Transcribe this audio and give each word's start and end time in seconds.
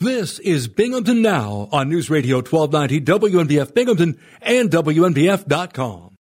This 0.00 0.38
is 0.40 0.68
Binghamton 0.68 1.22
Now 1.22 1.70
on 1.72 1.88
News 1.88 2.10
Radio 2.10 2.42
1290 2.42 3.00
WNBF 3.00 3.72
Binghamton 3.72 4.18
and 4.42 4.68
WNBF.com. 4.70 6.18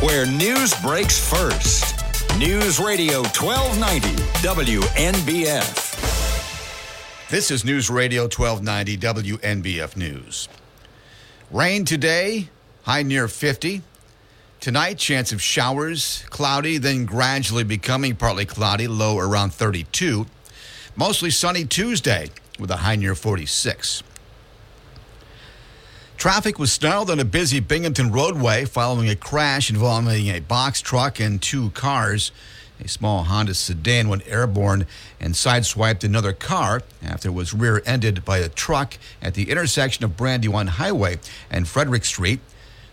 Where 0.00 0.24
news 0.24 0.72
breaks 0.80 1.18
first. 1.30 1.94
News 2.38 2.80
Radio 2.80 3.18
1290 3.24 4.08
WNBF. 4.40 5.84
This 7.28 7.50
is 7.50 7.62
News 7.62 7.90
Radio 7.90 8.22
1290 8.22 8.96
WNBF 8.96 9.98
News. 9.98 10.48
Rain 11.50 11.84
today, 11.84 12.48
high 12.84 13.02
near 13.02 13.28
50. 13.28 13.82
Tonight, 14.60 14.96
chance 14.96 15.30
of 15.32 15.42
showers, 15.42 16.24
cloudy, 16.30 16.78
then 16.78 17.04
gradually 17.04 17.64
becoming 17.64 18.16
partly 18.16 18.46
cloudy, 18.46 18.88
low 18.88 19.18
around 19.18 19.52
32. 19.52 20.24
Mostly 20.98 21.30
sunny 21.30 21.64
Tuesday 21.64 22.28
with 22.58 22.72
a 22.72 22.78
high 22.78 22.96
near 22.96 23.14
46. 23.14 24.02
Traffic 26.16 26.58
was 26.58 26.72
snarled 26.72 27.08
on 27.08 27.20
a 27.20 27.24
busy 27.24 27.60
Binghamton 27.60 28.10
roadway 28.10 28.64
following 28.64 29.08
a 29.08 29.14
crash 29.14 29.70
involving 29.70 30.26
a 30.26 30.40
box 30.40 30.80
truck 30.80 31.20
and 31.20 31.40
two 31.40 31.70
cars. 31.70 32.32
A 32.84 32.88
small 32.88 33.22
Honda 33.22 33.54
sedan 33.54 34.08
went 34.08 34.26
airborne 34.26 34.86
and 35.20 35.34
sideswiped 35.34 36.02
another 36.02 36.32
car 36.32 36.82
after 37.00 37.28
it 37.28 37.32
was 37.32 37.54
rear 37.54 37.80
ended 37.86 38.24
by 38.24 38.38
a 38.38 38.48
truck 38.48 38.98
at 39.22 39.34
the 39.34 39.50
intersection 39.52 40.04
of 40.04 40.16
Brandywine 40.16 40.66
Highway 40.66 41.20
and 41.48 41.68
Frederick 41.68 42.04
Street. 42.04 42.40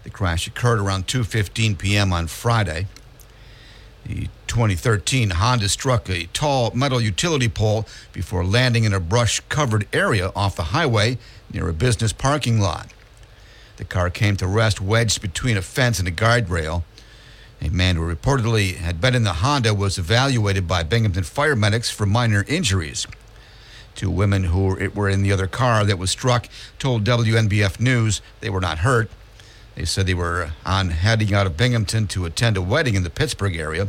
The 0.03 0.11
crash 0.11 0.45
occurred 0.45 0.77
around 0.77 1.07
2:15 1.07 1.79
p.m. 1.79 2.13
on 2.13 2.27
Friday. 2.27 2.85
The 4.05 4.27
2013 4.47 5.31
Honda 5.31 5.69
struck 5.69 6.09
a 6.09 6.25
tall 6.27 6.71
metal 6.73 7.01
utility 7.01 7.49
pole 7.49 7.85
before 8.13 8.45
landing 8.45 8.83
in 8.83 8.93
a 8.93 8.99
brush 8.99 9.39
covered 9.49 9.87
area 9.93 10.31
off 10.35 10.55
the 10.55 10.63
highway 10.63 11.17
near 11.51 11.69
a 11.69 11.73
business 11.73 12.13
parking 12.13 12.59
lot. 12.59 12.89
The 13.77 13.85
car 13.85 14.09
came 14.09 14.37
to 14.37 14.47
rest 14.47 14.79
wedged 14.79 15.21
between 15.21 15.57
a 15.57 15.61
fence 15.61 15.99
and 15.99 16.07
a 16.07 16.11
guardrail. 16.11 16.83
A 17.61 17.69
man 17.69 17.95
who 17.95 18.15
reportedly 18.15 18.75
had 18.75 19.01
been 19.01 19.15
in 19.15 19.23
the 19.23 19.33
Honda 19.33 19.73
was 19.73 19.97
evaluated 19.97 20.67
by 20.67 20.83
Binghamton 20.83 21.23
fire 21.23 21.55
medics 21.55 21.89
for 21.89 22.05
minor 22.05 22.45
injuries. 22.47 23.07
Two 23.95 24.11
women 24.11 24.45
who 24.45 24.89
were 24.93 25.09
in 25.09 25.23
the 25.23 25.31
other 25.31 25.47
car 25.47 25.85
that 25.85 25.97
was 25.97 26.11
struck 26.11 26.47
told 26.79 27.05
WNBF 27.05 27.79
News 27.79 28.21
they 28.41 28.49
were 28.49 28.61
not 28.61 28.79
hurt. 28.79 29.09
They 29.75 29.85
said 29.85 30.05
they 30.05 30.13
were 30.13 30.51
on 30.65 30.89
heading 30.89 31.33
out 31.33 31.47
of 31.47 31.57
Binghamton 31.57 32.07
to 32.07 32.25
attend 32.25 32.57
a 32.57 32.61
wedding 32.61 32.95
in 32.95 33.03
the 33.03 33.09
Pittsburgh 33.09 33.55
area. 33.55 33.87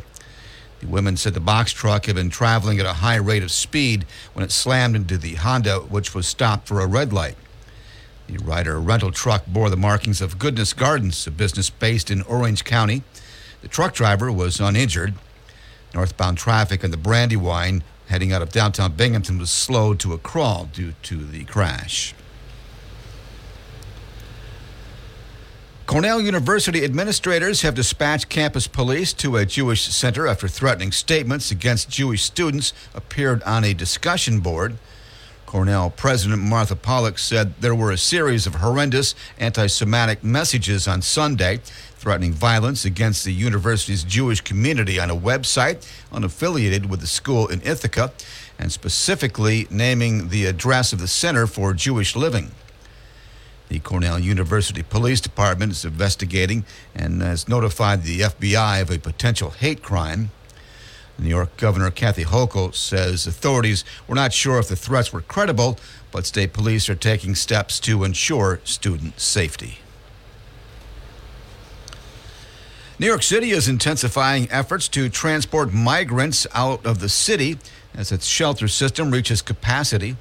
The 0.80 0.86
women 0.86 1.16
said 1.16 1.34
the 1.34 1.41
box 1.41 1.72
truck 1.72 2.06
had 2.06 2.16
been 2.16 2.30
traveling 2.30 2.78
at 2.78 2.86
a 2.86 2.94
high 2.94 3.16
rate 3.16 3.42
of 3.42 3.50
speed 3.50 4.05
when 4.34 4.44
it 4.44 4.52
slammed 4.52 4.96
into 4.96 5.16
the 5.16 5.36
Honda, 5.36 5.80
which 5.80 6.14
was 6.14 6.27
stopped 6.27 6.68
for 6.68 6.80
a 6.80 6.86
red 6.86 7.12
light. 7.12 7.36
The 8.27 8.38
Ryder 8.38 8.80
rental 8.80 9.12
truck 9.12 9.46
bore 9.46 9.70
the 9.70 9.77
markings 9.77 10.20
of 10.20 10.38
Goodness 10.38 10.72
Gardens, 10.72 11.27
a 11.27 11.30
business 11.30 11.70
based 11.70 12.10
in 12.10 12.22
Orange 12.22 12.64
County. 12.64 13.02
The 13.62 13.68
truck 13.68 13.94
driver 13.94 14.33
was 14.33 14.60
uninjured. 14.60 15.14
Northbound 15.94 16.36
traffic 16.36 16.84
on 16.84 16.90
the 16.90 16.96
Brandywine 16.96 17.83
heading 18.08 18.33
out 18.33 18.42
of 18.42 18.50
downtown 18.50 18.92
Binghamton 18.92 19.38
was 19.38 19.50
slowed 19.50 19.98
to 20.00 20.12
a 20.12 20.18
crawl 20.18 20.68
due 20.72 20.94
to 21.02 21.24
the 21.24 21.44
crash. 21.44 22.14
Cornell 25.87 26.20
University 26.20 26.83
administrators 26.83 27.62
have 27.62 27.77
dispatched 27.77 28.29
campus 28.29 28.67
police 28.67 29.12
to 29.12 29.37
a 29.37 29.47
Jewish 29.47 29.83
center 29.83 30.27
after 30.27 30.48
threatening 30.48 30.91
statements 30.91 31.53
against 31.53 31.89
Jewish 31.89 32.25
students 32.25 32.73
appeared 32.92 33.41
on 33.45 33.62
a 33.62 33.73
discussion 33.73 34.41
board. 34.41 34.79
Cornell 35.47 35.91
President 35.91 36.42
Martha 36.42 36.75
Pollack 36.75 37.20
said 37.20 37.55
there 37.61 37.75
were 37.75 37.92
a 37.92 37.97
series 37.97 38.48
of 38.48 38.57
horrendous 38.57 39.14
anti 39.39 39.69
Semitic 39.69 40.25
messages 40.25 40.89
on 40.89 41.03
Sunday 41.03 41.61
threatening 41.98 42.33
violence 42.33 42.85
against 42.85 43.25
the 43.25 43.33
university's 43.33 44.02
Jewish 44.02 44.41
community 44.41 44.98
on 44.98 45.08
a 45.08 45.17
website 45.17 45.89
unaffiliated 46.13 46.86
with 46.86 46.98
the 46.98 47.07
school 47.07 47.46
in 47.46 47.63
Ithaca, 47.63 48.13
and 48.58 48.73
specifically 48.73 49.69
naming 49.70 50.30
the 50.30 50.46
address 50.46 50.92
of 50.92 50.98
the 50.98 51.08
Center 51.08 51.46
for 51.46 51.73
Jewish 51.75 52.17
Living. 52.17 52.51
The 53.68 53.80
Cornell 53.80 54.18
University 54.18 54.82
Police 54.82 55.20
Department 55.20 55.72
is 55.72 55.84
investigating 55.84 56.64
and 56.94 57.20
has 57.20 57.48
notified 57.48 58.02
the 58.02 58.20
FBI 58.20 58.80
of 58.80 58.90
a 58.90 58.98
potential 58.98 59.50
hate 59.50 59.82
crime. 59.82 60.30
New 61.18 61.28
York 61.28 61.56
Governor 61.56 61.90
Kathy 61.90 62.24
Hochul 62.24 62.74
says 62.74 63.27
authorities 63.27 63.84
were 64.06 64.14
not 64.14 64.32
sure 64.32 64.58
if 64.58 64.68
the 64.68 64.77
threats 64.77 65.12
were 65.12 65.22
credible, 65.22 65.78
but 66.12 66.27
state 66.27 66.52
police 66.52 66.88
are 66.88 66.94
taking 66.94 67.34
steps 67.34 67.80
to 67.80 68.04
ensure 68.04 68.60
student 68.64 69.18
safety. 69.18 69.78
New 72.98 73.06
York 73.06 73.22
City 73.22 73.50
is 73.50 73.68
intensifying 73.68 74.48
efforts 74.50 74.88
to 74.88 75.08
transport 75.08 75.72
migrants 75.72 76.46
out 76.54 76.84
of 76.86 77.00
the 77.00 77.08
city 77.08 77.58
as 77.94 78.12
its 78.12 78.27
shelter 78.27 78.68
system 78.68 79.10
reaches 79.10 79.42
capacity. 79.42 80.16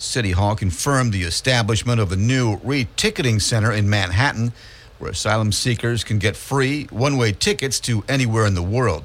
City 0.00 0.30
Hall 0.30 0.56
confirmed 0.56 1.12
the 1.12 1.24
establishment 1.24 2.00
of 2.00 2.10
a 2.10 2.16
new 2.16 2.56
re-ticketing 2.64 3.38
center 3.38 3.70
in 3.70 3.90
Manhattan 3.90 4.54
where 4.98 5.10
asylum 5.10 5.52
seekers 5.52 6.04
can 6.04 6.18
get 6.18 6.38
free 6.38 6.84
one-way 6.84 7.32
tickets 7.32 7.78
to 7.80 8.02
anywhere 8.08 8.46
in 8.46 8.54
the 8.54 8.62
world. 8.62 9.04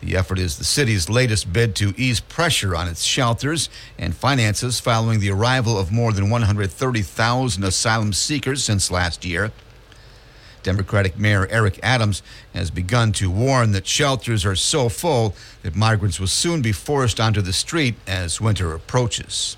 The 0.00 0.14
effort 0.14 0.38
is 0.38 0.58
the 0.58 0.64
city's 0.64 1.08
latest 1.08 1.50
bid 1.50 1.74
to 1.76 1.94
ease 1.96 2.20
pressure 2.20 2.76
on 2.76 2.88
its 2.88 3.04
shelters 3.04 3.70
and 3.98 4.14
finances 4.14 4.80
following 4.80 5.18
the 5.18 5.30
arrival 5.30 5.78
of 5.78 5.90
more 5.90 6.12
than 6.12 6.28
130,000 6.28 7.64
asylum 7.64 8.12
seekers 8.12 8.62
since 8.62 8.90
last 8.90 9.24
year. 9.24 9.50
Democratic 10.62 11.18
Mayor 11.18 11.46
Eric 11.50 11.80
Adams 11.82 12.22
has 12.52 12.70
begun 12.70 13.12
to 13.12 13.30
warn 13.30 13.72
that 13.72 13.86
shelters 13.86 14.44
are 14.44 14.56
so 14.56 14.90
full 14.90 15.34
that 15.62 15.74
migrants 15.74 16.20
will 16.20 16.26
soon 16.26 16.60
be 16.60 16.72
forced 16.72 17.18
onto 17.18 17.40
the 17.40 17.52
street 17.54 17.94
as 18.06 18.42
winter 18.42 18.74
approaches. 18.74 19.56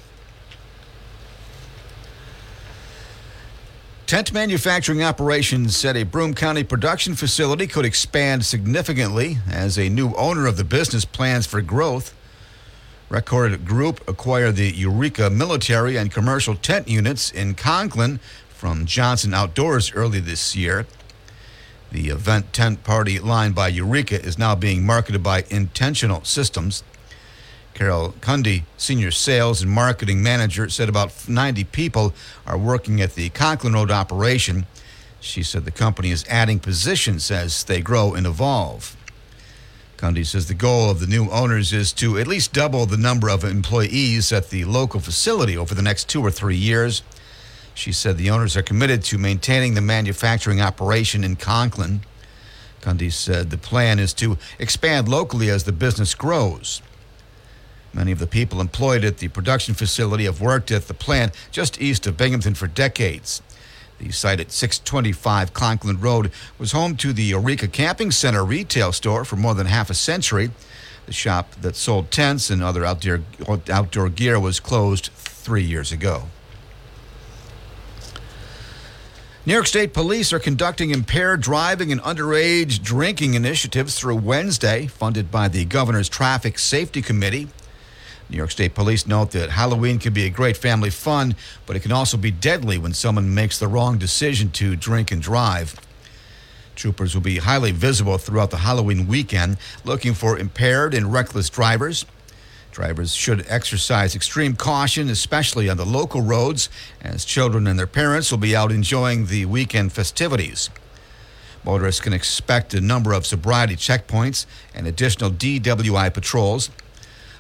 Tent 4.15 4.33
manufacturing 4.33 5.03
operations 5.03 5.77
said 5.77 5.97
a 5.97 6.05
Broome 6.05 6.35
County 6.35 6.63
production 6.63 7.17
facility 7.17 7.67
could 7.67 7.85
expand 7.85 8.47
significantly 8.47 9.39
as 9.51 9.77
a 9.77 9.89
new 9.89 10.15
owner 10.15 10.47
of 10.47 10.57
the 10.57 10.63
business 10.63 11.05
plans 11.05 11.49
for 11.49 11.61
growth. 11.61 12.15
Record 13.09 13.67
Group 13.67 14.09
acquired 14.09 14.55
the 14.55 14.71
Eureka 14.71 15.31
military 15.31 15.97
and 15.97 16.13
commercial 16.13 16.55
tent 16.55 16.87
units 16.87 17.33
in 17.33 17.57
Conklin 17.57 18.21
from 18.51 18.87
Johnson 18.87 19.35
Outdoors 19.35 19.93
early 19.95 20.21
this 20.21 20.55
year. 20.55 20.87
The 21.91 22.11
event 22.11 22.53
tent 22.53 22.85
party 22.85 23.19
line 23.19 23.51
by 23.51 23.67
Eureka 23.67 24.25
is 24.25 24.39
now 24.39 24.55
being 24.55 24.87
marketed 24.87 25.25
by 25.25 25.43
Intentional 25.51 26.23
Systems. 26.23 26.85
Carol 27.75 28.15
Cundy, 28.21 28.63
senior 28.77 29.11
sales 29.11 29.61
and 29.61 29.71
marketing 29.71 30.23
manager, 30.23 30.69
said 30.69 30.89
about 30.89 31.29
90 31.29 31.65
people 31.65 32.15
are 32.47 32.57
working 32.57 33.01
at 33.01 33.17
the 33.17 33.29
Conklin 33.31 33.75
Road 33.75 33.91
operation. 33.91 34.67
She 35.21 35.43
said 35.43 35.65
the 35.65 35.73
company 35.73 36.11
is 36.11 36.25
adding 36.29 36.61
positions 36.61 37.31
as 37.33 37.65
they 37.65 37.81
grow 37.81 38.15
and 38.15 38.27
evolve. 38.27 38.97
Cundy 39.97 40.25
says 40.25 40.47
the 40.47 40.55
goal 40.55 40.89
of 40.91 41.01
the 41.01 41.07
new 41.07 41.29
owners 41.31 41.73
is 41.73 41.93
to 41.95 42.19
at 42.19 42.27
least 42.27 42.53
double 42.53 42.87
the 42.87 42.97
number 42.97 43.29
of 43.29 43.43
employees 43.43 44.33
at 44.33 44.51
the 44.51 44.65
local 44.65 45.01
facility 45.01 45.57
over 45.57 45.75
the 45.75 45.83
next 45.83 46.09
two 46.09 46.23
or 46.23 46.31
three 46.31 46.57
years. 46.57 47.03
She 47.75 47.91
said 47.91 48.17
the 48.17 48.31
owners 48.31 48.57
are 48.57 48.63
committed 48.63 49.03
to 49.05 49.19
maintaining 49.19 49.75
the 49.75 49.81
manufacturing 49.81 50.61
operation 50.61 51.25
in 51.25 51.37
Conklin. 51.37 52.03
Cundy 52.81 53.11
said 53.11 53.51
the 53.51 53.59
plan 53.59 53.99
is 53.99 54.13
to 54.15 54.39
expand 54.59 55.09
locally 55.09 55.51
as 55.51 55.65
the 55.65 55.73
business 55.73 56.15
grows. 56.15 56.83
Many 57.95 58.11
of 58.11 58.19
the 58.19 58.27
people 58.27 58.61
employed 58.61 59.05
at 59.05 59.19
the 59.19 59.29
production 59.29 59.75
facility 59.75 60.25
have 60.25 60.41
worked 60.41 60.73
at 60.73 60.89
the 60.89 60.95
plant 60.95 61.33
just 61.53 61.81
east 61.81 62.07
of 62.09 62.17
Binghamton 62.17 62.55
for 62.55 62.67
decades. 62.67 63.41
The 63.99 64.11
site 64.11 64.41
at 64.41 64.51
625 64.51 65.55
Conklin 65.55 66.01
Road 66.01 66.33
was 66.59 66.73
home 66.73 66.97
to 66.97 67.13
the 67.13 67.23
Eureka 67.23 67.69
Camping 67.69 68.11
Center 68.11 68.45
retail 68.45 68.91
store 68.91 69.25
for 69.25 69.37
more 69.37 69.55
than 69.55 69.67
half 69.67 69.91
a 69.91 69.95
century. 69.95 70.51
The 71.07 71.13
shop 71.13 71.53
that 71.61 71.77
sold 71.77 72.11
tents 72.11 72.51
and 72.51 72.63
other 72.63 72.85
outdoor, 72.85 73.21
outdoor 73.71 74.09
gear 74.09 74.41
was 74.41 74.59
closed 74.59 75.11
three 75.15 75.63
years 75.63 75.93
ago. 75.93 76.25
New 79.47 79.53
York 79.53 79.67
State 79.67 79.93
Police 79.93 80.33
are 80.33 80.39
conducting 80.39 80.91
impaired 80.91 81.43
driving 81.43 81.93
and 81.93 82.01
underage 82.01 82.83
drinking 82.83 83.35
initiatives 83.35 83.99
through 83.99 84.17
Wednesday, 84.17 84.87
funded 84.87 85.31
by 85.31 85.49
the 85.49 85.67
Governor's 85.67 86.09
Traffic 86.09 86.59
Safety 86.59 87.03
Committee. 87.03 87.49
New 88.35 88.39
York 88.39 88.51
State 88.51 88.75
Police 88.75 89.07
note 89.07 89.31
that 89.31 89.51
Halloween 89.51 90.01
can 90.01 90.13
be 90.13 90.25
a 90.25 90.29
great 90.29 90.57
family 90.57 90.91
fun, 90.91 91.37
but 91.67 91.77
it 91.77 91.83
can 91.83 91.93
also 91.93 92.17
be 92.17 92.33
deadly 92.33 92.79
when 92.79 92.93
someone 92.93 93.33
makes 93.33 93.61
the 93.61 93.69
wrong 93.69 93.97
decision 93.97 94.51
to 94.51 94.75
drink 94.75 95.13
and 95.13 95.23
drive. 95.23 95.77
Troopers 96.75 97.15
will 97.15 97.23
be 97.23 97.39
highly 97.39 97.71
visible 97.71 98.19
throughout 98.19 98.51
the 98.51 98.57
Halloween 98.57 99.07
weekend, 99.07 99.57
looking 99.85 100.15
for 100.15 100.37
impaired 100.37 100.95
and 100.95 101.13
reckless 101.13 101.49
drivers. 101.49 102.07
Drivers 102.73 103.15
should 103.15 103.47
exercise 103.49 104.17
extreme 104.17 104.57
caution, 104.57 105.09
especially 105.09 105.71
on 105.71 105.77
the 105.77 105.87
local 105.87 106.21
roads, 106.21 106.69
as 107.01 107.25
children 107.25 107.69
and 107.69 107.79
their 107.79 107.87
parents 107.87 108.33
will 108.33 108.39
be 108.39 108.57
out 108.57 108.73
enjoying 108.73 109.27
the 109.27 109.45
weekend 109.45 109.93
festivities. 109.93 110.71
Motorists 111.65 112.01
can 112.01 112.13
expect 112.13 112.75
a 112.75 112.81
number 112.81 113.13
of 113.13 113.27
sobriety 113.27 113.77
checkpoints 113.77 114.45
and 114.75 114.89
additional 114.89 115.31
DWI 115.31 116.13
patrols. 116.13 116.71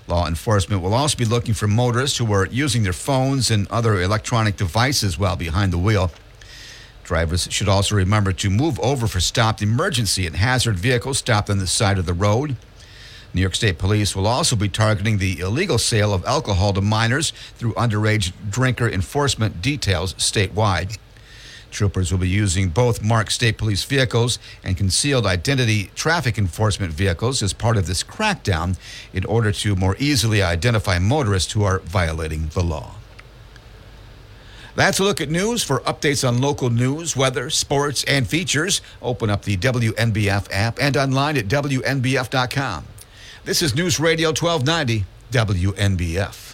Law 0.06 0.26
enforcement 0.26 0.82
will 0.82 0.92
also 0.92 1.16
be 1.16 1.24
looking 1.24 1.54
for 1.54 1.66
motorists 1.66 2.18
who 2.18 2.30
are 2.32 2.46
using 2.46 2.82
their 2.82 2.92
phones 2.92 3.50
and 3.50 3.66
other 3.70 4.00
electronic 4.00 4.56
devices 4.56 5.18
while 5.18 5.36
behind 5.36 5.72
the 5.72 5.78
wheel. 5.78 6.10
Drivers 7.04 7.48
should 7.50 7.68
also 7.68 7.94
remember 7.94 8.32
to 8.32 8.50
move 8.50 8.78
over 8.80 9.06
for 9.06 9.20
stopped 9.20 9.62
emergency 9.62 10.26
and 10.26 10.36
hazard 10.36 10.76
vehicles 10.76 11.18
stopped 11.18 11.50
on 11.50 11.58
the 11.58 11.66
side 11.66 11.98
of 11.98 12.06
the 12.06 12.12
road. 12.12 12.56
New 13.32 13.40
York 13.40 13.54
State 13.54 13.78
Police 13.78 14.14
will 14.14 14.26
also 14.26 14.56
be 14.56 14.68
targeting 14.68 15.18
the 15.18 15.40
illegal 15.40 15.76
sale 15.76 16.14
of 16.14 16.24
alcohol 16.24 16.72
to 16.72 16.80
minors 16.80 17.32
through 17.56 17.72
underage 17.74 18.32
drinker 18.48 18.88
enforcement 18.88 19.60
details 19.60 20.14
statewide. 20.14 20.98
Troopers 21.74 22.12
will 22.12 22.20
be 22.20 22.28
using 22.28 22.68
both 22.68 23.02
marked 23.02 23.32
state 23.32 23.58
police 23.58 23.84
vehicles 23.84 24.38
and 24.62 24.76
concealed 24.76 25.26
identity 25.26 25.90
traffic 25.96 26.38
enforcement 26.38 26.92
vehicles 26.92 27.42
as 27.42 27.52
part 27.52 27.76
of 27.76 27.86
this 27.86 28.04
crackdown 28.04 28.78
in 29.12 29.24
order 29.24 29.50
to 29.50 29.74
more 29.74 29.96
easily 29.98 30.40
identify 30.40 30.98
motorists 30.98 31.52
who 31.52 31.64
are 31.64 31.80
violating 31.80 32.46
the 32.54 32.62
law. 32.62 32.94
That's 34.76 34.98
a 34.98 35.04
look 35.04 35.20
at 35.20 35.28
news. 35.28 35.62
For 35.62 35.80
updates 35.80 36.26
on 36.26 36.40
local 36.40 36.70
news, 36.70 37.16
weather, 37.16 37.50
sports, 37.50 38.04
and 38.04 38.26
features, 38.26 38.80
open 39.02 39.28
up 39.28 39.42
the 39.42 39.56
WNBF 39.56 40.48
app 40.50 40.78
and 40.80 40.96
online 40.96 41.36
at 41.36 41.48
WNBF.com. 41.48 42.86
This 43.44 43.62
is 43.62 43.74
News 43.74 44.00
Radio 44.00 44.28
1290, 44.28 45.04
WNBF. 45.30 46.53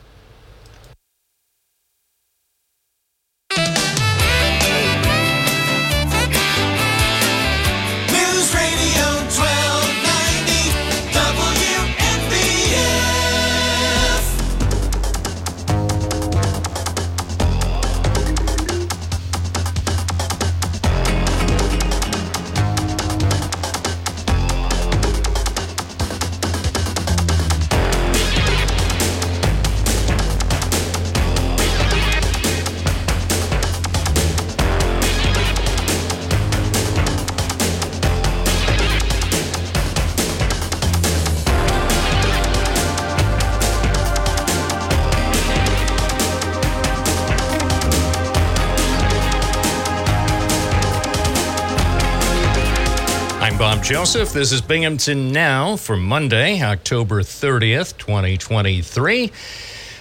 Joseph. 53.91 54.33
This 54.33 54.53
is 54.53 54.61
Binghamton 54.61 55.33
Now 55.33 55.75
for 55.75 55.97
Monday, 55.97 56.63
October 56.63 57.23
30th, 57.23 57.99
2023. 57.99 59.33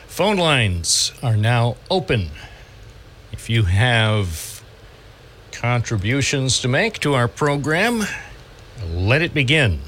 Phone 0.06 0.38
lines 0.38 1.12
are 1.24 1.36
now 1.36 1.76
open. 1.90 2.30
If 3.32 3.50
you 3.50 3.64
have 3.64 4.62
contributions 5.52 6.60
to 6.60 6.68
make 6.68 7.00
to 7.00 7.16
our 7.16 7.28
program, 7.28 8.04
let 8.94 9.24
it 9.24 9.34
begin. 9.34 9.80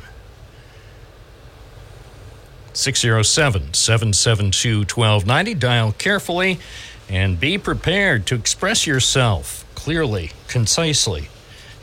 607 2.74 3.76
772 3.76 4.80
1290. 4.80 5.54
Dial 5.54 5.92
carefully 5.92 6.60
and 7.08 7.40
be 7.40 7.56
prepared 7.60 8.26
to 8.26 8.34
express 8.34 8.88
yourself 8.88 9.64
clearly, 9.76 10.32
concisely, 10.48 11.30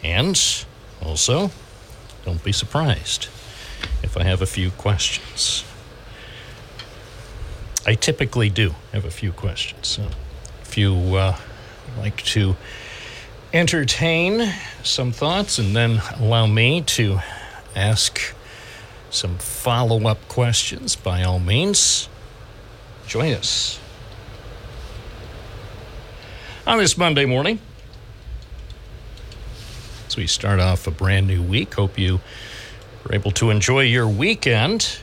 and 0.03 0.65
also 1.01 1.53
don't 2.29 2.45
be 2.45 2.53
surprised 2.53 3.29
if 4.03 4.15
I 4.19 4.23
have 4.25 4.43
a 4.43 4.47
few 4.47 4.71
questions. 4.73 5.65
I 7.87 7.95
typically 7.95 8.51
do 8.51 8.75
have 8.93 9.07
a 9.07 9.11
few 9.11 9.33
questions. 9.33 9.89
So 9.89 10.09
if 10.61 10.77
you 10.77 10.93
uh, 11.17 11.39
like 11.97 12.23
to 12.37 12.55
entertain 13.55 14.53
some 14.83 15.11
thoughts 15.11 15.59
and 15.59 15.75
then 15.75 16.03
allow 16.21 16.47
me 16.47 16.83
to 16.99 17.21
ask 17.75 18.35
some 19.09 19.39
follow 19.39 20.07
up 20.07 20.29
questions, 20.29 20.97
by 20.97 21.23
all 21.23 21.39
means, 21.39 22.11
join 23.07 23.33
us. 23.33 23.81
On 26.67 26.77
this 26.77 26.99
Monday 26.99 27.25
morning, 27.25 27.59
we 30.19 30.27
start 30.27 30.59
off 30.59 30.89
a 30.89 30.91
brand 30.91 31.29
new 31.29 31.41
week, 31.41 31.75
hope 31.75 31.97
you 31.97 32.19
were 33.05 33.15
able 33.15 33.31
to 33.31 33.51
enjoy 33.51 33.83
your 33.83 34.09
weekend. 34.09 34.99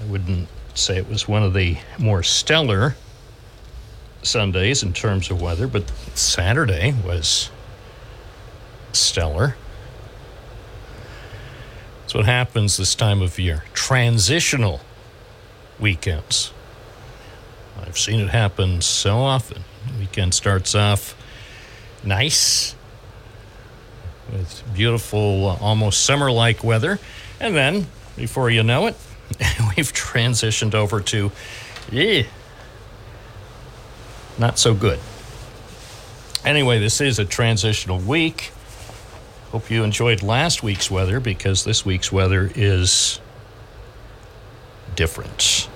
I 0.00 0.10
wouldn't 0.10 0.48
say 0.72 0.96
it 0.96 1.06
was 1.10 1.28
one 1.28 1.42
of 1.42 1.52
the 1.52 1.76
more 1.98 2.22
stellar 2.22 2.96
Sundays 4.22 4.82
in 4.82 4.94
terms 4.94 5.30
of 5.30 5.42
weather, 5.42 5.66
but 5.66 5.90
Saturday 6.14 6.94
was 7.04 7.50
stellar. 8.92 9.56
That's 12.00 12.14
what 12.14 12.24
happens 12.24 12.78
this 12.78 12.94
time 12.94 13.20
of 13.20 13.38
year. 13.38 13.64
Transitional 13.74 14.80
weekends. 15.78 16.50
I've 17.78 17.98
seen 17.98 18.20
it 18.20 18.30
happen 18.30 18.80
so 18.80 19.18
often. 19.18 19.64
Weekend 19.98 20.32
starts 20.32 20.74
off 20.74 21.14
nice 22.02 22.74
with 24.32 24.62
beautiful, 24.74 25.48
uh, 25.48 25.56
almost 25.60 26.04
summer 26.04 26.30
like 26.30 26.62
weather. 26.62 26.98
And 27.40 27.54
then, 27.54 27.86
before 28.16 28.50
you 28.50 28.62
know 28.62 28.86
it, 28.86 28.96
we've 29.76 29.92
transitioned 29.92 30.74
over 30.74 31.00
to, 31.00 31.30
eh, 31.92 32.24
not 34.38 34.58
so 34.58 34.74
good. 34.74 34.98
Anyway, 36.44 36.78
this 36.78 37.00
is 37.00 37.18
a 37.18 37.24
transitional 37.24 37.98
week. 37.98 38.52
Hope 39.50 39.70
you 39.70 39.82
enjoyed 39.82 40.22
last 40.22 40.62
week's 40.62 40.90
weather 40.90 41.20
because 41.20 41.64
this 41.64 41.84
week's 41.84 42.12
weather 42.12 42.50
is 42.54 43.20
different. 44.94 45.68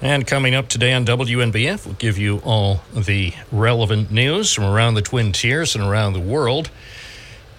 And 0.00 0.24
coming 0.24 0.54
up 0.54 0.68
today 0.68 0.92
on 0.92 1.04
WNBF, 1.04 1.84
we'll 1.84 1.96
give 1.96 2.18
you 2.18 2.38
all 2.44 2.82
the 2.94 3.32
relevant 3.50 4.12
news 4.12 4.54
from 4.54 4.62
around 4.62 4.94
the 4.94 5.02
Twin 5.02 5.32
Tiers 5.32 5.74
and 5.74 5.82
around 5.82 6.12
the 6.12 6.20
world. 6.20 6.70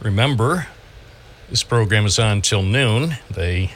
Remember, 0.01 0.67
this 1.49 1.63
program 1.63 2.05
is 2.05 2.17
on 2.17 2.41
till 2.41 2.63
noon. 2.63 3.17
They 3.29 3.71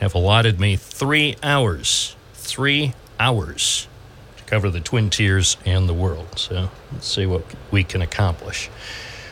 have 0.00 0.14
allotted 0.14 0.58
me 0.58 0.76
three 0.76 1.36
hours, 1.42 2.16
three 2.32 2.94
hours 3.20 3.86
to 4.38 4.44
cover 4.44 4.70
the 4.70 4.80
Twin 4.80 5.10
Tiers 5.10 5.58
and 5.66 5.86
the 5.86 5.94
world. 5.94 6.38
So 6.38 6.70
let's 6.90 7.06
see 7.06 7.26
what 7.26 7.44
we 7.70 7.84
can 7.84 8.00
accomplish. 8.00 8.70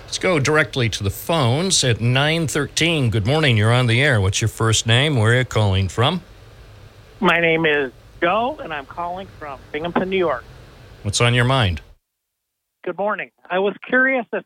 Let's 0.05 0.19
go 0.19 0.39
directly 0.39 0.91
to 0.91 1.03
the 1.03 1.09
phones 1.09 1.83
at 1.83 2.03
913. 2.03 3.09
Good 3.09 3.27
morning, 3.27 3.57
you're 3.57 3.73
on 3.73 3.87
the 3.87 4.03
air. 4.03 4.21
What's 4.21 4.43
your 4.43 4.49
first 4.49 4.87
name? 4.87 5.17
Where 5.17 5.33
are 5.33 5.39
you 5.39 5.45
calling 5.47 5.89
from? 5.89 6.21
My 7.25 7.41
name 7.41 7.65
is 7.65 7.91
Joe, 8.21 8.59
and 8.63 8.71
I'm 8.71 8.85
calling 8.85 9.27
from 9.39 9.59
Binghamton, 9.73 10.11
New 10.11 10.19
York. 10.19 10.45
What's 11.05 11.23
on 11.23 11.33
your 11.33 11.47
mind? 11.47 11.81
Good 12.85 12.99
morning. 12.99 13.31
I 13.49 13.61
was 13.61 13.75
curious 13.89 14.27
if 14.31 14.45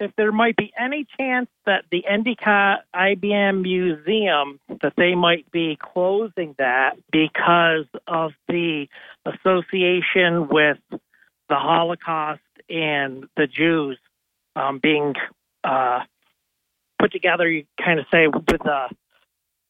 if 0.00 0.10
there 0.16 0.32
might 0.32 0.56
be 0.56 0.72
any 0.76 1.06
chance 1.16 1.48
that 1.64 1.84
the 1.92 2.04
Endicott 2.04 2.80
IBM 2.92 3.62
Museum 3.62 4.58
that 4.80 4.94
they 4.96 5.14
might 5.14 5.52
be 5.52 5.78
closing 5.80 6.56
that 6.58 6.96
because 7.12 7.86
of 8.08 8.32
the 8.48 8.88
association 9.24 10.48
with 10.48 10.78
the 10.90 10.98
Holocaust 11.50 12.40
and 12.68 13.26
the 13.36 13.46
Jews 13.46 13.98
um, 14.56 14.80
being 14.82 15.14
uh, 15.62 16.00
put 16.98 17.12
together. 17.12 17.48
You 17.48 17.66
kind 17.80 18.00
of 18.00 18.06
say 18.10 18.26
with 18.26 18.46
the 18.46 18.88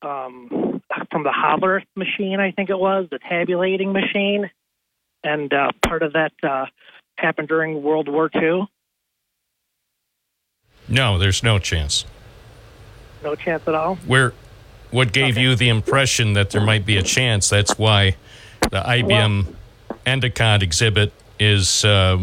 um, 0.01 0.72
from 1.12 1.23
the 1.23 1.31
Hollerith 1.31 1.85
machine, 1.95 2.40
I 2.40 2.50
think 2.50 2.71
it 2.71 2.78
was 2.78 3.07
the 3.11 3.19
tabulating 3.19 3.92
machine, 3.92 4.50
and 5.23 5.52
uh, 5.52 5.71
part 5.87 6.02
of 6.02 6.14
that 6.14 6.33
uh, 6.42 6.66
happened 7.19 7.49
during 7.49 7.83
World 7.83 8.09
War 8.09 8.31
II. 8.35 8.66
No, 10.88 11.19
there's 11.19 11.42
no 11.42 11.59
chance. 11.59 12.07
No 13.23 13.37
chance 13.37 13.62
at 13.69 13.75
all. 13.75 13.97
Where 14.07 14.33
what 14.90 15.12
gave 15.12 15.38
you 15.38 15.54
the 15.54 15.69
impression 15.69 16.33
that 16.33 16.50
there 16.50 16.61
might 16.61 16.85
be 16.85 16.97
a 16.97 17.02
chance? 17.02 17.49
That's 17.49 17.78
why 17.78 18.16
the 18.62 18.81
IBM 18.81 19.54
Endicott 20.04 20.62
exhibit 20.62 21.12
is 21.38 21.85
uh, 21.85 22.19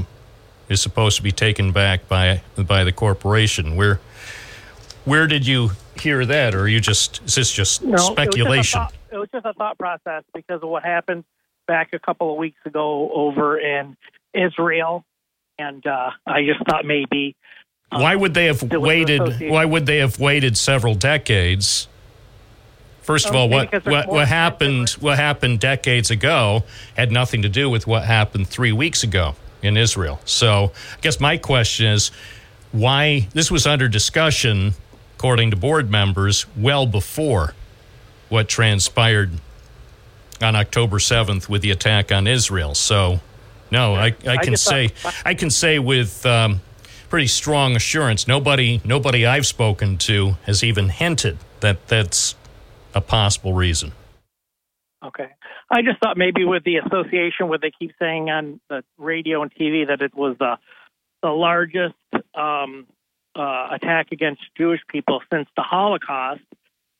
is 0.67 0.81
supposed 0.81 1.15
to 1.17 1.23
be 1.23 1.31
taken 1.31 1.71
back 1.71 2.07
by 2.09 2.41
by 2.57 2.83
the 2.83 2.91
corporation. 2.91 3.75
Where 3.75 4.01
where 5.09 5.27
did 5.27 5.45
you 5.45 5.71
hear 5.99 6.25
that, 6.25 6.55
or 6.55 6.67
you 6.67 6.79
just 6.79 7.21
is 7.25 7.35
this 7.35 7.51
just 7.51 7.83
No, 7.83 7.97
speculation? 7.97 8.49
It 8.51 8.57
was, 8.57 8.61
just 8.61 8.75
a 8.75 8.79
thought, 8.79 8.93
it 9.11 9.17
was 9.17 9.29
just 9.33 9.45
a 9.45 9.53
thought 9.53 9.77
process 9.77 10.23
because 10.33 10.61
of 10.61 10.69
what 10.69 10.83
happened 10.83 11.23
back 11.67 11.93
a 11.93 11.99
couple 11.99 12.31
of 12.31 12.37
weeks 12.37 12.59
ago 12.65 13.11
over 13.13 13.59
in 13.59 13.97
Israel, 14.33 15.03
and 15.57 15.85
uh, 15.85 16.11
I 16.25 16.45
just 16.45 16.65
thought 16.69 16.85
maybe. 16.85 17.35
uh, 17.91 17.99
Why 17.99 18.15
would 18.15 18.33
they 18.33 18.45
have 18.45 18.67
there 18.69 18.79
was 18.79 18.87
an 18.87 18.87
waited? 18.87 19.49
Why 19.49 19.65
would 19.65 19.85
they 19.85 19.97
have 19.97 20.19
waited 20.19 20.57
several 20.57 20.95
decades? 20.95 21.87
First 23.01 23.27
of 23.27 23.35
Oh, 23.35 23.39
all, 23.39 23.49
what 23.49 23.85
what, 23.85 24.07
what 24.07 24.27
happened? 24.27 24.89
What 24.91 25.17
happened 25.17 25.59
decades 25.59 26.11
ago 26.11 26.63
had 26.95 27.11
nothing 27.11 27.41
to 27.41 27.49
do 27.49 27.67
with 27.69 27.87
what 27.87 28.03
happened 28.03 28.47
three 28.47 28.71
weeks 28.71 29.03
ago 29.03 29.35
in 29.63 29.75
Israel. 29.75 30.19
So, 30.25 30.71
I 30.95 31.01
guess 31.01 31.19
my 31.19 31.37
question 31.37 31.87
is, 31.87 32.11
why 32.71 33.27
this 33.33 33.49
was 33.49 33.65
under 33.65 33.87
discussion, 33.87 34.75
according 35.19 35.51
to 35.51 35.57
board 35.57 35.91
members, 35.91 36.45
well 36.55 36.85
before 36.85 37.53
what 38.29 38.47
transpired 38.47 39.29
on 40.41 40.55
October 40.55 40.97
seventh 40.97 41.49
with 41.49 41.61
the 41.61 41.71
attack 41.71 42.09
on 42.09 42.25
Israel. 42.25 42.73
So, 42.73 43.19
no, 43.69 43.95
I, 43.95 44.15
I 44.25 44.29
I 44.29 44.37
can 44.37 44.53
just 44.53 44.63
say 44.63 44.91
I 45.25 45.33
can 45.33 45.49
say 45.49 45.77
with 45.77 46.25
um, 46.25 46.61
pretty 47.09 47.27
strong 47.27 47.75
assurance, 47.75 48.29
nobody 48.29 48.79
nobody 48.85 49.25
I've 49.25 49.45
spoken 49.45 49.97
to 49.97 50.37
has 50.45 50.63
even 50.63 50.87
hinted 50.87 51.37
that 51.59 51.89
that's 51.89 52.35
a 52.95 53.01
possible 53.01 53.51
reason. 53.51 53.91
Okay. 55.03 55.27
I 55.69 55.81
just 55.81 55.99
thought 55.99 56.17
maybe 56.17 56.45
with 56.45 56.63
the 56.63 56.77
association, 56.77 57.49
where 57.49 57.59
they 57.59 57.71
keep 57.77 57.91
saying 57.99 58.29
on 58.29 58.61
the 58.69 58.85
radio 58.97 59.41
and 59.41 59.53
TV 59.53 59.85
that 59.85 60.01
it 60.01 60.15
was 60.15 60.37
the 60.39 60.55
the 61.21 61.29
largest 61.29 61.95
um, 62.33 62.87
uh, 63.39 63.69
attack 63.71 64.07
against 64.11 64.41
Jewish 64.57 64.81
people 64.89 65.21
since 65.31 65.47
the 65.55 65.63
Holocaust, 65.63 66.41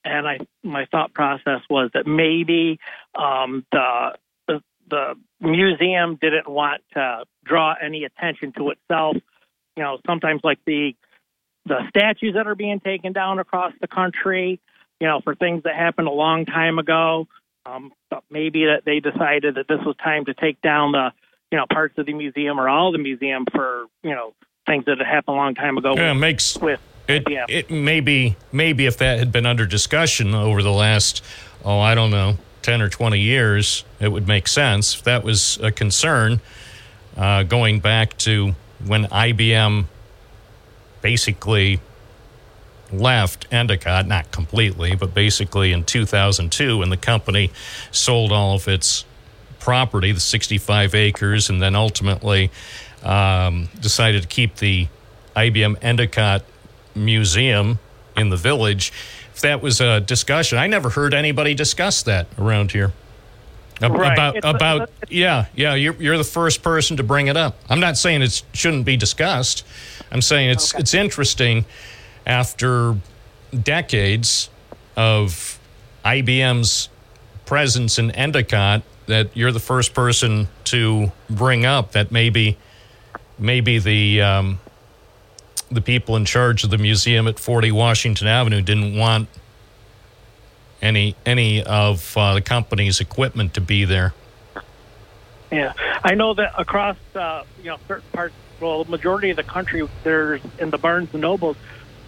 and 0.05 0.27
I 0.27 0.39
my 0.63 0.85
thought 0.85 1.13
process 1.13 1.61
was 1.69 1.91
that 1.93 2.07
maybe 2.07 2.79
um, 3.15 3.65
the, 3.71 4.17
the 4.89 5.15
museum 5.39 6.17
didn't 6.21 6.47
want 6.47 6.81
to 6.93 7.25
draw 7.43 7.75
any 7.81 8.05
attention 8.05 8.53
to 8.57 8.71
itself. 8.71 9.17
You 9.75 9.83
know, 9.83 9.97
sometimes 10.05 10.41
like 10.43 10.59
the 10.65 10.95
the 11.65 11.79
statues 11.89 12.33
that 12.35 12.47
are 12.47 12.55
being 12.55 12.79
taken 12.79 13.13
down 13.13 13.39
across 13.39 13.73
the 13.81 13.87
country, 13.87 14.59
you 14.99 15.07
know, 15.07 15.21
for 15.23 15.35
things 15.35 15.63
that 15.63 15.75
happened 15.75 16.07
a 16.07 16.11
long 16.11 16.45
time 16.45 16.79
ago. 16.79 17.27
Um, 17.65 17.91
maybe 18.31 18.65
that 18.65 18.83
they 18.85 18.99
decided 18.99 19.55
that 19.55 19.67
this 19.67 19.79
was 19.85 19.95
time 19.97 20.25
to 20.25 20.33
take 20.33 20.61
down 20.61 20.93
the, 20.93 21.11
you 21.51 21.57
know, 21.57 21.65
parts 21.71 21.97
of 21.97 22.05
the 22.05 22.13
museum 22.13 22.59
or 22.59 22.67
all 22.67 22.91
the 22.91 22.97
museum 22.97 23.45
for, 23.51 23.85
you 24.01 24.11
know, 24.11 24.33
things 24.69 24.85
that 24.85 24.99
had 24.99 25.07
happened 25.07 25.35
a 25.35 25.37
long 25.37 25.55
time 25.55 25.77
ago 25.77 25.95
Yeah, 25.95 26.11
it 26.11 26.13
with, 26.13 26.21
makes 26.21 26.57
with 26.57 26.79
it, 27.07 27.25
IBM. 27.25 27.45
it 27.49 27.71
maybe 27.71 28.35
maybe 28.51 28.85
if 28.85 28.97
that 28.97 29.17
had 29.19 29.31
been 29.31 29.45
under 29.47 29.65
discussion 29.65 30.35
over 30.35 30.61
the 30.61 30.71
last 30.71 31.23
oh 31.65 31.79
I 31.79 31.95
don't 31.95 32.11
know 32.11 32.37
ten 32.61 32.81
or 32.81 32.89
twenty 32.89 33.19
years, 33.19 33.83
it 33.99 34.09
would 34.09 34.27
make 34.27 34.47
sense. 34.47 34.93
If 34.95 35.03
that 35.05 35.23
was 35.23 35.57
a 35.63 35.71
concern, 35.71 36.39
uh, 37.17 37.43
going 37.43 37.79
back 37.79 38.17
to 38.19 38.53
when 38.85 39.05
IBM 39.05 39.85
basically 41.01 41.79
left 42.91 43.47
Endicott, 43.51 44.07
not 44.07 44.31
completely, 44.31 44.95
but 44.95 45.13
basically 45.13 45.71
in 45.71 45.83
2002, 45.83 46.77
when 46.79 46.89
the 46.89 46.97
company 46.97 47.51
sold 47.91 48.31
all 48.31 48.55
of 48.55 48.67
its 48.67 49.05
property, 49.59 50.11
the 50.11 50.19
65 50.19 50.95
acres, 50.95 51.49
and 51.49 51.61
then 51.61 51.75
ultimately 51.75 52.49
um, 53.03 53.69
decided 53.79 54.21
to 54.23 54.27
keep 54.27 54.57
the 54.57 54.87
IBM 55.35 55.77
Endicott 55.81 56.43
Museum 56.95 57.79
in 58.17 58.29
the 58.29 58.37
village. 58.37 58.91
If 59.33 59.41
that 59.41 59.61
was 59.61 59.79
a 59.79 59.99
discussion, 60.01 60.57
I 60.57 60.67
never 60.67 60.89
heard 60.89 61.13
anybody 61.13 61.53
discuss 61.53 62.03
that 62.03 62.27
around 62.37 62.71
here. 62.71 62.91
Ab- 63.81 63.91
Right. 63.93 64.11
About 64.13 64.35
It's 64.35 64.45
about 64.45 64.81
it's- 64.81 65.11
yeah 65.11 65.45
yeah 65.55 65.73
you're 65.73 65.93
you're 65.95 66.17
the 66.17 66.23
first 66.25 66.61
person 66.61 66.97
to 66.97 67.03
bring 67.03 67.27
it 67.27 67.37
up. 67.37 67.55
I'm 67.69 67.79
not 67.79 67.97
saying 67.97 68.21
it 68.21 68.43
shouldn't 68.53 68.83
be 68.85 68.97
discussed. 68.97 69.65
I'm 70.11 70.21
saying 70.21 70.49
it's 70.49 70.73
Okay. 70.73 70.81
it's 70.81 70.93
interesting 70.93 71.63
after 72.27 72.97
decades 73.63 74.49
of 74.97 75.59
IBM's 76.03 76.89
presence 77.45 77.97
in 77.97 78.11
Endicott 78.11 78.81
that 79.07 79.29
you're 79.35 79.51
the 79.51 79.59
first 79.61 79.93
person 79.93 80.49
to 80.65 81.11
bring 81.29 81.65
up 81.65 81.93
that 81.93 82.11
maybe 82.11 82.57
maybe 83.39 83.79
the 83.79 84.21
um, 84.21 84.59
the 85.71 85.81
people 85.81 86.15
in 86.15 86.25
charge 86.25 86.63
of 86.63 86.69
the 86.69 86.77
museum 86.77 87.27
at 87.27 87.39
40 87.39 87.71
Washington 87.71 88.27
Avenue 88.27 88.61
didn't 88.61 88.97
want 88.97 89.29
any 90.81 91.15
any 91.25 91.63
of 91.63 92.15
uh, 92.17 92.33
the 92.33 92.41
company's 92.41 92.99
equipment 92.99 93.53
to 93.55 93.61
be 93.61 93.85
there. 93.85 94.13
Yeah, 95.51 95.73
I 96.03 96.15
know 96.15 96.33
that 96.35 96.53
across 96.57 96.97
uh, 97.15 97.43
you 97.59 97.69
know 97.69 97.77
certain 97.87 98.09
parts, 98.11 98.35
well, 98.59 98.83
the 98.83 98.91
majority 98.91 99.31
of 99.31 99.37
the 99.37 99.43
country, 99.43 99.87
there's 100.03 100.41
in 100.59 100.69
the 100.69 100.77
Barnes 100.77 101.09
and 101.13 101.21
Nobles, 101.21 101.57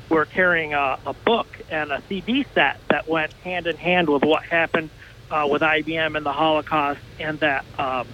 we're 0.09 0.25
carrying 0.25 0.73
a, 0.73 0.99
a 1.05 1.13
book 1.13 1.47
and 1.69 1.91
a 1.91 2.01
CD 2.07 2.45
set 2.53 2.79
that 2.89 3.07
went 3.07 3.33
hand 3.33 3.67
in 3.67 3.77
hand 3.77 4.09
with 4.09 4.23
what 4.23 4.43
happened 4.43 4.89
uh, 5.31 5.47
with 5.49 5.61
IBM 5.61 6.15
and 6.15 6.25
the 6.25 6.33
Holocaust, 6.33 6.99
and 7.19 7.39
that 7.39 7.65
um, 7.79 8.07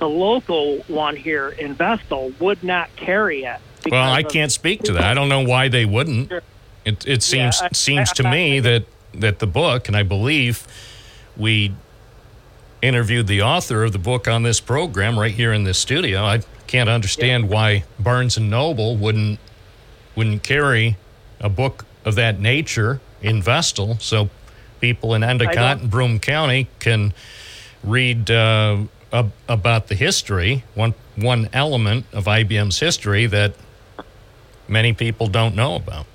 the 0.00 0.08
local 0.08 0.78
one 0.88 1.14
here 1.14 1.50
in 1.50 1.74
Vestal 1.74 2.32
would 2.40 2.64
not 2.64 2.94
carry 2.96 3.44
it. 3.44 3.60
Well, 3.88 4.12
I 4.12 4.22
can't 4.22 4.50
speak 4.50 4.82
to 4.84 4.92
that. 4.94 5.04
I 5.04 5.14
don't 5.14 5.28
know 5.28 5.42
why 5.42 5.68
they 5.68 5.84
wouldn't. 5.84 6.32
It 6.84 7.06
it 7.06 7.22
seems 7.22 7.62
I- 7.62 7.68
seems 7.72 8.12
to 8.14 8.28
me 8.28 8.58
that 8.68 8.84
that 9.14 9.38
the 9.38 9.46
book, 9.46 9.86
and 9.88 9.96
I 9.96 10.02
believe 10.02 10.66
we 11.36 11.72
interviewed 12.82 13.26
the 13.26 13.42
author 13.42 13.84
of 13.84 13.92
the 13.92 13.98
book 13.98 14.26
on 14.26 14.42
this 14.42 14.58
program 14.60 15.18
right 15.18 15.32
here 15.32 15.52
in 15.52 15.64
this 15.64 15.78
studio. 15.78 16.24
I 16.24 16.40
can't 16.66 16.88
understand 16.88 17.48
why 17.48 17.84
Barnes 17.98 18.36
and 18.36 18.50
Noble 18.50 18.96
wouldn't 18.96 19.38
wouldn't 20.16 20.42
carry 20.42 20.96
a 21.40 21.48
book 21.48 21.84
of 22.04 22.14
that 22.14 22.40
nature 22.40 23.00
in 23.22 23.42
Vestal, 23.42 23.98
so 23.98 24.30
people 24.80 25.14
in 25.14 25.22
Endicott 25.22 25.80
and 25.80 25.90
Broome 25.90 26.18
County 26.18 26.68
can 26.78 27.12
read 27.84 28.30
uh, 28.30 28.78
ab- 29.12 29.32
about 29.48 29.88
the 29.88 29.94
history, 29.94 30.64
one 30.74 30.94
one 31.16 31.48
element 31.52 32.06
of 32.12 32.24
IBM's 32.24 32.78
history 32.78 33.26
that 33.26 33.54
many 34.68 34.92
people 34.92 35.26
don't 35.26 35.54
know 35.54 35.74
about. 35.76 36.06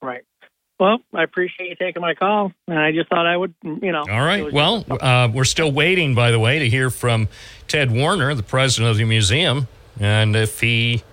Right. 0.00 0.22
Well, 0.80 0.98
I 1.14 1.22
appreciate 1.22 1.68
you 1.68 1.76
taking 1.76 2.02
my 2.02 2.14
call, 2.14 2.52
and 2.66 2.78
I 2.78 2.90
just 2.92 3.08
thought 3.08 3.26
I 3.26 3.36
would, 3.36 3.54
you 3.62 3.92
know. 3.92 4.04
All 4.10 4.24
right. 4.24 4.52
Well, 4.52 4.84
uh, 4.90 5.28
we're 5.32 5.44
still 5.44 5.70
waiting, 5.70 6.14
by 6.14 6.30
the 6.32 6.40
way, 6.40 6.58
to 6.58 6.68
hear 6.68 6.90
from 6.90 7.28
Ted 7.68 7.92
Warner, 7.92 8.34
the 8.34 8.42
president 8.42 8.90
of 8.90 8.96
the 8.96 9.04
museum. 9.04 9.68
And 10.00 10.34
if 10.34 10.60
he 10.60 11.04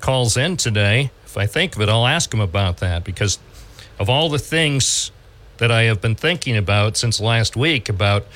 calls 0.00 0.36
in 0.36 0.56
today, 0.56 1.10
if 1.24 1.38
I 1.38 1.46
think 1.46 1.76
of 1.76 1.82
it, 1.82 1.88
I'll 1.88 2.06
ask 2.06 2.32
him 2.32 2.40
about 2.40 2.78
that 2.78 3.04
because 3.04 3.38
of 3.98 4.10
all 4.10 4.28
the 4.28 4.38
things 4.38 5.10
that 5.58 5.70
I 5.70 5.84
have 5.84 6.00
been 6.00 6.14
thinking 6.14 6.56
about 6.56 6.96
since 6.96 7.20
last 7.20 7.56
week 7.56 7.88
about 7.88 8.26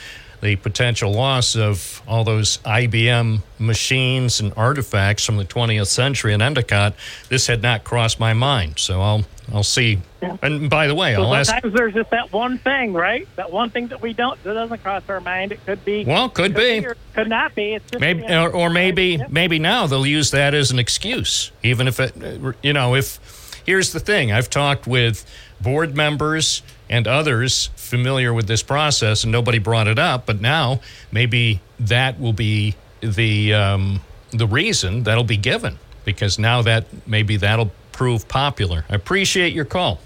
the 0.41 0.57
potential 0.57 1.13
loss 1.13 1.55
of 1.55 2.03
all 2.09 2.25
those 2.25 2.59
IBM 2.59 3.43
machines 3.59 4.41
and 4.41 4.53
artifacts 4.57 5.25
from 5.25 5.37
the 5.37 5.45
20th 5.45 5.87
century 5.89 6.33
in 6.33 6.41
Endicott, 6.41 6.95
this 7.29 7.47
had 7.47 7.63
not 7.63 7.85
crossed 7.85 8.19
my 8.19 8.33
mind. 8.33 8.79
So 8.79 9.01
I'll 9.01 9.25
I'll 9.53 9.63
see. 9.65 9.99
And 10.43 10.71
by 10.71 10.87
the 10.87 10.95
way, 10.95 11.15
So 11.15 11.23
I'll 11.25 11.35
ask. 11.35 11.51
sometimes 11.51 11.75
there's 11.75 11.95
just 11.95 12.11
that 12.11 12.33
one 12.33 12.59
thing, 12.59 12.93
right? 12.93 13.27
That 13.37 13.51
one 13.53 13.71
thing 13.71 13.89
that 13.89 14.01
we 14.01 14.13
don't 14.13 14.43
that 14.45 14.55
doesn't 14.55 14.83
cross 14.83 15.03
our 15.09 15.21
mind. 15.21 15.53
It 15.53 15.65
could 15.67 15.85
be. 15.85 16.05
Well, 16.05 16.29
could 16.29 16.55
be. 16.55 16.87
or 16.87 16.97
could 17.15 17.29
not 17.29 17.55
be. 17.55 17.75
It's 17.75 17.91
just 17.91 18.01
Maybe, 18.01 18.23
you 18.23 18.29
know, 18.29 18.47
or, 18.47 18.51
or 18.55 18.71
maybe, 18.71 19.17
Yeah. 19.17 19.27
maybe 19.29 19.59
now 19.59 19.87
they'll 19.87 20.07
use 20.07 20.31
that 20.31 20.55
as 20.55 20.71
an 20.71 20.79
excuse. 20.79 21.51
Even 21.63 21.89
if 21.89 21.99
it, 22.01 22.15
you 22.63 22.73
know, 22.73 22.95
if 22.95 23.19
here's 23.67 23.93
the 23.93 24.01
thing: 24.01 24.31
I've 24.33 24.49
talked 24.51 24.87
with 24.87 25.27
board 25.61 25.97
members 25.97 26.63
and 26.89 27.07
others 27.09 27.71
familiar 27.91 28.33
with 28.33 28.47
this 28.47 28.63
process, 28.63 29.25
and 29.25 29.33
nobody 29.33 29.59
brought 29.59 29.89
it 29.89 29.99
up. 29.99 30.27
But 30.27 30.41
now 30.41 30.81
maybe 31.13 31.61
that 31.81 32.19
will 32.19 32.33
be 32.33 32.77
the 33.01 33.55
um, 33.55 34.01
the 34.31 34.47
reason 34.47 35.03
that'll 35.03 35.25
be 35.25 35.37
given 35.37 35.79
because 36.05 36.39
now 36.39 36.63
that 36.63 36.87
maybe 37.07 37.37
that'll 37.37 37.73
prove 37.93 38.29
popular. 38.29 38.85
I 38.89 38.95
appreciate 38.95 39.53
your 39.53 39.67
call, 39.67 40.01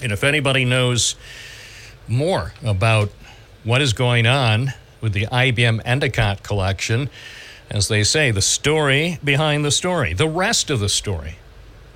and 0.00 0.12
if 0.12 0.22
anybody 0.22 0.64
knows 0.64 1.16
more 2.08 2.52
about 2.64 3.10
what 3.64 3.82
is 3.82 3.92
going 3.92 4.26
on 4.26 4.72
with 5.00 5.12
the 5.12 5.26
IBM 5.26 5.80
Endicott 5.84 6.42
collection. 6.42 7.10
As 7.68 7.88
they 7.88 8.04
say, 8.04 8.30
the 8.30 8.42
story 8.42 9.18
behind 9.24 9.64
the 9.64 9.72
story, 9.72 10.14
the 10.14 10.28
rest 10.28 10.70
of 10.70 10.78
the 10.78 10.88
story. 10.88 11.36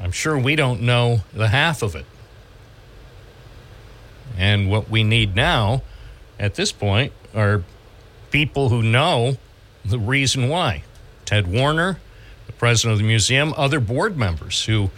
I'm 0.00 0.10
sure 0.12 0.36
we 0.36 0.56
don't 0.56 0.82
know 0.82 1.20
the 1.32 1.48
half 1.48 1.82
of 1.82 1.94
it. 1.94 2.06
And 4.40 4.70
what 4.70 4.88
we 4.88 5.04
need 5.04 5.36
now, 5.36 5.82
at 6.38 6.54
this 6.54 6.72
point, 6.72 7.12
are 7.34 7.62
people 8.30 8.70
who 8.70 8.82
know 8.82 9.36
the 9.84 9.98
reason 9.98 10.48
why. 10.48 10.82
Ted 11.26 11.46
Warner, 11.46 11.98
the 12.46 12.52
president 12.54 12.94
of 12.94 12.98
the 13.00 13.04
museum, 13.04 13.52
other 13.58 13.80
board 13.80 14.16
members 14.16 14.64
who 14.64 14.90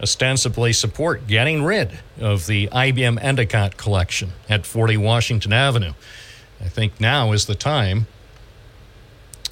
ostensibly 0.00 0.72
support 0.72 1.26
getting 1.26 1.64
rid 1.64 1.98
of 2.20 2.46
the 2.46 2.68
IBM 2.68 3.18
Endicott 3.20 3.76
collection 3.76 4.30
at 4.48 4.64
40 4.64 4.96
Washington 4.98 5.52
Avenue. 5.52 5.94
I 6.60 6.68
think 6.68 7.00
now 7.00 7.32
is 7.32 7.46
the 7.46 7.56
time 7.56 8.06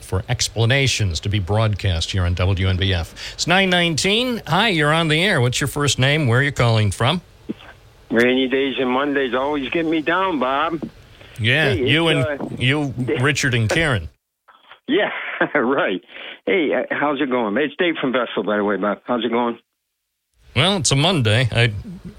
for 0.01 0.23
explanations 0.29 1.19
to 1.19 1.29
be 1.29 1.41
broadcast 1.41 2.13
here 2.13 2.25
on 2.25 2.37
WNBF. 2.37 3.13
It's 3.35 3.49
919. 3.49 4.43
Hi, 4.47 4.69
you're 4.69 4.93
on 4.93 5.09
the 5.09 5.21
air. 5.21 5.41
What's 5.41 5.61
your 5.61 5.69
first 5.69 5.99
name? 5.99 6.29
Where 6.29 6.39
are 6.39 6.45
you 6.45 6.53
calling 6.53 6.93
from? 6.93 7.23
Rainy 8.13 8.49
days 8.49 8.75
and 8.79 8.91
Mondays 8.91 9.35
always 9.35 9.69
get 9.71 9.87
me 9.87 10.03
down, 10.03 10.39
Bob. 10.39 10.81
Yeah, 11.39 11.71
Hey, 11.71 11.89
you 11.89 12.09
and 12.09 12.21
uh, 12.41 12.47
you, 12.59 12.95
Richard 13.21 13.55
and 13.55 13.69
Karen. 13.69 14.09
Yeah, 14.89 15.11
right. 15.55 16.03
Hey, 16.45 16.71
uh, 16.75 16.83
how's 16.91 17.21
it 17.21 17.31
going? 17.31 17.57
It's 17.57 17.73
Dave 17.79 17.95
from 18.01 18.13
Vestal, 18.13 18.43
by 18.43 18.57
the 18.57 18.65
way, 18.65 18.77
Bob. 18.77 19.01
How's 19.05 19.25
it 19.25 19.31
going? 19.31 19.59
Well, 20.57 20.77
it's 20.79 20.91
a 20.91 20.97
Monday. 20.97 21.49
I, 21.53 21.73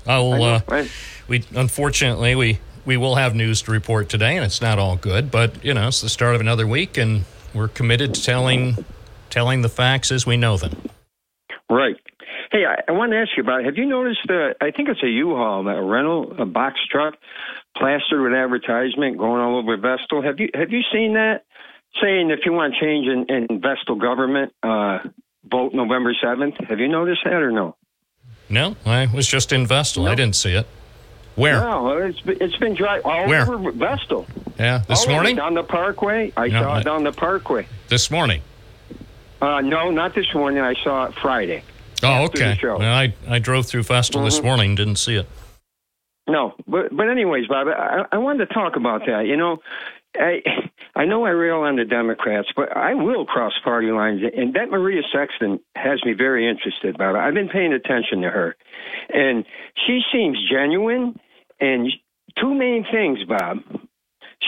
I'll. 0.08 0.34
I 0.34 0.38
know, 0.40 0.44
Uh, 0.56 0.60
right? 0.70 0.92
we 1.28 1.44
unfortunately 1.56 2.34
we 2.36 2.60
we 2.86 2.96
will 2.98 3.16
have 3.16 3.36
news 3.36 3.62
to 3.64 3.72
report 3.72 4.08
today, 4.10 4.38
and 4.38 4.46
it's 4.46 4.62
not 4.62 4.80
all 4.80 4.96
good. 4.96 5.30
But 5.30 5.64
you 5.64 5.74
know, 5.74 5.90
it's 5.90 6.00
the 6.02 6.10
start 6.10 6.36
of 6.36 6.42
another 6.42 6.66
week, 6.66 6.98
and 6.98 7.26
we're 7.54 7.68
committed 7.68 8.16
to 8.16 8.24
telling 8.24 8.86
telling 9.30 9.62
the 9.62 9.70
facts 9.70 10.10
as 10.12 10.26
we 10.26 10.38
know 10.38 10.56
them. 10.56 10.90
Right. 11.70 11.98
Hey, 12.54 12.66
I, 12.66 12.76
I 12.88 12.92
want 12.92 13.12
to 13.14 13.18
ask 13.18 13.32
you 13.36 13.42
about. 13.44 13.66
Have 13.66 13.78
you 13.78 13.86
noticed? 13.88 14.30
Uh, 14.30 14.54
I 14.62 14.70
think 14.72 14.88
it's 14.88 15.02
a 15.04 15.10
U-Haul, 15.10 15.68
a 15.68 15.82
rental, 15.84 16.36
a 16.40 16.46
box 16.46 16.80
truck, 16.90 17.16
plastered 17.76 18.22
with 18.22 18.32
advertisement 18.34 19.18
going 19.18 19.42
all 19.42 19.58
over 19.58 19.76
Vestal. 19.76 20.22
Have 20.22 20.40
you 20.40 20.50
have 20.54 20.70
you 20.72 20.82
seen 20.94 21.14
that? 21.16 21.46
Saying 22.02 22.30
if 22.32 22.40
you 22.46 22.54
want 22.54 22.76
change 22.80 23.08
in, 23.08 23.26
in 23.28 23.60
Vestal 23.60 23.96
government, 23.96 24.54
uh, 24.64 25.00
vote 25.50 25.74
November 25.74 26.14
seventh. 26.22 26.56
Have 26.70 26.80
you 26.80 26.88
noticed 26.88 27.22
that 27.24 27.34
or 27.34 27.52
no? 27.52 27.76
No, 28.50 28.76
I 28.86 29.08
was 29.14 29.28
just 29.28 29.52
in 29.52 29.66
Vestal. 29.66 30.08
I 30.08 30.14
didn't 30.16 30.36
see 30.36 30.54
it. 30.54 30.68
Where? 31.36 31.60
No, 31.60 31.98
it's 31.98 32.22
been- 32.22 32.38
it's 32.40 32.56
been 32.58 32.76
dry 32.76 33.00
all 33.00 33.28
Where? 33.28 33.52
over 33.52 33.72
Vestal. 33.72 34.28
Yeah, 34.60 34.84
this 34.88 35.08
all 35.08 35.12
morning. 35.14 35.36
down 35.38 35.56
the 35.56 35.64
Parkway. 35.64 36.32
I 36.38 36.50
No, 36.50 36.62
saw 36.62 36.78
it 36.78 36.84
down 36.84 37.04
the 37.04 37.12
Parkway. 37.12 37.66
This 37.90 38.12
morning. 38.12 38.42
Uh, 39.42 39.62
no, 39.62 39.90
not 39.90 40.14
this 40.14 40.32
morning. 40.36 40.62
I 40.62 40.76
saw 40.84 41.06
it 41.06 41.16
Friday. 41.16 41.64
Oh, 42.04 42.26
okay. 42.26 42.58
Well, 42.64 42.82
I 42.82 43.14
I 43.30 43.40
drove 43.40 43.66
through 43.66 43.84
Vestal 43.84 44.24
this 44.24 44.40
Mhm. 44.40 44.44
morning. 44.44 44.76
Didn't 44.76 44.98
see 44.98 45.16
it. 45.16 45.28
No, 46.28 46.54
but 46.68 46.96
but 46.96 47.10
anyways, 47.10 47.48
Bob, 47.48 47.68
I, 47.68 48.06
I 48.12 48.18
wanted 48.18 48.48
to 48.48 48.54
talk 48.54 48.76
about 48.76 49.06
that. 49.08 49.26
You 49.28 49.36
know, 49.38 49.58
I 50.18 50.42
I 50.96 51.06
know 51.06 51.26
I 51.26 51.32
rail 51.32 51.62
on 51.62 51.76
the 51.76 51.86
Democrats, 51.86 52.48
but 52.56 52.76
I 52.76 52.94
will 52.94 53.26
cross 53.26 53.54
party 53.64 53.92
lines, 53.92 54.22
and 54.36 54.54
that 54.54 54.70
Maria 54.70 55.02
Sexton 55.12 55.60
has 55.76 56.04
me 56.06 56.14
very 56.14 56.48
interested, 56.48 56.98
Bob. 56.98 57.16
I've 57.16 57.34
been 57.34 57.50
paying 57.50 57.74
attention 57.74 58.22
to 58.22 58.30
her, 58.30 58.56
and 59.14 59.46
she 59.86 60.02
seems 60.12 60.38
genuine. 60.50 61.20
And 61.60 61.92
two 62.40 62.54
main 62.54 62.86
things, 62.92 63.20
Bob. 63.26 63.60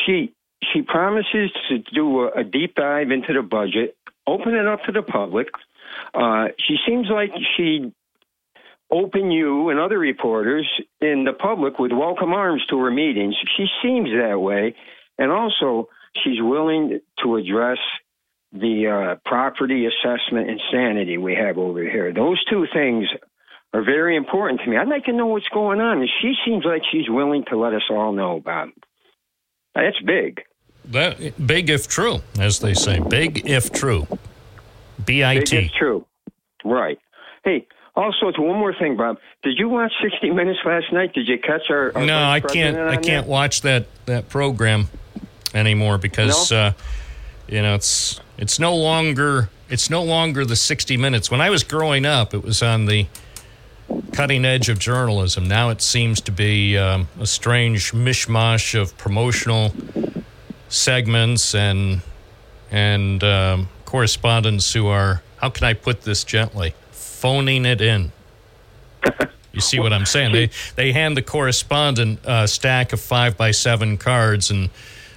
She 0.05 0.33
she 0.73 0.81
promises 0.81 1.51
to 1.69 1.79
do 1.93 2.21
a, 2.23 2.39
a 2.39 2.43
deep 2.43 2.75
dive 2.75 3.11
into 3.11 3.33
the 3.33 3.41
budget, 3.41 3.95
open 4.27 4.55
it 4.55 4.65
up 4.65 4.83
to 4.85 4.91
the 4.91 5.01
public. 5.03 5.47
Uh, 6.13 6.47
she 6.65 6.77
seems 6.87 7.07
like 7.09 7.31
she 7.57 7.91
open 8.91 9.31
you 9.31 9.69
and 9.69 9.79
other 9.79 9.97
reporters 9.97 10.67
in 11.01 11.23
the 11.25 11.33
public 11.33 11.79
with 11.79 11.91
welcome 11.91 12.33
arms 12.33 12.63
to 12.69 12.77
her 12.79 12.91
meetings. 12.91 13.35
She 13.57 13.65
seems 13.81 14.09
that 14.09 14.39
way. 14.39 14.75
And 15.17 15.31
also, 15.31 15.89
she's 16.23 16.41
willing 16.41 16.99
to 17.23 17.35
address 17.35 17.79
the 18.51 18.87
uh, 18.87 19.15
property 19.25 19.85
assessment 19.85 20.49
insanity 20.49 21.17
we 21.17 21.35
have 21.35 21.57
over 21.57 21.81
here. 21.81 22.13
Those 22.13 22.43
two 22.45 22.67
things 22.73 23.07
are 23.73 23.83
very 23.83 24.15
important 24.15 24.61
to 24.61 24.69
me. 24.69 24.77
I'd 24.77 24.87
like 24.87 25.05
to 25.05 25.13
know 25.13 25.27
what's 25.27 25.49
going 25.49 25.81
on. 25.81 25.99
And 25.99 26.09
she 26.21 26.33
seems 26.45 26.63
like 26.63 26.83
she's 26.91 27.09
willing 27.09 27.43
to 27.49 27.57
let 27.57 27.73
us 27.73 27.83
all 27.89 28.13
know 28.13 28.37
about 28.37 28.69
it. 28.69 28.83
That's 29.73 29.99
big. 30.05 30.41
That 30.85 31.45
big 31.45 31.69
if 31.69 31.87
true, 31.87 32.21
as 32.39 32.59
they 32.59 32.73
say. 32.73 32.99
Big 32.99 33.49
if 33.49 33.71
true. 33.71 34.07
B 35.03 35.23
I 35.23 35.39
T. 35.39 35.57
is 35.57 35.71
true. 35.71 36.05
Right. 36.63 36.97
Hey, 37.43 37.67
also, 37.95 38.31
to 38.31 38.41
one 38.41 38.57
more 38.59 38.73
thing, 38.73 38.97
Bob. 38.97 39.17
Did 39.43 39.57
you 39.57 39.69
watch 39.69 39.91
60 40.01 40.31
Minutes 40.31 40.59
last 40.65 40.91
night? 40.91 41.13
Did 41.13 41.27
you 41.27 41.37
catch 41.39 41.69
our, 41.69 41.95
our 41.95 42.05
No, 42.05 42.17
I 42.23 42.39
can't. 42.39 42.77
I 42.77 42.95
can't 42.97 43.25
that? 43.25 43.27
watch 43.27 43.61
that 43.61 43.87
that 44.05 44.29
program 44.29 44.87
anymore 45.53 45.97
because 45.97 46.51
No? 46.51 46.57
uh, 46.57 46.71
you 47.47 47.61
know 47.61 47.75
it's 47.75 48.19
it's 48.37 48.59
no 48.59 48.75
longer 48.75 49.49
it's 49.69 49.89
no 49.89 50.03
longer 50.03 50.45
the 50.45 50.55
60 50.55 50.97
minutes. 50.97 51.31
When 51.31 51.41
I 51.41 51.49
was 51.49 51.63
growing 51.63 52.05
up, 52.05 52.33
it 52.33 52.43
was 52.43 52.61
on 52.61 52.85
the 52.85 53.07
cutting 54.13 54.43
edge 54.45 54.67
of 54.69 54.77
journalism. 54.79 55.47
Now 55.47 55.69
it 55.69 55.81
seems 55.81 56.19
to 56.21 56.31
be 56.31 56.77
um, 56.77 57.07
a 57.19 57.25
strange 57.27 57.91
mishmash 57.93 58.79
of 58.79 58.97
promotional 58.97 59.71
segments 60.69 61.53
and 61.55 62.01
and 62.71 63.23
um, 63.23 63.69
correspondents 63.95 64.73
who 64.73 64.87
are 64.87 65.21
how 65.37 65.49
can 65.49 65.63
I 65.63 65.71
put 65.71 66.01
this 66.01 66.25
gently 66.25 66.75
phoning 66.91 67.65
it 67.65 67.79
in. 67.79 68.11
You 69.53 69.61
see 69.61 69.79
what 69.79 69.93
I'm 69.93 70.05
saying? 70.05 70.33
They 70.33 70.49
they 70.75 70.91
hand 70.91 71.15
the 71.15 71.21
correspondent 71.21 72.19
a 72.25 72.45
stack 72.45 72.91
of 72.91 72.99
five 72.99 73.37
by 73.37 73.51
seven 73.51 73.97
cards 73.97 74.51
and 74.51 74.69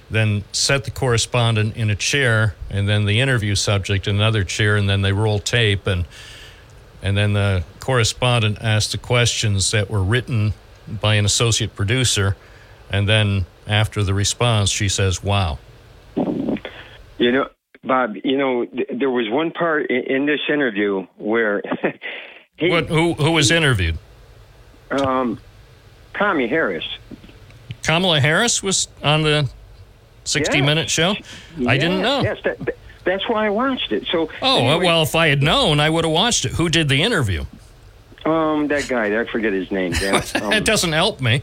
then 0.09 0.45
set 0.53 0.85
the 0.85 0.91
correspondent 0.91 1.75
in 1.75 1.89
a 1.89 1.95
chair 1.95 2.55
and 2.69 2.87
then 2.87 3.03
the 3.03 3.19
interview 3.19 3.53
subject 3.53 4.07
in 4.07 4.15
another 4.15 4.45
chair 4.45 4.77
and 4.77 4.89
then 4.89 5.01
they 5.01 5.11
roll 5.11 5.39
tape 5.39 5.85
and 5.85 6.05
and 7.01 7.17
then 7.17 7.33
the 7.33 7.65
correspondent 7.81 8.59
asks 8.61 8.93
the 8.93 8.97
questions 8.97 9.71
that 9.71 9.89
were 9.89 10.03
written 10.03 10.53
by 10.87 11.15
an 11.15 11.25
associate 11.25 11.75
producer 11.75 12.37
and 12.89 13.09
then 13.09 13.45
after 13.67 14.03
the 14.03 14.13
response 14.13 14.69
she 14.69 14.87
says 14.87 15.21
wow 15.21 15.59
You 17.17 17.33
know, 17.33 17.49
Bob, 17.83 18.15
you 18.23 18.37
know, 18.37 18.65
th- 18.65 18.89
there 18.93 19.09
was 19.09 19.29
one 19.29 19.51
part 19.51 19.89
in, 19.89 20.03
in 20.03 20.25
this 20.25 20.41
interview 20.51 21.05
where 21.17 21.61
he, 22.57 22.69
what 22.69 22.87
who 22.87 23.13
who 23.13 23.31
was 23.31 23.51
interviewed 23.51 23.97
um, 24.91 25.39
Tommy 26.13 26.47
Harris. 26.47 26.85
Kamala 27.83 28.19
Harris 28.19 28.61
was 28.61 28.87
on 29.03 29.21
the 29.23 29.49
60 30.25 30.57
Yeah. 30.57 30.65
minute 30.65 30.89
show 30.89 31.15
I 31.67 31.77
didn't 31.77 32.01
know 32.01 32.21
Yes, 32.21 32.37
that- 32.43 32.75
that's 33.05 33.27
why 33.27 33.47
I 33.47 33.49
watched 33.49 33.91
it. 33.91 34.05
So, 34.11 34.29
Oh, 34.41 34.57
anyway, 34.57 34.85
well, 34.85 35.01
if 35.01 35.15
I 35.15 35.27
had 35.29 35.41
known, 35.41 35.79
I 35.79 35.89
would 35.89 36.03
have 36.05 36.13
watched 36.13 36.45
it. 36.45 36.51
Who 36.51 36.69
did 36.69 36.89
the 36.89 37.01
interview? 37.01 37.45
Um, 38.29 38.67
that 38.69 38.87
guy, 38.87 39.19
I 39.19 39.25
forget 39.25 39.53
his 39.53 39.71
name. 39.71 39.93
Um, 40.41 40.53
It 40.53 40.65
doesn't 40.65 40.91
help 40.91 41.21
me. 41.21 41.41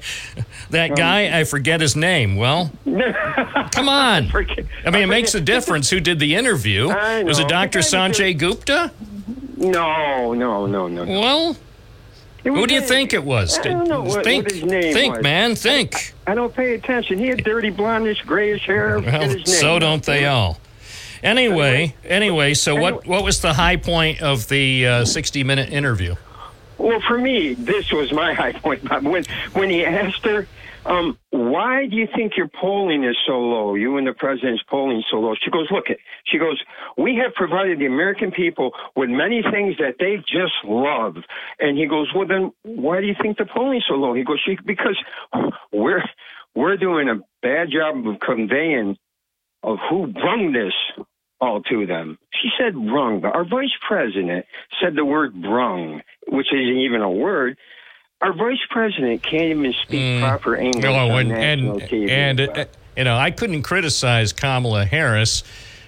That 0.70 0.96
guy, 0.96 1.38
I 1.38 1.44
forget 1.44 1.80
his 1.80 1.96
name. 1.96 2.36
Well, 2.36 2.70
come 3.72 3.88
on. 3.88 4.28
forget- 4.28 4.66
I 4.84 4.90
mean, 4.90 5.02
it 5.02 5.06
makes 5.06 5.34
a 5.34 5.40
difference 5.40 5.90
who 5.90 6.00
did 6.00 6.18
the 6.18 6.34
interview. 6.34 6.88
Was 6.88 7.38
it. 7.38 7.48
Dr. 7.48 7.80
Sanjay 7.80 8.36
Gupta? 8.36 8.92
no, 9.56 10.32
no, 10.34 10.66
no, 10.66 10.86
no. 10.88 11.04
no. 11.04 11.20
Well, 11.20 11.56
who 12.44 12.66
do 12.66 12.74
you 12.74 12.80
think 12.80 13.12
it 13.12 13.24
was? 13.24 13.58
I 13.58 13.62
don't 13.62 13.88
know 13.88 14.02
what- 14.02 14.24
think, 14.24 14.44
what 14.44 14.52
his 14.52 14.62
name 14.64 14.92
think, 14.94 15.14
was. 15.16 15.22
man, 15.22 15.54
think. 15.56 16.14
I 16.26 16.34
don't 16.34 16.54
pay 16.54 16.74
attention. 16.74 17.18
He 17.18 17.26
had 17.28 17.42
dirty 17.42 17.70
blondish, 17.70 18.24
grayish 18.24 18.66
hair. 18.66 18.98
Well, 19.00 19.44
so 19.44 19.78
don't 19.78 20.02
they 20.04 20.26
all. 20.26 20.58
Anyway, 21.22 21.94
anyway, 22.04 22.54
so 22.54 22.76
what, 22.76 23.06
what 23.06 23.24
was 23.24 23.40
the 23.40 23.52
high 23.54 23.76
point 23.76 24.22
of 24.22 24.46
the 24.48 24.86
uh, 24.86 25.04
60 25.04 25.42
minute 25.44 25.70
interview? 25.72 26.14
Well, 26.78 27.00
for 27.06 27.18
me, 27.18 27.54
this 27.54 27.90
was 27.92 28.12
my 28.12 28.34
high 28.40 28.52
point. 28.52 28.88
Bob. 28.88 29.04
When 29.04 29.24
when 29.52 29.70
he 29.70 29.84
asked 29.84 30.24
her, 30.24 30.46
um, 30.84 31.18
"Why 31.30 31.86
do 31.86 31.96
you 31.96 32.06
think 32.14 32.36
your 32.36 32.48
polling 32.48 33.04
is 33.04 33.16
so 33.26 33.38
low? 33.38 33.74
You 33.74 33.96
and 33.96 34.06
the 34.06 34.12
president's 34.12 34.62
polling 34.68 35.02
so 35.10 35.18
low?" 35.18 35.34
She 35.42 35.50
goes, 35.50 35.68
"Look, 35.70 35.90
it." 35.90 35.98
She 36.24 36.38
goes, 36.38 36.60
"We 36.96 37.16
have 37.16 37.34
provided 37.34 37.78
the 37.78 37.86
American 37.86 38.30
people 38.30 38.72
with 38.94 39.10
many 39.10 39.42
things 39.42 39.76
that 39.78 39.96
they 39.98 40.16
just 40.18 40.54
love." 40.64 41.16
And 41.58 41.76
he 41.78 41.86
goes, 41.86 42.08
"Well, 42.14 42.26
then 42.26 42.52
why 42.62 43.00
do 43.00 43.06
you 43.06 43.16
think 43.20 43.38
the 43.38 43.46
polling's 43.46 43.84
so 43.88 43.94
low?" 43.94 44.14
He 44.14 44.24
goes, 44.24 44.40
she, 44.44 44.58
"Because 44.64 44.98
we're 45.72 46.04
we're 46.54 46.76
doing 46.76 47.08
a 47.08 47.20
bad 47.42 47.68
job 47.70 48.06
of 48.06 48.18
conveying 48.20 48.96
of 49.62 49.78
who 49.90 50.06
brung 50.06 50.52
this 50.52 50.72
all 51.40 51.62
to 51.62 51.86
them. 51.86 52.18
She 52.42 52.48
said 52.58 52.74
brung, 52.74 53.24
our 53.24 53.44
vice 53.44 53.74
president 53.86 54.46
said 54.80 54.94
the 54.94 55.04
word 55.04 55.40
brung, 55.40 56.02
which 56.28 56.46
isn't 56.52 56.78
even 56.78 57.02
a 57.02 57.10
word. 57.10 57.56
Our 58.20 58.32
vice 58.32 58.64
president 58.70 59.22
can't 59.22 59.58
even 59.58 59.74
speak 59.82 60.22
proper 60.22 60.56
English 60.56 60.84
on 60.84 61.10
and 61.10 61.28
national 61.28 61.80
and, 61.80 61.88
TV. 61.90 62.10
and 62.10 62.40
uh, 62.40 62.64
you 62.96 63.04
know, 63.04 63.16
I 63.16 63.30
couldn't 63.30 63.62
criticize 63.62 64.32
Kamala 64.32 64.86
Harris 64.86 65.42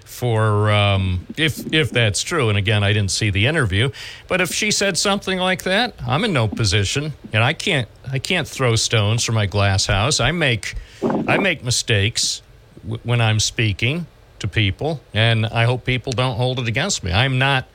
for 0.04 0.70
um, 0.70 1.26
if 1.38 1.72
if 1.72 1.90
that's 1.90 2.22
true. 2.22 2.50
And 2.50 2.58
again, 2.58 2.84
I 2.84 2.92
didn't 2.92 3.12
see 3.12 3.30
the 3.30 3.46
interview, 3.46 3.90
but 4.26 4.42
if 4.42 4.52
she 4.52 4.70
said 4.70 4.98
something 4.98 5.38
like 5.38 5.62
that, 5.62 5.94
I'm 6.06 6.24
in 6.24 6.34
no 6.34 6.48
position, 6.48 7.14
and 7.32 7.42
I 7.42 7.54
can't 7.54 7.88
I 8.10 8.18
can't 8.18 8.46
throw 8.46 8.76
stones 8.76 9.24
from 9.24 9.34
my 9.34 9.46
glass 9.46 9.86
house. 9.86 10.20
I 10.20 10.32
make 10.32 10.74
I 11.02 11.38
make 11.38 11.64
mistakes 11.64 12.42
w- 12.82 13.00
when 13.04 13.22
I'm 13.22 13.40
speaking 13.40 14.06
to 14.40 14.48
people, 14.48 15.00
and 15.12 15.46
I 15.46 15.64
hope 15.64 15.84
people 15.84 16.12
don't 16.12 16.36
hold 16.36 16.58
it 16.58 16.68
against 16.68 17.02
me. 17.02 17.12
I'm 17.12 17.38
not. 17.38 17.66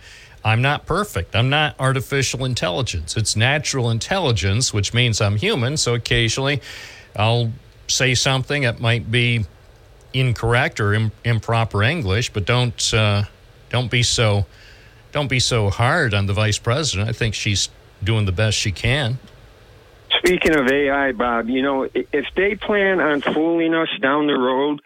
I'm 0.46 0.62
not 0.62 0.86
perfect. 0.86 1.38
I'm 1.38 1.50
not 1.50 1.74
artificial 1.80 2.44
intelligence. 2.44 3.16
It's 3.16 3.34
natural 3.34 3.90
intelligence, 3.90 4.74
which 4.74 4.94
means 4.94 5.22
I'm 5.22 5.38
human. 5.38 5.78
So 5.78 5.94
occasionally 5.94 6.62
I'll 7.16 7.54
say 7.88 8.14
something 8.14 8.64
that 8.64 8.82
might 8.82 9.10
be 9.10 9.46
incorrect 10.14 10.80
or 10.80 10.94
Im- 10.94 11.12
improper 11.24 11.82
English, 11.82 12.32
but 12.34 12.46
don't 12.46 12.94
uh, 12.94 13.24
don't 13.70 13.90
be 13.90 14.04
so 14.04 14.46
don't 15.12 15.30
be 15.30 15.40
so 15.40 15.70
hard 15.70 16.14
on 16.14 16.26
the 16.26 16.34
vice 16.34 16.58
president. 16.58 17.10
I 17.10 17.14
think 17.14 17.36
she's 17.36 17.70
doing 18.04 18.26
the 18.26 18.32
best 18.32 18.58
she 18.58 18.72
can. 18.72 19.20
Speaking 20.18 20.56
of 20.56 20.68
AI, 20.68 21.12
Bob, 21.12 21.50
you 21.50 21.62
know, 21.62 21.88
if 21.94 22.26
they 22.36 22.56
plan 22.56 23.00
on 23.00 23.22
fooling 23.22 23.74
us 23.74 23.90
down 24.02 24.28
the 24.28 24.38
road 24.38 24.82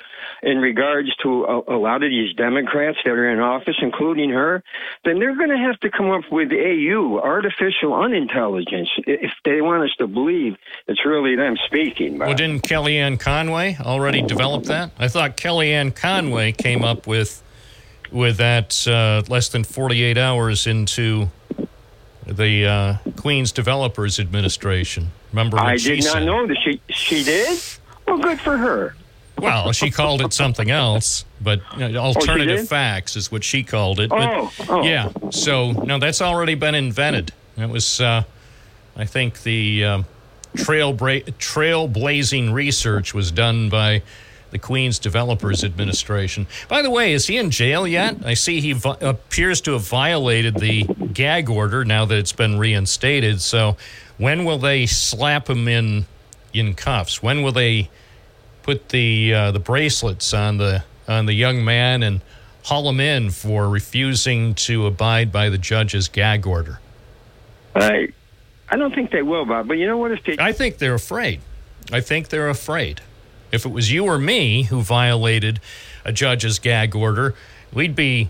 in 0.48 0.60
regards 0.60 1.14
to 1.18 1.44
a, 1.44 1.76
a 1.76 1.78
lot 1.78 2.04
of 2.04 2.10
these 2.10 2.34
Democrats 2.34 2.98
that 3.04 3.12
are 3.12 3.30
in 3.30 3.42
office, 3.42 3.76
including 3.82 4.30
her, 4.30 4.64
then 5.04 5.20
they're 5.20 5.36
going 5.36 5.50
to 5.50 5.58
have 5.58 5.78
to 5.82 5.92
come 5.92 6.10
up 6.10 6.24
with 6.32 6.54
AU, 6.54 7.20
artificial 7.22 7.94
unintelligence, 7.94 8.88
if 9.06 9.32
they 9.44 9.60
want 9.60 9.84
us 9.84 9.94
to 9.98 10.08
believe 10.08 10.56
it's 10.88 11.06
really 11.06 11.36
them 11.36 11.58
speaking. 11.66 12.18
Bob. 12.18 12.30
Well, 12.30 12.38
didn't 12.38 12.64
Kellyanne 12.64 13.20
Conway 13.20 13.76
already 13.82 14.22
develop 14.22 14.64
that? 14.64 14.92
I 14.98 15.10
thought 15.10 15.36
Kellyanne 15.36 15.94
Conway 15.94 16.54
came 16.54 16.84
up 16.84 17.06
with 17.06 17.44
with 18.10 18.38
that 18.38 18.88
uh, 18.88 19.22
less 19.28 19.50
than 19.50 19.66
48 19.66 20.18
hours 20.18 20.66
into 20.66 21.30
the 22.26 22.66
uh, 22.66 23.12
Queens 23.18 23.52
Developers 23.52 24.18
Administration. 24.18 25.12
Remember 25.34 25.60
I 25.60 25.76
she 25.76 25.98
did 25.98 26.06
not 26.06 26.14
said? 26.14 26.26
know 26.26 26.48
that 26.48 26.58
she 26.64 26.82
she 26.88 27.26
did. 27.26 27.60
Well, 28.08 28.20
good 28.20 28.40
for 28.40 28.56
her. 28.56 28.96
Well, 29.38 29.72
she 29.72 29.92
called 29.92 30.22
it 30.22 30.34
something 30.34 30.70
else, 30.72 31.26
but 31.42 31.62
you 31.78 31.90
know, 31.90 32.00
alternative 32.02 32.58
did? 32.60 32.68
facts 32.70 33.16
is 33.16 33.32
what 33.32 33.44
she 33.44 33.64
called 33.64 34.00
it. 34.00 34.10
But, 34.10 34.30
Oh, 34.30 34.52
oh. 34.70 34.84
yeah. 34.84 35.12
So 35.32 35.72
no, 35.72 36.00
that's 36.00 36.22
already 36.22 36.56
been 36.56 36.76
invented. 36.76 37.34
It 37.58 37.70
was, 37.70 38.02
uh, 38.02 38.24
I 38.96 39.06
think, 39.06 39.44
the 39.44 39.86
um 39.86 40.06
trail 40.56 40.92
bra- 40.94 41.20
trailblazing 41.40 42.52
research 42.54 43.14
was 43.14 43.32
done 43.32 43.70
by 43.70 44.02
the 44.50 44.58
Queens 44.58 44.98
Developers 44.98 45.64
Administration. 45.64 46.48
By 46.70 46.82
the 46.82 46.90
way, 46.90 47.12
is 47.14 47.28
he 47.28 47.38
in 47.38 47.52
jail 47.52 47.86
yet? 47.88 48.16
I 48.26 48.34
see 48.34 48.62
he 48.62 48.72
vi- 48.74 48.96
appears 49.02 49.60
to 49.62 49.74
have 49.74 49.82
violated 49.84 50.56
the 50.56 50.84
gag 51.14 51.50
order 51.50 51.84
now 51.84 52.06
that 52.06 52.18
it's 52.18 52.32
been 52.32 52.58
reinstated. 52.58 53.42
So, 53.42 53.76
when 54.18 54.46
will 54.46 54.58
they 54.58 54.86
slap 54.86 55.50
him 55.50 55.68
in 55.68 56.06
in 56.54 56.74
cuffs? 56.74 57.22
When 57.22 57.44
will 57.44 57.52
they? 57.52 57.90
Put 58.68 58.90
the 58.90 59.34
uh, 59.34 59.52
the 59.52 59.60
bracelets 59.60 60.34
on 60.34 60.58
the 60.58 60.84
on 61.08 61.26
the 61.26 61.34
young 61.34 61.64
man 61.64 62.04
and 62.04 62.22
haul 62.66 62.88
him 62.90 63.00
in 63.00 63.32
for 63.32 63.70
refusing 63.70 64.54
to 64.54 64.86
abide 64.86 65.32
by 65.32 65.48
the 65.50 65.58
judge's 65.58 66.10
gag 66.10 66.46
order. 66.46 66.80
I 67.74 68.10
I 68.70 68.76
don't 68.76 68.94
think 68.94 69.12
they 69.12 69.22
will, 69.22 69.46
Bob. 69.46 69.70
But 69.70 69.78
you 69.78 69.88
know 69.88 69.98
what? 69.98 70.12
If 70.12 70.24
they 70.26 70.36
I 70.38 70.52
think 70.52 70.78
they're 70.78 70.94
afraid. 70.94 71.40
I 71.94 72.02
think 72.02 72.28
they're 72.28 72.50
afraid. 72.50 73.00
If 73.54 73.66
it 73.66 73.70
was 73.70 73.90
you 73.90 74.06
or 74.06 74.20
me 74.20 74.64
who 74.64 74.82
violated 74.82 75.62
a 76.04 76.12
judge's 76.12 76.60
gag 76.60 76.94
order, 76.94 77.34
we'd 77.74 77.96
be 77.96 78.30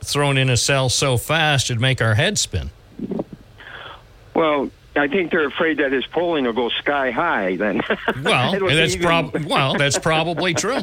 thrown 0.00 0.38
in 0.38 0.48
a 0.48 0.56
cell 0.56 0.88
so 0.88 1.18
fast 1.18 1.68
it'd 1.70 1.80
make 1.80 2.00
our 2.00 2.14
head 2.14 2.38
spin. 2.38 2.70
well, 4.32 4.70
I 4.96 5.08
think 5.08 5.30
they're 5.32 5.46
afraid 5.48 5.78
that 5.78 5.90
his 5.92 6.06
polling 6.06 6.44
will 6.44 6.52
go 6.52 6.68
sky 6.68 7.10
high. 7.10 7.56
Then 7.56 7.82
Well, 8.22 8.52
that's 8.60 8.94
even- 8.94 9.02
prob- 9.06 9.36
well, 9.46 9.74
that's 9.74 9.98
probably 9.98 10.54
true. 10.54 10.80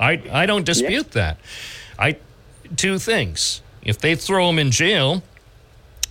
I 0.00 0.22
I 0.32 0.46
don't 0.46 0.64
dispute 0.64 1.12
that. 1.12 1.38
I 1.98 2.16
two 2.76 2.98
things. 2.98 3.60
If 3.82 3.98
they 3.98 4.14
throw 4.14 4.48
him 4.48 4.58
in 4.58 4.70
jail 4.70 5.22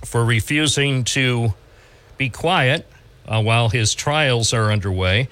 for 0.05 0.23
refusing 0.25 1.03
to 1.05 1.53
be 2.17 2.29
quiet 2.29 2.85
uh, 3.27 3.41
while 3.41 3.69
his 3.69 3.95
trials 3.95 4.53
are 4.53 4.71
underway, 4.71 5.29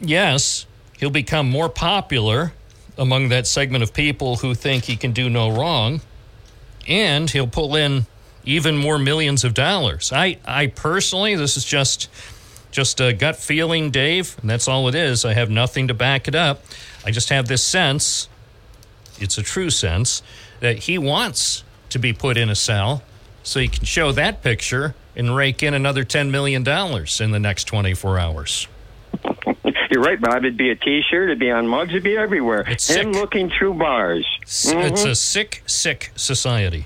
yes, 0.00 0.66
he'll 0.98 1.10
become 1.10 1.48
more 1.48 1.68
popular 1.68 2.52
among 2.98 3.30
that 3.30 3.46
segment 3.46 3.82
of 3.82 3.92
people 3.94 4.36
who 4.36 4.54
think 4.54 4.84
he 4.84 4.96
can 4.96 5.12
do 5.12 5.30
no 5.30 5.50
wrong, 5.50 6.00
and 6.86 7.30
he'll 7.30 7.46
pull 7.46 7.74
in 7.74 8.06
even 8.44 8.76
more 8.76 8.98
millions 8.98 9.44
of 9.44 9.54
dollars. 9.54 10.12
I, 10.12 10.38
I 10.46 10.68
personally, 10.68 11.36
this 11.36 11.56
is 11.56 11.64
just 11.64 12.08
just 12.70 13.00
a 13.00 13.12
gut 13.12 13.36
feeling, 13.36 13.90
Dave, 13.90 14.36
and 14.40 14.48
that's 14.48 14.68
all 14.68 14.86
it 14.88 14.94
is. 14.94 15.24
I 15.24 15.34
have 15.34 15.50
nothing 15.50 15.88
to 15.88 15.94
back 15.94 16.28
it 16.28 16.34
up. 16.34 16.62
I 17.04 17.10
just 17.10 17.30
have 17.30 17.48
this 17.48 17.64
sense, 17.64 18.28
it's 19.18 19.38
a 19.38 19.42
true 19.42 19.70
sense, 19.70 20.22
that 20.60 20.80
he 20.80 20.96
wants 20.98 21.64
to 21.88 21.98
be 21.98 22.12
put 22.12 22.36
in 22.36 22.48
a 22.48 22.54
cell 22.54 23.02
so 23.42 23.58
he 23.58 23.68
can 23.68 23.84
show 23.84 24.12
that 24.12 24.42
picture 24.42 24.94
and 25.16 25.34
rake 25.34 25.62
in 25.62 25.74
another 25.74 26.04
$10 26.04 26.30
million 26.30 26.62
in 26.62 27.30
the 27.32 27.40
next 27.40 27.64
24 27.64 28.18
hours. 28.18 28.68
You're 29.90 30.02
right, 30.02 30.20
Bob. 30.20 30.38
It'd 30.38 30.56
be 30.56 30.70
a 30.70 30.76
T-shirt. 30.76 31.30
It'd 31.30 31.40
be 31.40 31.50
on 31.50 31.66
mugs. 31.66 31.90
It'd 31.90 32.04
be 32.04 32.16
everywhere. 32.16 32.64
It's 32.68 32.88
Him 32.88 33.12
sick. 33.12 33.20
looking 33.20 33.50
through 33.50 33.74
bars. 33.74 34.24
Mm-hmm. 34.44 34.78
It's 34.78 35.04
a 35.04 35.16
sick, 35.16 35.64
sick 35.66 36.12
society. 36.14 36.84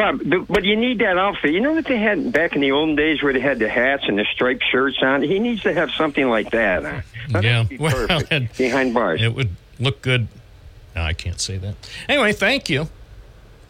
Bob, 0.00 0.20
but, 0.24 0.48
but 0.48 0.64
you 0.64 0.76
need 0.76 0.98
that 1.00 1.18
outfit. 1.18 1.52
You 1.52 1.60
know 1.60 1.72
what 1.72 1.84
they 1.86 1.98
had 1.98 2.32
back 2.32 2.54
in 2.54 2.60
the 2.60 2.72
old 2.72 2.96
days 2.96 3.22
where 3.22 3.32
they 3.32 3.40
had 3.40 3.58
the 3.58 3.68
hats 3.68 4.04
and 4.08 4.18
the 4.18 4.24
striped 4.32 4.64
shirts 4.70 4.98
on? 5.02 5.22
He 5.22 5.38
needs 5.38 5.62
to 5.62 5.72
have 5.74 5.90
something 5.90 6.28
like 6.28 6.50
that. 6.50 7.04
That'd 7.28 7.44
Yeah. 7.44 7.62
be 7.64 7.76
Well, 7.78 8.06
it- 8.30 8.56
behind 8.56 8.94
bars. 8.94 9.20
It 9.22 9.34
would 9.34 9.50
look 9.78 10.00
good. 10.02 10.28
No, 10.96 11.02
I 11.02 11.12
can't 11.12 11.40
say 11.40 11.56
that. 11.58 11.74
Anyway, 12.08 12.32
thank 12.32 12.68
you. 12.70 12.88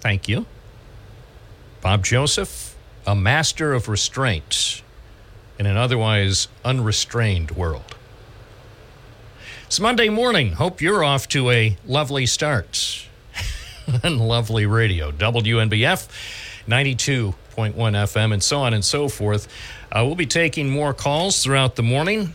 Thank 0.01 0.29
you. 0.29 0.47
Bob 1.83 2.05
Joseph, 2.05 2.75
a 3.07 3.15
master 3.15 3.73
of 3.75 3.89
restraint 3.89 4.83
in 5.59 5.67
an 5.67 5.77
otherwise 5.77 6.49
unrestrained 6.65 7.51
world. 7.53 7.97
It's 9.67 9.79
Monday 9.81 10.09
morning. 10.09 10.53
Hope 10.53 10.81
you're 10.81 11.05
off 11.05 11.29
to 11.29 11.51
a 11.51 11.77
lovely 11.87 12.27
start 12.27 13.07
and 14.03 14.21
lovely 14.21 14.67
radio. 14.67 15.11
WNBF 15.13 16.09
92.1 16.69 17.35
FM 17.75 18.33
and 18.33 18.43
so 18.43 18.61
on 18.61 18.75
and 18.75 18.85
so 18.85 19.09
forth. 19.09 19.49
Uh, 19.91 20.05
we'll 20.05 20.15
be 20.15 20.27
taking 20.27 20.71
more 20.71 20.95
calls 20.95 21.43
throughout 21.43 21.77
the 21.77 21.83
morning. 21.83 22.35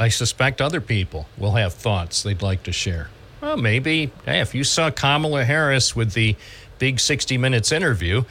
I 0.00 0.08
suspect 0.08 0.60
other 0.60 0.80
people 0.80 1.28
will 1.38 1.52
have 1.52 1.74
thoughts 1.74 2.22
they'd 2.22 2.42
like 2.42 2.64
to 2.64 2.72
share. 2.72 3.10
Well, 3.40 3.56
maybe, 3.56 4.10
hey, 4.24 4.40
if 4.40 4.54
you 4.54 4.64
saw 4.64 4.90
Kamala 4.90 5.44
Harris 5.44 5.94
with 5.94 6.14
the 6.14 6.34
big 6.78 6.98
60 6.98 7.38
Minutes 7.38 7.72
interview, 7.72 8.24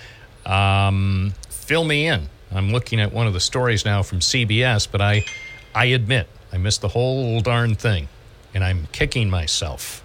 um, 0.46 1.34
fill 1.50 1.84
me 1.84 2.08
in. 2.08 2.30
I'm 2.52 2.72
looking 2.72 3.00
at 3.00 3.14
one 3.14 3.28
of 3.28 3.34
the 3.34 3.40
stories 3.40 3.86
now 3.86 4.04
from 4.04 4.20
CBS, 4.20 4.88
but 4.92 5.02
I, 5.02 5.24
I 5.74 5.86
admit 5.86 6.28
I 6.52 6.58
missed 6.58 6.82
the 6.82 6.88
whole 6.88 7.40
darn 7.42 7.76
thing, 7.76 8.10
and 8.54 8.64
I'm 8.64 8.88
kicking 8.92 9.30
myself 9.30 10.04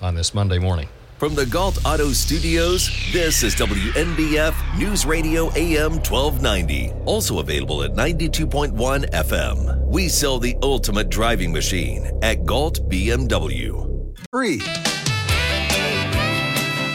on 0.00 0.14
this 0.14 0.34
Monday 0.34 0.58
morning. 0.58 0.88
From 1.18 1.36
the 1.36 1.46
Gault 1.46 1.78
Auto 1.86 2.10
Studios, 2.10 2.90
this 3.12 3.44
is 3.44 3.54
WNBF 3.54 4.52
News 4.76 5.06
Radio 5.06 5.46
AM 5.54 5.92
1290. 5.92 6.92
Also 7.06 7.38
available 7.38 7.84
at 7.84 7.92
92.1 7.92 9.08
FM. 9.10 9.86
We 9.86 10.08
sell 10.08 10.40
the 10.40 10.56
ultimate 10.60 11.10
driving 11.10 11.52
machine 11.52 12.10
at 12.22 12.44
Gault 12.44 12.80
BMW. 12.90 14.16
Three. 14.32 14.58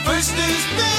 First 0.03 0.35
News 0.35 0.98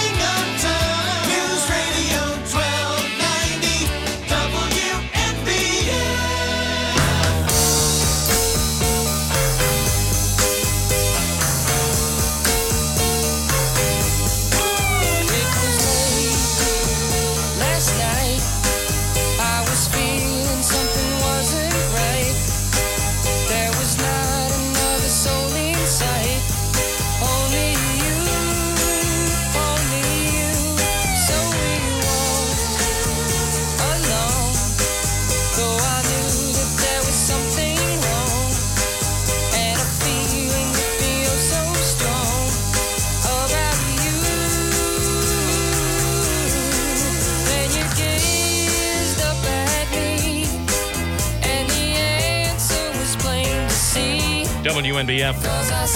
eyes. 54.84 55.94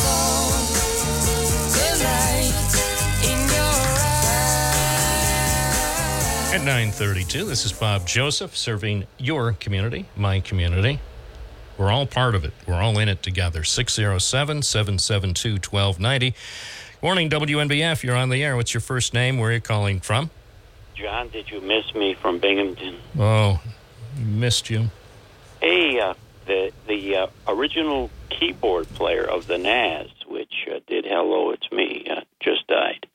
At 6.53 6.61
932, 6.61 7.45
this 7.45 7.65
is 7.65 7.73
Bob 7.73 8.07
Joseph 8.07 8.57
serving 8.57 9.07
your 9.19 9.53
community, 9.55 10.07
my 10.17 10.41
community. 10.41 11.01
We're 11.79 11.91
all 11.91 12.07
part 12.07 12.35
of 12.35 12.45
it. 12.45 12.53
We're 12.67 12.81
all 12.81 12.99
in 12.99 13.09
it 13.09 13.23
together. 13.23 13.65
607 13.65 14.63
772 14.63 15.55
1290. 15.55 16.35
Morning, 17.03 17.29
WNBF. 17.29 18.03
You're 18.03 18.17
on 18.17 18.29
the 18.29 18.45
air. 18.45 18.55
What's 18.55 18.73
your 18.73 18.81
first 18.81 19.15
name? 19.15 19.39
Where 19.39 19.51
are 19.51 19.55
you 19.55 19.61
calling 19.61 20.01
from? 20.01 20.31
John, 20.95 21.29
did 21.31 21.51
you 21.51 21.61
miss 21.61 21.93
me 21.95 22.15
from 22.15 22.39
Binghamton? 22.39 22.97
Oh, 23.19 23.61
missed 24.17 24.71
you. 24.71 24.91
Hey, 25.61 25.99
uh, 25.99 26.15
the 26.47 26.73
the 26.87 27.17
uh, 27.17 27.27
original 27.49 28.11
keyboard 28.39 28.89
player 28.95 29.23
of 29.25 29.47
the 29.47 29.59
Nazz, 29.59 30.11
which 30.27 30.53
uh, 30.71 30.81
did 30.87 31.05
"Hello, 31.07 31.51
It's 31.51 31.71
Me," 31.73 32.07
uh, 32.11 32.21
just 32.41 32.67
died. 32.67 33.07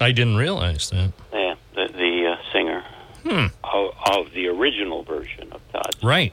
I 0.00 0.12
didn't 0.12 0.36
realize 0.36 0.90
that. 0.90 1.12
Yeah, 1.32 1.54
the, 1.74 1.88
the 1.92 2.34
uh, 2.38 2.52
singer 2.52 2.84
Hmm. 3.22 3.46
of, 3.64 3.94
of 4.12 4.32
the 4.32 4.46
original 4.48 5.02
version 5.02 5.52
of 5.52 5.60
Todd. 5.72 5.96
Right. 6.02 6.32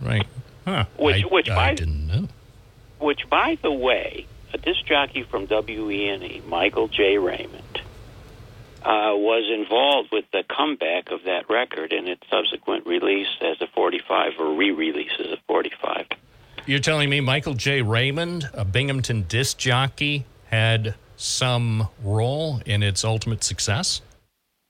Right. 0.00 0.26
Huh. 0.64 0.84
Which- 0.98 1.24
I, 1.24 1.26
which 1.28 1.50
I 1.50 1.54
by- 1.54 1.74
didn't 1.74 2.06
know. 2.06 2.28
Which, 3.00 3.28
by 3.28 3.58
the 3.60 3.72
way, 3.72 4.26
a 4.54 4.58
disc 4.58 4.84
jockey 4.86 5.24
from 5.24 5.46
WENE, 5.48 6.42
Michael 6.48 6.86
J. 6.88 7.18
Raymond, 7.18 7.80
uh, 8.82 9.12
was 9.14 9.44
involved 9.52 10.10
with 10.12 10.24
the 10.32 10.44
comeback 10.48 11.10
of 11.10 11.24
that 11.24 11.50
record 11.50 11.92
and 11.92 12.08
its 12.08 12.22
subsequent 12.30 12.86
release 12.86 13.28
as 13.40 13.60
a 13.60 13.66
45 13.74 14.32
or 14.38 14.54
re-release 14.54 15.12
as 15.20 15.26
a 15.26 15.36
45. 15.48 16.06
You're 16.64 16.78
telling 16.78 17.10
me 17.10 17.20
Michael 17.20 17.54
J. 17.54 17.82
Raymond, 17.82 18.48
a 18.54 18.64
Binghamton 18.64 19.22
disc 19.28 19.58
jockey, 19.58 20.26
had 20.44 20.94
some 21.16 21.88
role 22.04 22.60
in 22.64 22.84
its 22.84 23.04
ultimate 23.04 23.42
success? 23.42 24.00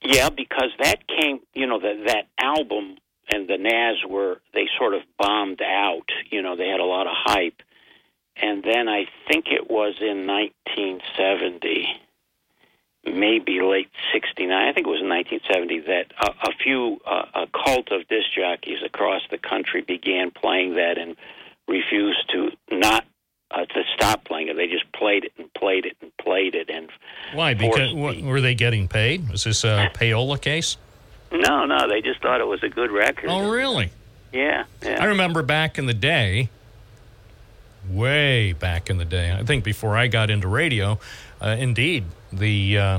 Yeah, 0.03 0.31
because 0.31 0.71
that 0.83 1.07
came, 1.07 1.41
you 1.53 1.67
know, 1.67 1.79
that 1.81 2.05
that 2.07 2.29
album 2.39 2.97
and 3.31 3.47
the 3.47 3.59
Nazz 3.59 3.99
were 4.09 4.41
they 4.55 4.69
sort 4.79 4.95
of 4.95 5.03
bombed 5.19 5.61
out. 5.61 6.09
You 6.31 6.41
know, 6.41 6.57
they 6.57 6.69
had 6.69 6.81
a 6.81 6.85
lot 6.85 7.07
of 7.07 7.13
hype, 7.15 7.61
and 8.37 8.65
then 8.65 8.89
I 8.89 9.05
think 9.29 9.47
it 9.49 9.71
was 9.71 9.95
in 10.01 10.27
1970, 10.27 11.87
maybe 13.05 13.61
late 13.61 13.91
'69. 14.15 14.51
I 14.51 14.73
think 14.73 14.87
it 14.87 14.91
was 14.91 15.03
in 15.03 15.11
1970 15.11 15.81
that 15.81 16.07
a, 16.21 16.49
a 16.49 16.53
few 16.63 17.01
uh, 17.07 17.45
a 17.45 17.47
cult 17.65 17.93
of 17.93 18.09
disc 18.09 18.29
jockeys 18.35 18.83
across 18.83 19.21
the 19.31 19.39
country 19.39 19.83
began 19.83 20.31
playing 20.31 20.75
that 20.77 20.97
and 20.97 21.17
refused 21.73 22.31
to 22.31 22.51
not. 22.71 23.05
Uh, 23.55 23.67
to 23.67 23.83
stop 23.95 24.25
playing 24.25 24.49
it, 24.49 24.57
they 24.57 24.67
just 24.67 24.91
played 24.93 25.25
it 25.25 25.33
and 25.37 25.53
played 25.53 25.85
it 25.85 25.95
and 26.01 26.11
played 26.17 26.55
it, 26.55 26.71
and 26.71 26.89
Why? 27.35 27.53
Because 27.53 27.93
what, 27.93 28.19
were 28.23 28.41
they 28.41 28.55
getting 28.55 28.89
paid? 28.89 29.29
Was 29.29 29.45
this 29.45 29.63
a 29.65 29.91
payola 29.95 30.41
case? 30.41 30.79
no, 31.31 31.67
no, 31.67 31.87
they 31.87 32.01
just 32.01 32.23
thought 32.23 32.41
it 32.41 32.47
was 32.47 32.63
a 32.63 32.71
good 32.71 32.91
record. 32.91 33.29
Oh, 33.29 33.51
really? 33.51 33.91
Yeah, 34.33 34.65
yeah. 34.83 35.03
I 35.03 35.05
remember 35.05 35.43
back 35.43 35.77
in 35.79 35.85
the 35.85 35.93
day, 35.93 36.49
way 37.91 38.55
back 38.55 38.89
in 38.89 38.97
the 38.97 39.05
day, 39.05 39.33
I 39.33 39.43
think 39.43 39.65
before 39.65 39.99
I 39.99 40.07
got 40.07 40.31
into 40.31 40.49
radio, 40.49 40.99
uh, 41.39 41.57
indeed, 41.59 42.05
the 42.33 42.79
uh, 42.79 42.99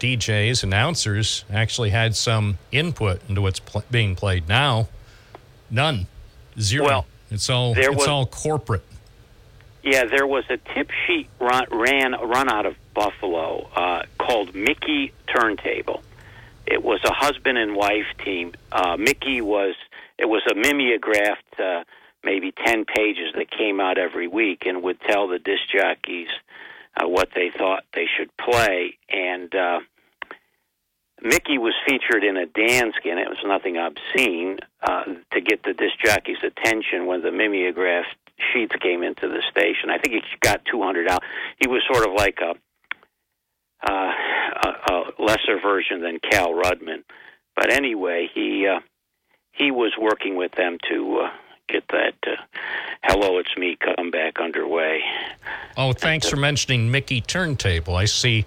DJs, 0.00 0.62
announcers 0.62 1.44
actually 1.52 1.90
had 1.90 2.16
some 2.16 2.56
input 2.72 3.20
into 3.28 3.42
what's 3.42 3.60
pl- 3.60 3.84
being 3.90 4.16
played. 4.16 4.48
Now, 4.48 4.88
none. 5.70 6.06
Zero. 6.58 6.84
Well, 6.86 7.06
it's 7.34 7.50
all 7.50 7.74
there 7.74 7.90
it's 7.90 7.98
was- 8.00 8.08
all 8.08 8.26
corporate. 8.26 8.84
Yeah, 9.82 10.06
there 10.06 10.26
was 10.26 10.44
a 10.48 10.56
tip 10.56 10.90
sheet 11.06 11.28
run, 11.38 11.66
ran 11.70 12.12
run 12.12 12.48
out 12.48 12.64
of 12.64 12.74
Buffalo 12.94 13.68
uh, 13.76 14.04
called 14.18 14.54
Mickey 14.54 15.12
Turntable. 15.26 16.02
It 16.66 16.82
was 16.82 17.00
a 17.04 17.12
husband 17.12 17.58
and 17.58 17.76
wife 17.76 18.06
team. 18.24 18.54
Uh, 18.72 18.96
Mickey 18.96 19.42
was 19.42 19.74
it 20.16 20.24
was 20.24 20.40
a 20.50 20.54
mimeographed, 20.54 21.60
uh, 21.60 21.84
maybe 22.22 22.50
ten 22.52 22.86
pages 22.86 23.34
that 23.34 23.50
came 23.50 23.78
out 23.78 23.98
every 23.98 24.26
week 24.26 24.64
and 24.64 24.82
would 24.82 25.00
tell 25.02 25.28
the 25.28 25.38
disc 25.38 25.64
jockeys 25.70 26.28
uh, 26.96 27.06
what 27.06 27.28
they 27.34 27.50
thought 27.50 27.84
they 27.92 28.06
should 28.16 28.34
play. 28.38 28.96
And 29.10 29.54
uh, 29.54 29.80
Mickey 31.24 31.56
was 31.56 31.72
featured 31.88 32.22
in 32.22 32.36
a 32.36 32.46
Danskin. 32.46 33.16
It 33.16 33.30
was 33.30 33.38
nothing 33.46 33.78
obscene 33.78 34.58
uh, 34.82 35.04
to 35.32 35.40
get 35.40 35.62
the 35.62 35.72
disc 35.72 35.94
jockey's 36.04 36.42
attention 36.44 37.06
when 37.06 37.22
the 37.22 37.32
mimeograph 37.32 38.04
sheets 38.52 38.74
came 38.80 39.02
into 39.02 39.26
the 39.28 39.42
station. 39.50 39.88
I 39.88 39.96
think 39.96 40.14
he 40.14 40.20
got 40.40 40.60
200 40.70 41.08
out. 41.08 41.22
He 41.58 41.66
was 41.66 41.82
sort 41.90 42.06
of 42.06 42.12
like 42.14 42.38
a, 42.42 42.54
uh, 43.90 44.12
a, 44.64 44.92
a 44.92 45.02
lesser 45.18 45.58
version 45.62 46.02
than 46.02 46.18
Cal 46.20 46.52
Rudman. 46.52 47.04
But 47.56 47.72
anyway, 47.72 48.28
he 48.34 48.66
uh, 48.66 48.80
he 49.52 49.70
was 49.70 49.92
working 49.98 50.36
with 50.36 50.52
them 50.52 50.78
to 50.90 51.20
uh, 51.24 51.30
get 51.68 51.84
that 51.88 52.14
uh, 52.26 52.58
"Hello, 53.04 53.38
It's 53.38 53.56
Me" 53.56 53.76
comeback 53.76 54.40
underway. 54.40 55.00
Oh, 55.76 55.92
thanks 55.92 56.28
for 56.28 56.36
mentioning 56.36 56.90
Mickey 56.90 57.20
Turntable. 57.20 57.94
I 57.94 58.06
see 58.06 58.44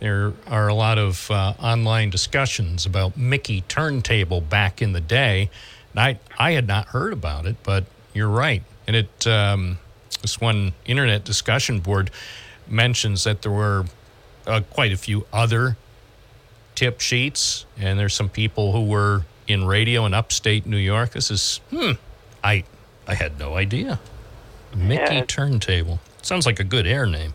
there 0.00 0.32
are 0.46 0.68
a 0.68 0.74
lot 0.74 0.98
of 0.98 1.30
uh, 1.30 1.54
online 1.58 2.10
discussions 2.10 2.86
about 2.86 3.16
Mickey 3.16 3.62
Turntable 3.62 4.40
back 4.40 4.80
in 4.80 4.92
the 4.92 5.00
day. 5.00 5.50
And 5.92 6.00
I, 6.00 6.18
I 6.38 6.52
had 6.52 6.66
not 6.66 6.88
heard 6.88 7.12
about 7.12 7.46
it, 7.46 7.56
but 7.62 7.84
you're 8.14 8.28
right. 8.28 8.62
And 8.86 8.96
it 8.96 9.26
um, 9.26 9.78
this 10.22 10.40
one 10.40 10.72
internet 10.84 11.24
discussion 11.24 11.80
board 11.80 12.10
mentions 12.66 13.24
that 13.24 13.42
there 13.42 13.52
were 13.52 13.84
uh, 14.46 14.60
quite 14.70 14.92
a 14.92 14.96
few 14.96 15.26
other 15.32 15.76
tip 16.74 17.00
sheets, 17.00 17.66
and 17.76 17.98
there's 17.98 18.14
some 18.14 18.28
people 18.28 18.72
who 18.72 18.86
were 18.86 19.24
in 19.46 19.64
radio 19.64 20.06
in 20.06 20.14
upstate 20.14 20.66
New 20.66 20.76
York. 20.78 21.10
This 21.10 21.30
is 21.30 21.60
hmm, 21.70 21.92
I 22.42 22.64
I 23.06 23.14
had 23.14 23.38
no 23.38 23.54
idea. 23.54 23.98
Mickey 24.74 25.16
Yeah. 25.16 25.24
Turntable 25.26 25.98
sounds 26.22 26.46
like 26.46 26.60
a 26.60 26.64
good 26.64 26.86
air 26.86 27.06
name. 27.06 27.34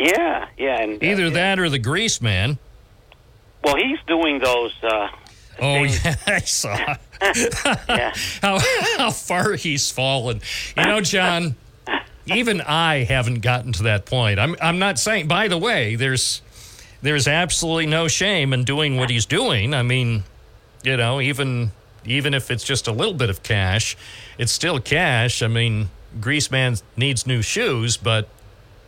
Yeah, 0.00 0.46
yeah, 0.56 0.80
and 0.82 1.02
uh, 1.02 1.06
Either 1.06 1.30
that 1.30 1.58
or 1.58 1.68
the 1.68 1.78
Grease 1.78 2.20
Man. 2.22 2.58
well, 3.62 3.76
he's 3.76 3.98
doing 4.06 4.38
those. 4.38 4.72
Uh, 4.82 5.08
Oh 5.62 5.74
things- 5.74 6.02
yeah, 6.04 6.14
I 6.26 6.38
saw 6.40 6.76
yeah. 7.88 8.14
how 8.40 8.58
how 8.96 9.10
far 9.10 9.52
he's 9.54 9.90
fallen. 9.90 10.40
You 10.76 10.84
know, 10.84 11.00
John. 11.02 11.56
Even 12.26 12.60
I 12.60 13.04
haven't 13.04 13.40
gotten 13.40 13.72
to 13.74 13.82
that 13.84 14.06
point. 14.06 14.38
I'm 14.38 14.54
I'm 14.62 14.78
not 14.78 14.98
saying. 14.98 15.26
By 15.28 15.48
the 15.48 15.58
way, 15.58 15.96
there's 15.96 16.40
there's 17.02 17.26
absolutely 17.28 17.86
no 17.86 18.08
shame 18.08 18.52
in 18.54 18.64
doing 18.64 18.96
what 18.96 19.10
he's 19.10 19.26
doing. 19.26 19.74
I 19.74 19.82
mean, 19.82 20.22
you 20.84 20.96
know, 20.96 21.20
even 21.20 21.72
even 22.06 22.32
if 22.32 22.50
it's 22.50 22.62
just 22.64 22.86
a 22.86 22.92
little 22.92 23.14
bit 23.14 23.28
of 23.30 23.42
cash, 23.42 23.96
it's 24.38 24.52
still 24.52 24.78
cash. 24.80 25.42
I 25.42 25.48
mean, 25.48 25.90
Grease 26.20 26.50
Man 26.50 26.76
needs 26.96 27.26
new 27.26 27.42
shoes, 27.42 27.96
but 27.96 28.28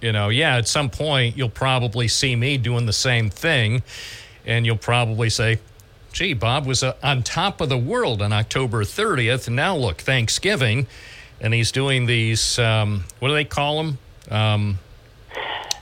you 0.02 0.12
know, 0.12 0.28
yeah, 0.28 0.56
at 0.56 0.68
some 0.68 0.90
point 0.90 1.36
you'll 1.36 1.48
probably 1.48 2.08
see 2.08 2.36
me 2.36 2.58
doing 2.58 2.84
the 2.86 2.92
same 2.92 3.30
thing, 3.30 3.82
and 4.44 4.66
you'll 4.66 4.76
probably 4.76 5.30
say, 5.30 5.58
"Gee, 6.12 6.34
Bob 6.34 6.66
was 6.66 6.82
uh, 6.82 6.94
on 7.02 7.22
top 7.22 7.60
of 7.60 7.68
the 7.68 7.78
world 7.78 8.20
on 8.20 8.32
October 8.32 8.82
30th, 8.84 9.46
and 9.46 9.56
now 9.56 9.76
look, 9.76 9.98
Thanksgiving, 9.98 10.86
and 11.40 11.54
he's 11.54 11.70
doing 11.72 12.06
these. 12.06 12.58
Um, 12.58 13.04
what 13.20 13.28
do 13.28 13.34
they 13.34 13.44
call 13.44 13.76
them? 13.82 13.98
Um, 14.30 14.78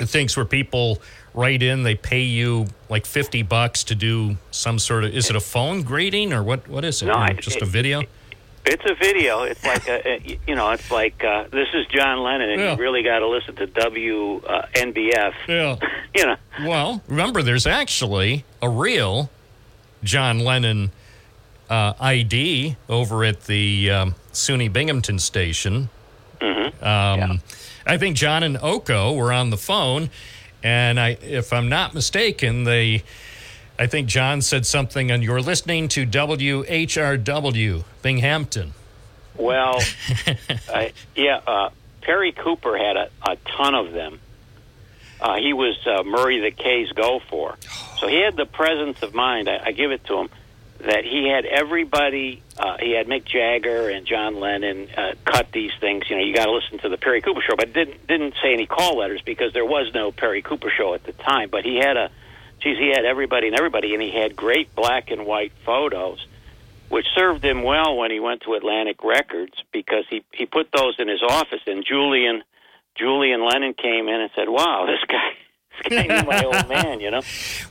things 0.00 0.36
where 0.36 0.46
people 0.46 1.00
write 1.34 1.62
in, 1.62 1.82
they 1.82 1.94
pay 1.94 2.22
you 2.22 2.66
like 2.88 3.06
50 3.06 3.42
bucks 3.44 3.84
to 3.84 3.94
do 3.94 4.36
some 4.50 4.78
sort 4.78 5.04
of. 5.04 5.14
Is 5.14 5.30
it 5.30 5.36
a 5.36 5.40
phone 5.40 5.82
greeting 5.82 6.32
or 6.32 6.42
what? 6.42 6.68
What 6.68 6.84
is 6.84 7.02
it? 7.02 7.06
No, 7.06 7.14
I- 7.14 7.32
just 7.32 7.56
it- 7.56 7.62
a 7.62 7.66
video. 7.66 8.02
It's 8.66 8.84
a 8.84 8.94
video. 8.94 9.42
It's 9.42 9.64
like 9.64 9.88
a, 9.88 10.20
you 10.46 10.54
know, 10.54 10.70
it's 10.70 10.90
like 10.90 11.24
uh, 11.24 11.44
this 11.50 11.68
is 11.72 11.86
John 11.86 12.22
Lennon, 12.22 12.50
and 12.50 12.60
Yeah. 12.60 12.72
you 12.72 12.78
really 12.78 13.02
got 13.02 13.20
to 13.20 13.26
listen 13.28 13.56
to 13.56 13.66
WNBF. 13.66 15.34
Yeah. 15.48 15.76
You 16.12 16.26
know, 16.26 16.36
Well, 16.66 17.02
remember, 17.06 17.40
there's 17.40 17.68
actually 17.68 18.44
a 18.60 18.68
real 18.68 19.30
John 20.02 20.40
Lennon 20.40 20.90
uh, 21.70 21.92
ID 22.00 22.74
over 22.88 23.22
at 23.24 23.44
the 23.44 23.90
um, 23.92 24.14
SUNY 24.32 24.72
Binghamton 24.72 25.20
station. 25.20 25.88
Mm-hmm. 26.40 26.84
Um, 26.84 27.40
I 27.86 27.96
think 27.96 28.16
John 28.16 28.42
and 28.42 28.56
Yoko 28.56 29.16
were 29.16 29.32
on 29.32 29.50
the 29.50 29.56
phone, 29.56 30.10
and 30.64 30.98
I, 30.98 31.10
if 31.22 31.52
I'm 31.52 31.68
not 31.68 31.94
mistaken, 31.94 32.64
they, 32.64 33.04
I 33.80 33.86
think 33.86 34.08
John 34.08 34.42
said 34.42 34.66
something, 34.66 35.10
and 35.10 35.22
you're 35.22 35.40
listening 35.40 35.88
to 35.88 36.04
WHRW 36.06 37.84
Binghamton. 38.02 38.74
well, 39.34 39.80
I, 40.68 40.92
yeah. 41.16 41.40
Uh, 41.46 41.70
Perry 42.02 42.32
Cooper 42.32 42.76
had 42.76 42.98
a, 42.98 43.08
a 43.22 43.36
ton 43.56 43.74
of 43.74 43.92
them. 43.92 44.20
Uh, 45.18 45.36
he 45.36 45.54
was 45.54 45.78
uh, 45.86 46.02
Murray 46.02 46.40
the 46.40 46.50
K's 46.50 46.92
go 46.92 47.20
for, 47.30 47.56
so 47.98 48.06
he 48.06 48.20
had 48.20 48.36
the 48.36 48.44
presence 48.44 49.02
of 49.02 49.14
mind. 49.14 49.48
I, 49.48 49.68
I 49.68 49.72
give 49.72 49.92
it 49.92 50.04
to 50.04 50.18
him 50.18 50.28
that 50.80 51.06
he 51.06 51.26
had 51.30 51.46
everybody. 51.46 52.42
Uh, 52.58 52.76
he 52.78 52.92
had 52.92 53.06
Mick 53.06 53.24
Jagger 53.24 53.88
and 53.88 54.04
John 54.04 54.40
Lennon 54.40 54.90
uh, 54.94 55.14
cut 55.24 55.52
these 55.52 55.72
things. 55.80 56.04
You 56.10 56.16
know, 56.16 56.22
you 56.22 56.34
got 56.34 56.44
to 56.44 56.52
listen 56.52 56.80
to 56.80 56.90
the 56.90 56.98
Perry 56.98 57.22
Cooper 57.22 57.40
show, 57.40 57.56
but 57.56 57.72
didn't 57.72 58.06
didn't 58.06 58.34
say 58.42 58.52
any 58.52 58.66
call 58.66 58.98
letters 58.98 59.22
because 59.22 59.54
there 59.54 59.64
was 59.64 59.90
no 59.94 60.12
Perry 60.12 60.42
Cooper 60.42 60.68
show 60.68 60.92
at 60.92 61.04
the 61.04 61.12
time. 61.12 61.48
But 61.48 61.64
he 61.64 61.76
had 61.76 61.96
a, 61.96 62.10
geez, 62.60 62.78
he 62.78 62.88
had 62.88 63.04
everybody 63.04 63.48
and 63.48 63.56
everybody, 63.56 63.94
and 63.94 64.02
he 64.02 64.10
had 64.10 64.36
great 64.36 64.74
black 64.74 65.10
and 65.10 65.26
white 65.26 65.52
photos, 65.64 66.26
which 66.88 67.06
served 67.14 67.44
him 67.44 67.62
well 67.62 67.96
when 67.96 68.10
he 68.10 68.20
went 68.20 68.42
to 68.42 68.54
Atlantic 68.54 69.02
Records 69.02 69.62
because 69.72 70.04
he 70.08 70.24
he 70.32 70.46
put 70.46 70.68
those 70.72 70.96
in 70.98 71.08
his 71.08 71.22
office. 71.22 71.60
And 71.66 71.84
Julian 71.84 72.42
Julian 72.94 73.44
Lennon 73.44 73.74
came 73.74 74.08
in 74.08 74.20
and 74.20 74.30
said, 74.34 74.48
"Wow, 74.48 74.86
this 74.86 75.04
guy." 75.08 75.36
Guy 75.88 76.22
my 76.24 76.44
old 76.44 76.68
man, 76.68 77.00
you 77.00 77.10
know. 77.10 77.22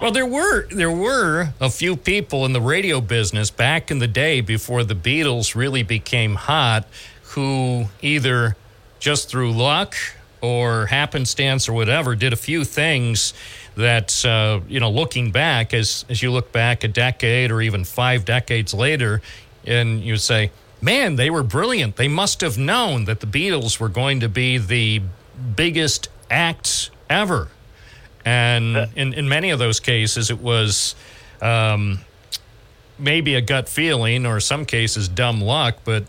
Well, 0.02 0.12
there 0.12 0.26
were 0.26 0.68
there 0.70 0.90
were 0.90 1.50
a 1.60 1.70
few 1.70 1.96
people 1.96 2.44
in 2.46 2.54
the 2.54 2.62
radio 2.62 3.02
business 3.02 3.52
back 3.52 3.92
in 3.92 4.00
the 4.00 4.08
day 4.08 4.42
before 4.42 4.84
the 4.84 4.96
Beatles 4.96 5.54
really 5.54 5.84
became 5.84 6.34
hot, 6.34 6.88
who 7.22 7.86
either 8.02 8.56
just 9.00 9.30
through 9.30 9.52
luck 9.52 9.96
or 10.42 10.88
happenstance 10.88 11.68
or 11.68 11.74
whatever 11.74 12.16
did 12.16 12.34
a 12.34 12.38
few 12.38 12.64
things 12.64 13.34
that 13.80 14.26
uh, 14.26 14.60
you 14.68 14.80
know 14.80 14.92
looking 14.92 15.32
back 15.32 15.74
as 15.74 16.06
as 16.10 16.22
you 16.22 16.32
look 16.32 16.52
back 16.52 16.84
a 16.84 16.88
decade 16.88 17.50
or 17.50 17.62
even 17.62 17.86
five 17.86 18.26
decades 18.26 18.74
later 18.74 19.22
and 19.66 20.02
you 20.02 20.18
say 20.18 20.52
man 20.82 21.16
they 21.16 21.30
were 21.30 21.44
brilliant. 21.44 21.96
They 21.96 22.10
must 22.10 22.42
have 22.42 22.58
known 22.58 23.06
that 23.06 23.22
the 23.22 23.28
beatles 23.28 23.80
were 23.80 23.90
going 23.90 24.20
to 24.20 24.30
be 24.30 24.58
the 24.58 25.02
biggest 25.56 26.10
act 26.30 26.92
ever. 27.10 27.48
And 28.26 28.90
in, 28.96 29.14
in 29.14 29.30
many 29.30 29.50
of 29.50 29.60
those 29.60 29.80
cases 29.80 30.30
it 30.30 30.40
was 30.42 30.94
um, 31.42 32.00
maybe 33.00 33.36
a 33.36 33.42
gut 33.42 33.70
feeling 33.70 34.26
or 34.26 34.42
some 34.42 34.66
cases 34.66 35.08
dumb 35.08 35.40
luck 35.40 35.78
but 35.86 36.04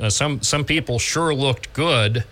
uh, 0.00 0.08
some 0.08 0.40
some 0.42 0.64
people 0.64 1.00
sure 1.00 1.34
looked 1.34 1.72
good 1.72 2.24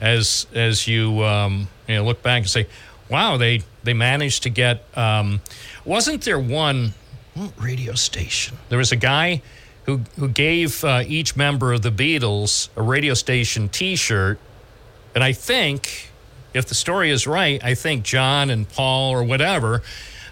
as 0.00 0.48
as 0.52 0.88
you 0.88 1.22
um, 1.22 1.68
you 1.86 1.94
know 1.94 2.04
look 2.04 2.22
back 2.24 2.40
and 2.40 2.50
say 2.50 2.66
wow 3.12 3.36
they 3.36 3.62
they 3.84 3.92
managed 3.94 4.42
to 4.44 4.50
get 4.50 4.84
um, 4.96 5.40
wasn't 5.84 6.22
there 6.22 6.38
one 6.38 6.94
radio 7.58 7.94
station? 7.94 8.56
There 8.68 8.78
was 8.78 8.92
a 8.92 8.96
guy 8.96 9.42
who 9.84 10.00
who 10.18 10.28
gave 10.28 10.84
uh, 10.84 11.02
each 11.06 11.36
member 11.36 11.72
of 11.72 11.82
the 11.82 11.90
Beatles 11.90 12.68
a 12.76 12.82
radio 12.82 13.14
station 13.14 13.68
T-shirt. 13.68 14.38
And 15.14 15.22
I 15.22 15.32
think 15.32 16.10
if 16.54 16.66
the 16.66 16.74
story 16.74 17.10
is 17.10 17.26
right, 17.26 17.62
I 17.62 17.74
think 17.74 18.04
John 18.04 18.50
and 18.50 18.68
Paul 18.68 19.12
or 19.12 19.22
whatever, 19.22 19.82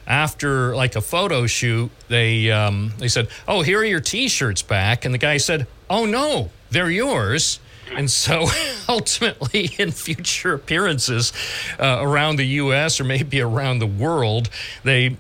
after 0.07 0.75
like 0.75 0.97
a 0.97 1.01
photo 1.01 1.47
shoot, 1.47 1.91
they 2.09 2.51
um, 2.51 2.93
they 2.99 3.09
said, 3.09 3.29
"Oh, 3.47 3.63
here 3.63 3.81
are 3.81 3.85
your 3.85 4.01
T-shirts 4.01 4.63
back," 4.63 5.05
and 5.05 5.13
the 5.13 5.19
guy 5.19 5.37
said, 5.37 5.67
"Oh 5.89 6.07
no, 6.07 6.51
they're 6.71 6.91
yours." 6.91 7.61
And 7.93 8.11
so, 8.11 8.47
ultimately, 8.89 9.71
in 9.79 9.91
future 9.91 10.55
appearances 10.55 11.33
uh, 11.79 11.99
around 12.01 12.37
the 12.37 12.47
U.S. 12.47 13.01
or 13.01 13.05
maybe 13.05 13.41
around 13.41 13.79
the 13.79 13.87
world, 13.87 14.49
they 14.85 15.17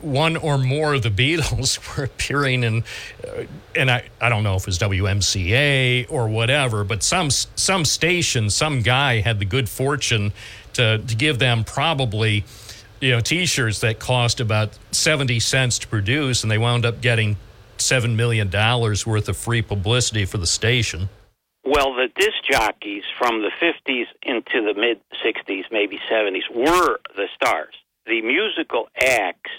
one 0.00 0.36
or 0.36 0.58
more 0.58 0.94
of 0.94 1.02
the 1.02 1.10
Beatles 1.10 1.96
were 1.96 2.04
appearing 2.04 2.64
in, 2.64 2.84
uh, 3.26 3.44
and 3.74 3.90
I, 3.90 4.08
I 4.20 4.28
don't 4.28 4.42
know 4.42 4.56
if 4.56 4.62
it 4.62 4.66
was 4.66 4.78
WMCA 4.78 6.06
or 6.10 6.28
whatever, 6.28 6.84
but 6.84 7.02
some 7.02 7.30
some 7.30 7.84
station, 7.84 8.50
some 8.50 8.82
guy 8.82 9.20
had 9.20 9.38
the 9.38 9.44
good 9.44 9.68
fortune 9.68 10.32
to 10.74 10.98
to 10.98 11.16
give 11.16 11.38
them 11.38 11.64
probably, 11.64 12.44
you 13.00 13.12
know, 13.12 13.20
T-shirts 13.20 13.80
that 13.80 13.98
cost 13.98 14.40
about 14.40 14.78
seventy 14.90 15.40
cents 15.40 15.78
to 15.80 15.88
produce, 15.88 16.42
and 16.42 16.50
they 16.50 16.58
wound 16.58 16.84
up 16.84 17.00
getting 17.00 17.36
seven 17.78 18.16
million 18.16 18.50
dollars 18.50 19.06
worth 19.06 19.28
of 19.28 19.36
free 19.36 19.62
publicity 19.62 20.24
for 20.24 20.38
the 20.38 20.46
station. 20.46 21.08
Well, 21.64 21.94
the 21.94 22.08
disc 22.16 22.42
jockeys 22.50 23.04
from 23.18 23.42
the 23.42 23.50
50s 23.60 24.06
into 24.22 24.62
the 24.62 24.74
mid 24.78 25.00
60s, 25.24 25.64
maybe 25.70 25.98
70s, 26.10 26.48
were 26.54 26.98
the 27.14 27.28
stars. 27.34 27.74
The 28.06 28.22
musical 28.22 28.88
acts 28.98 29.50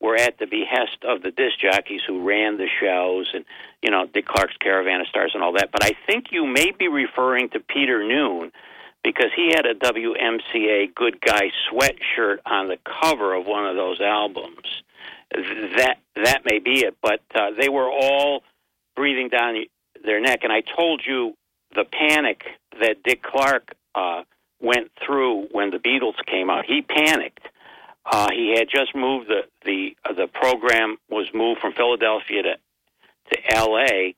were 0.00 0.16
at 0.16 0.38
the 0.38 0.46
behest 0.46 0.98
of 1.04 1.22
the 1.22 1.30
disc 1.30 1.58
jockeys 1.60 2.00
who 2.06 2.26
ran 2.26 2.56
the 2.56 2.68
shows 2.80 3.30
and, 3.34 3.44
you 3.82 3.90
know, 3.90 4.06
Dick 4.06 4.26
Clark's 4.26 4.56
Caravan 4.60 5.00
of 5.00 5.06
Stars 5.06 5.32
and 5.34 5.42
all 5.42 5.52
that. 5.52 5.70
But 5.70 5.84
I 5.84 5.92
think 6.06 6.26
you 6.32 6.46
may 6.46 6.72
be 6.76 6.88
referring 6.88 7.50
to 7.50 7.60
Peter 7.60 8.02
Noone 8.02 8.50
because 9.04 9.30
he 9.36 9.52
had 9.54 9.66
a 9.66 9.74
WMCA 9.74 10.94
Good 10.94 11.20
Guy 11.20 11.50
sweatshirt 11.70 12.38
on 12.46 12.68
the 12.68 12.78
cover 13.02 13.34
of 13.34 13.46
one 13.46 13.66
of 13.66 13.76
those 13.76 14.00
albums. 14.00 14.82
That 15.76 15.98
that 16.16 16.42
may 16.44 16.58
be 16.58 16.84
it, 16.84 16.96
but 17.00 17.20
uh, 17.34 17.52
they 17.58 17.68
were 17.68 17.90
all 17.90 18.42
breathing 18.94 19.28
down 19.28 19.56
their 20.04 20.20
neck. 20.20 20.40
And 20.42 20.52
I 20.52 20.60
told 20.76 21.02
you 21.06 21.34
the 21.74 21.84
panic 21.84 22.44
that 22.80 23.02
Dick 23.02 23.22
Clark 23.22 23.74
uh, 23.94 24.22
went 24.60 24.90
through 25.04 25.48
when 25.52 25.70
the 25.70 25.78
Beatles 25.78 26.14
came 26.26 26.50
out. 26.50 26.64
He 26.66 26.82
panicked. 26.82 27.46
Uh, 28.04 28.28
he 28.32 28.54
had 28.56 28.68
just 28.68 28.94
moved 28.94 29.28
the 29.28 29.42
the 29.64 29.96
uh, 30.04 30.12
the 30.12 30.26
program 30.26 30.96
was 31.08 31.26
moved 31.32 31.60
from 31.60 31.72
Philadelphia 31.72 32.42
to 32.42 32.54
to 33.30 33.54
L.A. 33.54 34.16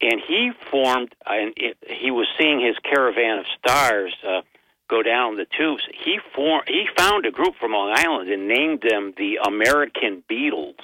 and 0.00 0.20
he 0.26 0.50
formed 0.70 1.14
and 1.26 1.52
it, 1.56 1.76
he 1.86 2.10
was 2.10 2.26
seeing 2.38 2.60
his 2.60 2.76
caravan 2.82 3.38
of 3.38 3.44
stars 3.58 4.14
uh, 4.26 4.40
go 4.88 5.02
down 5.02 5.36
the 5.36 5.46
tubes. 5.56 5.82
He 6.04 6.18
formed 6.34 6.64
he 6.66 6.86
found 6.96 7.26
a 7.26 7.30
group 7.30 7.54
from 7.60 7.72
Long 7.72 7.92
Island 7.94 8.30
and 8.30 8.48
named 8.48 8.82
them 8.82 9.14
the 9.16 9.38
American 9.46 10.24
Beatles 10.28 10.82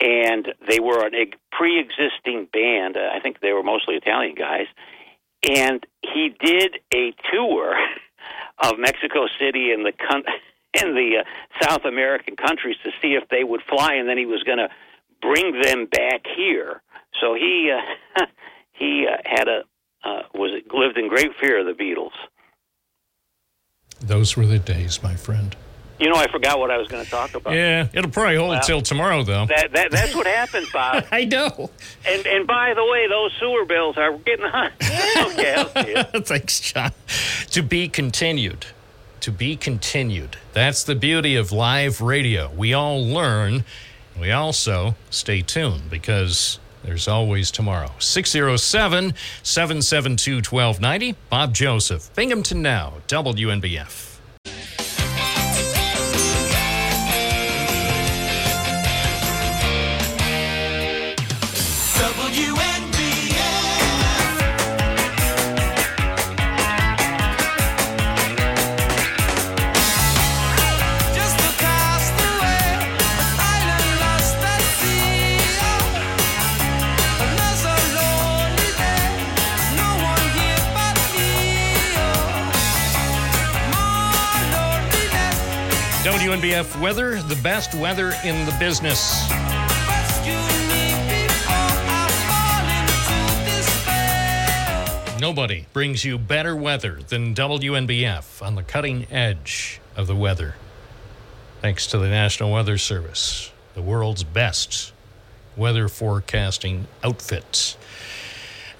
and 0.00 0.48
they 0.68 0.80
were 0.80 1.06
a 1.06 1.26
pre-existing 1.52 2.48
band. 2.52 2.96
Uh, 2.96 3.10
I 3.12 3.20
think 3.20 3.40
they 3.40 3.52
were 3.52 3.62
mostly 3.62 3.96
Italian 3.96 4.34
guys, 4.34 4.66
and 5.48 5.84
he 6.02 6.34
did 6.40 6.78
a 6.94 7.14
tour 7.32 7.74
of 8.58 8.78
Mexico 8.78 9.26
City 9.38 9.72
and 9.72 9.84
the 9.84 9.92
in 10.82 10.94
the 10.94 11.18
uh, 11.20 11.64
South 11.64 11.84
American 11.84 12.36
countries 12.36 12.76
to 12.84 12.90
see 13.02 13.14
if 13.14 13.28
they 13.28 13.44
would 13.44 13.62
fly, 13.62 13.94
and 13.94 14.08
then 14.08 14.18
he 14.18 14.26
was 14.26 14.42
going 14.44 14.58
to 14.58 14.68
bring 15.20 15.60
them 15.60 15.86
back 15.86 16.22
here. 16.36 16.82
So 17.20 17.34
he 17.34 17.72
uh, 17.72 18.26
he 18.72 19.06
uh, 19.06 19.16
had 19.24 19.48
a 19.48 19.62
uh, 20.04 20.22
was 20.34 20.62
lived 20.72 20.96
in 20.96 21.08
great 21.08 21.34
fear 21.40 21.60
of 21.60 21.66
the 21.66 21.82
Beatles. 21.82 22.12
Those 24.00 24.36
were 24.36 24.46
the 24.46 24.60
days, 24.60 25.02
my 25.02 25.16
friend. 25.16 25.56
You 25.98 26.08
know, 26.08 26.14
I 26.14 26.28
forgot 26.30 26.58
what 26.60 26.70
I 26.70 26.78
was 26.78 26.86
going 26.88 27.04
to 27.04 27.10
talk 27.10 27.34
about. 27.34 27.54
Yeah, 27.54 27.88
it'll 27.92 28.10
probably 28.10 28.36
hold 28.36 28.50
Well, 28.50 28.60
till 28.60 28.82
tomorrow, 28.82 29.24
though. 29.24 29.46
That, 29.46 29.72
that 29.72 29.90
that's 29.90 30.14
what 30.14 30.26
happens, 30.26 30.70
Bob. 30.70 31.04
I 31.12 31.24
know. 31.24 31.70
And 32.06 32.26
and 32.26 32.46
by 32.46 32.74
the 32.74 32.84
way, 32.84 33.08
those 33.08 33.32
sewer 33.40 33.64
bills 33.64 33.96
are 33.96 34.16
getting 34.18 34.46
high. 34.46 34.70
okay, 35.32 35.54
I'll 35.54 35.84
see 35.84 35.90
you. 35.90 36.20
Thanks, 36.22 36.60
John. 36.60 36.92
To 37.50 37.62
be 37.62 37.88
continued. 37.88 38.66
To 39.20 39.32
be 39.32 39.56
continued. 39.56 40.36
That's 40.52 40.84
the 40.84 40.94
beauty 40.94 41.34
of 41.34 41.50
live 41.50 42.00
radio. 42.00 42.50
We 42.56 42.72
all 42.72 43.04
learn. 43.04 43.64
We 44.18 44.30
also 44.30 44.94
stay 45.10 45.42
tuned 45.42 45.90
because 45.90 46.60
there's 46.84 47.08
always 47.08 47.50
tomorrow. 47.50 47.90
607 47.98 49.14
772 49.42 50.36
1290. 50.36 51.16
Bob 51.28 51.52
Joseph, 51.54 52.14
Binghamton 52.14 52.62
Now, 52.62 52.94
WNBF. 53.08 54.07
WNBF 86.38 86.80
weather, 86.80 87.20
the 87.22 87.34
best 87.42 87.74
weather 87.74 88.12
in 88.24 88.46
the 88.46 88.54
business. 88.60 89.28
Nobody 95.20 95.66
brings 95.72 96.04
you 96.04 96.16
better 96.16 96.54
weather 96.54 97.00
than 97.08 97.34
WNBF 97.34 98.40
on 98.40 98.54
the 98.54 98.62
cutting 98.62 99.08
edge 99.10 99.80
of 99.96 100.06
the 100.06 100.14
weather. 100.14 100.54
Thanks 101.60 101.88
to 101.88 101.98
the 101.98 102.08
National 102.08 102.52
Weather 102.52 102.78
Service, 102.78 103.50
the 103.74 103.82
world's 103.82 104.22
best 104.22 104.92
weather 105.56 105.88
forecasting 105.88 106.86
outfit. 107.02 107.76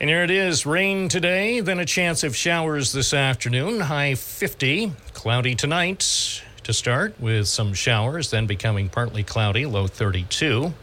And 0.00 0.08
here 0.08 0.22
it 0.22 0.30
is 0.30 0.64
rain 0.64 1.08
today, 1.08 1.58
then 1.58 1.80
a 1.80 1.84
chance 1.84 2.22
of 2.22 2.36
showers 2.36 2.92
this 2.92 3.12
afternoon, 3.12 3.80
high 3.80 4.14
50, 4.14 4.92
cloudy 5.12 5.56
tonight 5.56 6.44
to 6.68 6.74
start 6.74 7.18
with 7.18 7.48
some 7.48 7.72
showers, 7.72 8.30
then 8.30 8.46
becoming 8.46 8.90
partly 8.90 9.22
cloudy, 9.22 9.64
low 9.64 9.86
32. 9.86 10.74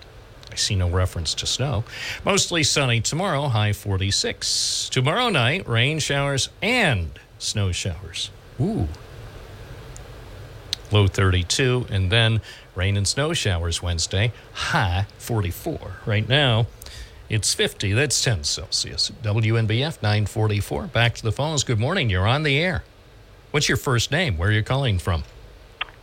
I 0.52 0.56
see 0.56 0.76
no 0.76 0.90
reference 0.90 1.36
to 1.36 1.46
snow. 1.46 1.84
Mostly 2.26 2.64
sunny 2.64 3.02
tomorrow, 3.02 3.50
high 3.50 3.72
46. 3.72 4.90
Tomorrow 4.90 5.30
night, 5.30 5.68
rain 5.68 6.00
showers 6.00 6.50
and 6.60 7.12
snow 7.38 7.72
showers. 7.72 8.32
Ooh. 8.60 8.88
Low 10.92 11.06
32, 11.06 11.86
and 11.92 12.12
then 12.12 12.42
rain 12.74 12.98
and 12.98 13.08
snow 13.08 13.34
showers 13.34 13.84
Wednesday, 13.84 14.34
high 14.54 15.06
44. 15.20 15.98
Right 16.08 16.28
now, 16.28 16.66
it's 17.30 17.54
50. 17.54 17.94
That's 17.94 18.24
10 18.24 18.44
Celsius. 18.44 19.12
WNBF 19.22 20.02
944. 20.02 20.88
Back 20.88 21.14
to 21.14 21.22
the 21.22 21.32
phones. 21.32 21.64
Good 21.64 21.80
morning. 21.80 22.10
You're 22.10 22.28
on 22.28 22.42
the 22.42 22.58
air. 22.58 22.84
What's 23.52 23.70
your 23.70 23.78
first 23.78 24.10
name? 24.10 24.36
Where 24.40 24.50
are 24.50 24.52
you 24.52 24.64
calling 24.64 24.98
from? 24.98 25.26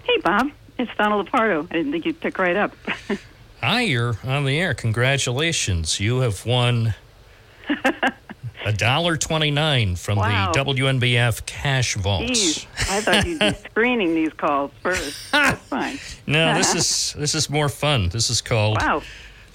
Hey, 0.05 0.19
Bob. 0.23 0.51
It's 0.79 0.91
Donna 0.97 1.23
Lupardo. 1.23 1.67
I 1.71 1.75
didn't 1.75 1.93
think 1.93 2.05
you'd 2.07 2.21
pick 2.21 2.39
right 2.39 2.57
up. 2.57 2.75
Hi, 3.61 3.83
you're 3.83 4.19
on 4.25 4.45
the 4.45 4.59
air. 4.59 4.75
Congratulations. 4.75 6.01
You 6.01 6.21
have 6.21 6.45
won 6.45 6.95
a 8.65 8.73
dollar 8.73 9.17
twenty-nine 9.17 9.95
from 9.97 10.19
Wow. 10.19 10.51
the 10.53 10.59
WNBF 10.65 11.47
cash 11.47 11.95
vaults. 11.95 12.31
Jeez, 12.31 12.67
I 12.91 13.01
thought 13.01 13.27
you'd 13.27 13.39
be 13.39 13.53
screening 13.71 14.15
these 14.15 14.33
calls 14.33 14.73
first. 14.83 15.31
That's 15.31 15.61
fine. 15.69 15.99
No, 16.27 16.55
this 16.55 16.75
is 16.75 17.15
this 17.19 17.35
is 17.37 17.49
more 17.49 17.69
fun. 17.69 18.09
This 18.09 18.31
is 18.31 18.41
called 18.41 18.79
Wow. 18.81 19.03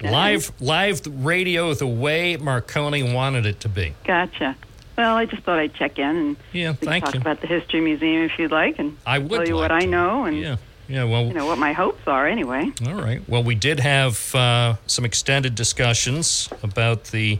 live 0.01 0.51
live 0.61 1.01
radio 1.25 1.73
the 1.73 1.87
way 1.87 2.37
Marconi 2.37 3.03
wanted 3.13 3.45
it 3.45 3.59
to 3.61 3.69
be. 3.69 3.93
Gotcha. 4.05 4.55
Well, 4.97 5.15
I 5.15 5.25
just 5.25 5.43
thought 5.43 5.59
I'd 5.59 5.73
check 5.75 5.99
in 5.99 6.15
and 6.15 6.35
Yeah, 6.53 6.73
thank 6.73 7.05
talk 7.05 7.13
you. 7.13 7.21
about 7.21 7.39
the 7.41 7.47
History 7.47 7.81
Museum 7.81 8.23
if 8.23 8.37
you'd 8.39 8.51
like 8.51 8.79
and 8.79 8.97
I 9.05 9.19
would 9.19 9.29
tell 9.31 9.47
you 9.47 9.55
what 9.55 9.69
like 9.71 9.83
I 9.83 9.85
know 9.85 10.25
and 10.25 10.37
Yeah, 10.37 10.57
yeah. 10.87 11.03
Well, 11.03 11.25
you 11.27 11.33
know 11.33 11.45
what 11.45 11.59
my 11.59 11.73
hopes 11.73 12.01
are 12.07 12.27
anyway. 12.27 12.71
All 12.87 12.95
right. 12.95 13.21
Well, 13.29 13.43
we 13.43 13.53
did 13.55 13.79
have 13.79 14.33
uh, 14.33 14.75
some 14.87 15.05
extended 15.05 15.53
discussions 15.53 16.49
about 16.63 17.05
the 17.05 17.39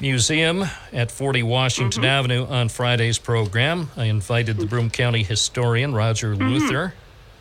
museum 0.00 0.64
at 0.92 1.10
40 1.12 1.44
Washington 1.44 2.02
Mm-hmm. 2.02 2.08
Avenue 2.10 2.46
on 2.46 2.68
Friday's 2.68 3.18
program. 3.18 3.90
I 3.96 4.06
invited 4.06 4.56
the 4.56 4.66
Broome 4.66 4.90
County 4.90 5.22
historian, 5.22 5.94
Roger 5.94 6.34
Mm-hmm. 6.34 6.48
Luther, 6.48 6.94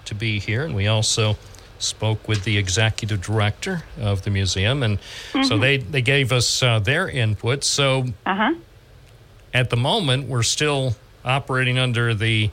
to 0.05 0.13
be 0.15 0.37
here, 0.39 0.63
and 0.65 0.75
we 0.75 0.85
also 0.85 1.35
spoke 1.79 2.27
with 2.27 2.43
the 2.43 2.57
executive 2.57 3.21
director 3.21 3.83
of 3.99 4.21
the 4.21 4.29
museum. 4.29 4.83
And 4.83 4.99
so 5.31 5.39
Mhm. 5.57 5.61
they, 5.61 5.77
they 5.77 6.01
gave 6.03 6.31
us 6.31 6.61
uh, 6.61 6.77
their 6.79 7.09
input. 7.09 7.63
So 7.63 8.05
Uh 8.25 8.35
huh. 8.35 8.53
At 9.53 9.69
the 9.69 9.77
moment, 9.77 10.27
we're 10.27 10.43
still 10.43 10.95
operating 11.23 11.77
under 11.77 12.13
the, 12.13 12.49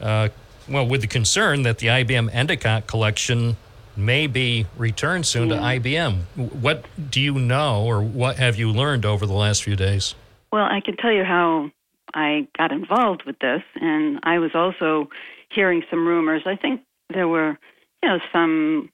uh, 0.00 0.28
well, 0.68 0.86
with 0.86 1.00
the 1.00 1.06
concern 1.06 1.62
that 1.62 1.78
the 1.78 1.88
IBM 1.88 2.30
Endicott 2.32 2.86
collection 2.86 3.56
may 3.96 4.26
be 4.26 4.66
returned 4.76 5.26
soon 5.26 5.48
to 5.50 5.56
IBM. 5.56 6.22
What 6.60 6.84
do 7.10 7.20
you 7.20 7.34
know, 7.34 7.84
or 7.84 8.02
what 8.02 8.36
have 8.36 8.56
you 8.56 8.70
learned 8.70 9.04
over 9.04 9.26
the 9.26 9.34
last 9.34 9.62
few 9.62 9.76
days? 9.76 10.14
Well, 10.52 10.64
I 10.64 10.80
can 10.80 10.96
tell 10.96 11.12
you 11.12 11.24
how 11.24 11.70
I 12.14 12.48
got 12.56 12.72
involved 12.72 13.24
with 13.24 13.38
this, 13.38 13.62
and 13.76 14.20
I 14.22 14.38
was 14.38 14.50
also 14.54 15.08
hearing 15.50 15.82
some 15.90 16.06
rumors. 16.06 16.42
I 16.46 16.56
think 16.56 16.82
there 17.12 17.28
were, 17.28 17.58
you 18.02 18.08
know, 18.08 18.18
some 18.32 18.90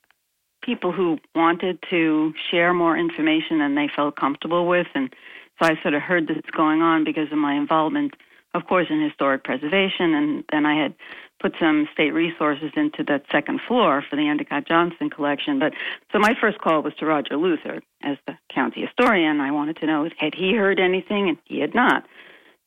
people 0.62 0.92
who 0.92 1.18
wanted 1.34 1.78
to 1.90 2.34
share 2.50 2.74
more 2.74 2.96
information 2.96 3.59
than 3.59 3.74
they 3.74 3.88
felt 3.94 4.16
comfortable 4.16 4.66
with, 4.66 4.88
and 4.94 5.14
so 5.59 5.66
I 5.66 5.80
sort 5.82 5.94
of 5.94 6.02
heard 6.02 6.28
this 6.28 6.38
going 6.57 6.82
on 6.82 7.04
because 7.04 7.32
of 7.32 7.38
my 7.38 7.54
involvement, 7.54 8.14
of 8.54 8.66
course, 8.66 8.86
in 8.90 9.02
historic 9.02 9.44
preservation, 9.44 10.14
and 10.14 10.44
then 10.52 10.66
I 10.66 10.80
had 10.82 10.94
put 11.40 11.54
some 11.61 11.88
state 11.92 12.12
resources 12.12 12.72
into 12.76 13.04
that 13.09 13.24
second 13.30 13.61
floor 13.66 14.02
for 14.09 14.16
the 14.16 14.28
Endicott 14.28 14.66
Johnson 14.66 15.11
collection. 15.11 15.59
But 15.59 15.72
so 16.12 16.18
my 16.18 16.34
first 16.40 16.59
call 16.59 16.82
was 16.82 16.94
to 16.98 17.07
Roger 17.07 17.36
Luther 17.36 17.82
as 18.02 18.16
the 18.26 18.34
county 18.54 18.80
historian. 18.82 19.40
I 19.40 19.50
wanted 19.50 19.76
to 19.78 19.86
know 19.86 20.09
had 20.18 20.34
he 20.34 20.54
heard 20.54 20.80
anything, 20.80 21.28
and 21.28 21.38
he 21.44 21.61
had 21.61 21.74
not. 21.74 22.04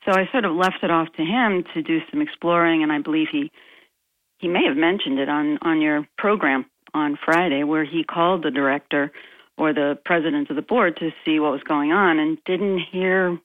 So 0.05 0.11
I 0.11 0.29
sort 0.31 0.45
of 0.45 0.55
left 0.55 0.83
it 0.83 0.91
off 0.91 1.07
to 1.17 1.23
him 1.23 1.63
to 1.73 1.81
do 1.81 1.99
some 2.11 2.21
exploring, 2.21 2.83
and 2.83 2.91
I 2.91 2.99
believe 2.99 3.27
he 3.31 3.51
he 4.37 4.47
may 4.47 4.65
have 4.65 4.77
mentioned 4.77 5.19
it 5.19 5.29
on 5.29 5.57
on 5.61 5.81
your 5.81 6.07
program 6.17 6.65
on 6.93 7.17
Friday, 7.23 7.63
where 7.63 7.85
he 7.85 8.03
called 8.03 8.43
the 8.43 8.51
director 8.51 9.11
or 9.59 9.73
the 9.73 9.99
president 10.05 10.49
of 10.49 10.55
the 10.55 10.61
board 10.61 10.97
to 10.97 11.11
see 11.23 11.39
what 11.39 11.51
was 11.51 11.63
going 11.63 11.91
on, 11.91 12.17
and 12.17 12.37
didn't 12.45 12.79
hear 12.79 13.37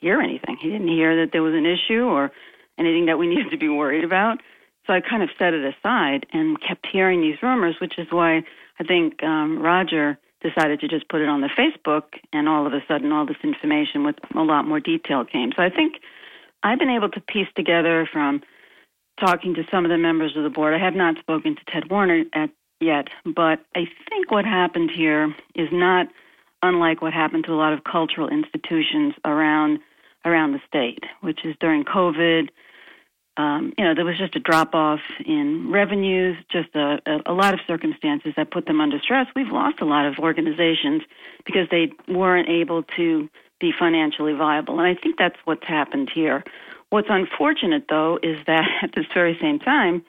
hear 0.00 0.20
anything. 0.20 0.56
He 0.60 0.68
didn't 0.68 0.88
hear 0.88 1.24
that 1.24 1.32
there 1.32 1.42
was 1.42 1.54
an 1.54 1.66
issue 1.66 2.04
or 2.04 2.30
anything 2.78 3.06
that 3.06 3.18
we 3.18 3.26
needed 3.32 3.50
to 3.50 3.56
be 3.56 3.68
worried 3.68 4.04
about. 4.04 4.38
So 4.86 4.92
I 4.92 5.00
kind 5.00 5.22
of 5.22 5.30
set 5.38 5.52
it 5.52 5.74
aside 5.74 6.26
and 6.32 6.60
kept 6.60 6.86
hearing 6.86 7.20
these 7.20 7.42
rumors, 7.42 7.76
which 7.80 7.98
is 7.98 8.06
why 8.10 8.44
I 8.78 8.84
think 8.84 9.22
um, 9.22 9.58
Roger 9.58 10.18
decided 10.42 10.80
to 10.80 10.88
just 10.88 11.08
put 11.08 11.20
it 11.20 11.28
on 11.28 11.40
the 11.40 11.48
Facebook, 11.58 12.04
and 12.32 12.48
all 12.48 12.66
of 12.66 12.72
a 12.72 12.80
sudden, 12.86 13.10
all 13.10 13.26
this 13.26 13.36
information 13.42 14.04
with 14.04 14.16
a 14.34 14.42
lot 14.42 14.66
more 14.66 14.78
detail 14.78 15.24
came. 15.24 15.50
So 15.56 15.62
I 15.62 15.70
think 15.70 15.94
I've 16.62 16.78
been 16.78 16.90
able 16.90 17.08
to 17.10 17.20
piece 17.20 17.48
together 17.56 18.08
from 18.12 18.42
talking 19.18 19.54
to 19.54 19.64
some 19.70 19.84
of 19.84 19.90
the 19.90 19.98
members 19.98 20.36
of 20.36 20.44
the 20.44 20.50
board. 20.50 20.74
I 20.74 20.78
have 20.78 20.94
not 20.94 21.18
spoken 21.18 21.56
to 21.56 21.62
Ted 21.72 21.90
Warner 21.90 22.24
at, 22.32 22.50
yet, 22.80 23.08
but 23.24 23.60
I 23.74 23.86
think 24.08 24.30
what 24.30 24.44
happened 24.44 24.90
here 24.90 25.34
is 25.54 25.68
not 25.72 26.08
unlike 26.62 27.02
what 27.02 27.12
happened 27.12 27.44
to 27.44 27.52
a 27.52 27.56
lot 27.56 27.72
of 27.72 27.84
cultural 27.84 28.28
institutions 28.28 29.14
around 29.24 29.78
around 30.24 30.52
the 30.52 30.60
state, 30.66 31.04
which 31.20 31.44
is 31.44 31.54
during 31.60 31.84
COVID. 31.84 32.48
Um, 33.36 33.72
you 33.78 33.84
know, 33.84 33.94
there 33.94 34.04
was 34.04 34.18
just 34.18 34.34
a 34.34 34.40
drop 34.40 34.74
off 34.74 35.00
in 35.24 35.70
revenues, 35.70 36.36
just 36.50 36.74
a, 36.74 36.98
a, 37.06 37.20
a 37.26 37.32
lot 37.32 37.54
of 37.54 37.60
circumstances 37.66 38.32
that 38.36 38.50
put 38.50 38.66
them 38.66 38.80
under 38.80 38.98
stress. 38.98 39.26
We've 39.36 39.52
lost 39.52 39.80
a 39.80 39.84
lot 39.84 40.06
of 40.06 40.18
organizations 40.18 41.02
because 41.44 41.68
they 41.70 41.92
weren't 42.08 42.48
able 42.48 42.82
to 42.96 43.28
be 43.60 43.72
financially 43.78 44.32
viable. 44.32 44.80
And 44.80 44.88
I 44.88 45.00
think 45.00 45.16
that's 45.18 45.36
what's 45.44 45.66
happened 45.66 46.10
here. 46.12 46.42
What's 46.90 47.08
unfortunate, 47.10 47.84
though, 47.88 48.18
is 48.22 48.38
that 48.46 48.64
at 48.82 48.94
this 48.94 49.06
very 49.14 49.38
same 49.40 49.58
time, 49.58 50.04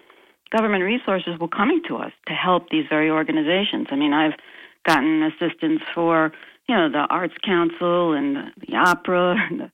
government 0.51 0.83
resources 0.83 1.39
were 1.39 1.47
coming 1.47 1.81
to 1.87 1.97
us 1.97 2.11
to 2.27 2.33
help 2.33 2.69
these 2.69 2.85
very 2.89 3.09
organizations. 3.09 3.87
I 3.91 3.95
mean, 3.95 4.13
I've 4.13 4.33
gotten 4.85 5.23
assistance 5.23 5.81
for, 5.93 6.31
you 6.67 6.75
know, 6.75 6.89
the 6.89 7.05
Arts 7.09 7.35
Council 7.43 8.13
and 8.13 8.53
the, 8.67 8.75
opera 8.75 9.35
and 9.49 9.59
the, 9.59 9.71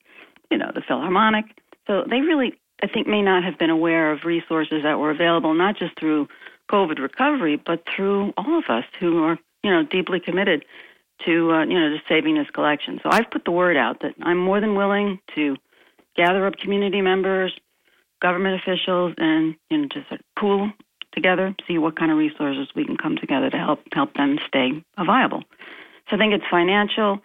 you 0.50 0.58
know, 0.58 0.70
the 0.74 0.82
Philharmonic. 0.86 1.46
So 1.86 2.04
they 2.08 2.20
really, 2.20 2.58
I 2.82 2.86
think, 2.86 3.06
may 3.06 3.22
not 3.22 3.44
have 3.44 3.58
been 3.58 3.70
aware 3.70 4.12
of 4.12 4.24
resources 4.24 4.82
that 4.82 4.98
were 4.98 5.10
available, 5.10 5.54
not 5.54 5.76
just 5.76 5.98
through 5.98 6.28
COVID 6.70 6.98
recovery, 6.98 7.56
but 7.56 7.84
through 7.94 8.32
all 8.36 8.58
of 8.58 8.64
us 8.68 8.84
who 8.98 9.22
are, 9.24 9.38
you 9.62 9.70
know, 9.70 9.82
deeply 9.82 10.20
committed 10.20 10.64
to, 11.24 11.52
uh, 11.52 11.64
you 11.64 11.78
know, 11.78 11.90
to 11.90 11.98
saving 12.08 12.34
this 12.34 12.50
collection. 12.50 13.00
So 13.02 13.10
I've 13.12 13.30
put 13.30 13.44
the 13.44 13.50
word 13.50 13.76
out 13.76 14.00
that 14.00 14.14
I'm 14.22 14.38
more 14.38 14.60
than 14.60 14.74
willing 14.74 15.20
to 15.34 15.56
gather 16.16 16.46
up 16.46 16.56
community 16.56 17.00
members, 17.00 17.56
government 18.24 18.58
officials, 18.58 19.12
and 19.18 19.54
you 19.68 19.76
know, 19.76 19.88
just 19.92 20.08
pool 20.38 20.72
together, 21.12 21.54
see 21.68 21.76
what 21.76 21.96
kind 21.96 22.10
of 22.10 22.16
resources 22.16 22.68
we 22.74 22.84
can 22.86 22.96
come 22.96 23.16
together 23.16 23.50
to 23.50 23.58
help 23.58 23.80
help 23.92 24.14
them 24.14 24.38
stay 24.48 24.82
viable. 24.96 25.42
So 26.08 26.16
I 26.16 26.18
think 26.18 26.32
it's 26.32 26.44
financial. 26.50 27.20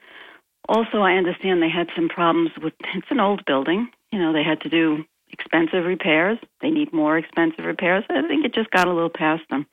Also, 0.68 1.00
I 1.00 1.14
understand 1.14 1.64
they 1.64 1.70
had 1.70 1.88
some 1.95 2.10
problems 2.10 2.52
with 2.62 2.74
it's 2.93 3.08
an 3.10 3.22
old 3.22 3.45
building. 3.45 3.88
You 4.12 4.20
know, 4.20 4.34
they 4.34 4.43
had 4.43 4.60
to 4.62 4.70
do 4.70 5.06
expensive 5.32 5.86
repairs. 5.86 6.38
They 6.62 6.70
need 6.70 6.91
more 6.91 7.18
expensive 7.18 7.64
repairs. 7.64 8.04
I 8.10 8.28
think 8.28 8.45
it 8.45 8.54
just 8.54 8.72
got 8.72 8.88
a 8.88 8.93
little 8.93 9.10
past 9.10 9.43
them. 9.50 9.66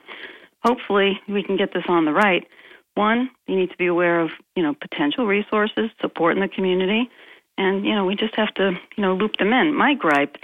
Hopefully, 0.64 1.20
we 1.29 1.43
can 1.43 1.57
get 1.57 1.72
this 1.74 1.85
on 1.89 2.05
the 2.05 2.12
right. 2.12 2.47
One, 2.95 3.31
you 3.47 3.57
need 3.57 3.70
to 3.70 3.77
be 3.77 3.87
aware 3.87 4.20
of 4.20 4.31
you 4.55 4.62
know 4.62 4.74
potential 4.74 5.27
resources, 5.27 5.91
support 6.01 6.37
in 6.37 6.41
the 6.41 6.49
community, 6.49 7.11
and 7.59 7.85
you 7.85 7.95
know 7.95 8.05
we 8.05 8.14
just 8.14 8.37
have 8.37 8.55
to 8.55 8.79
you 8.97 9.03
know 9.03 9.14
loop 9.14 9.37
them 9.39 9.53
in. 9.53 9.74
My 9.74 9.95
gripe 9.95 10.37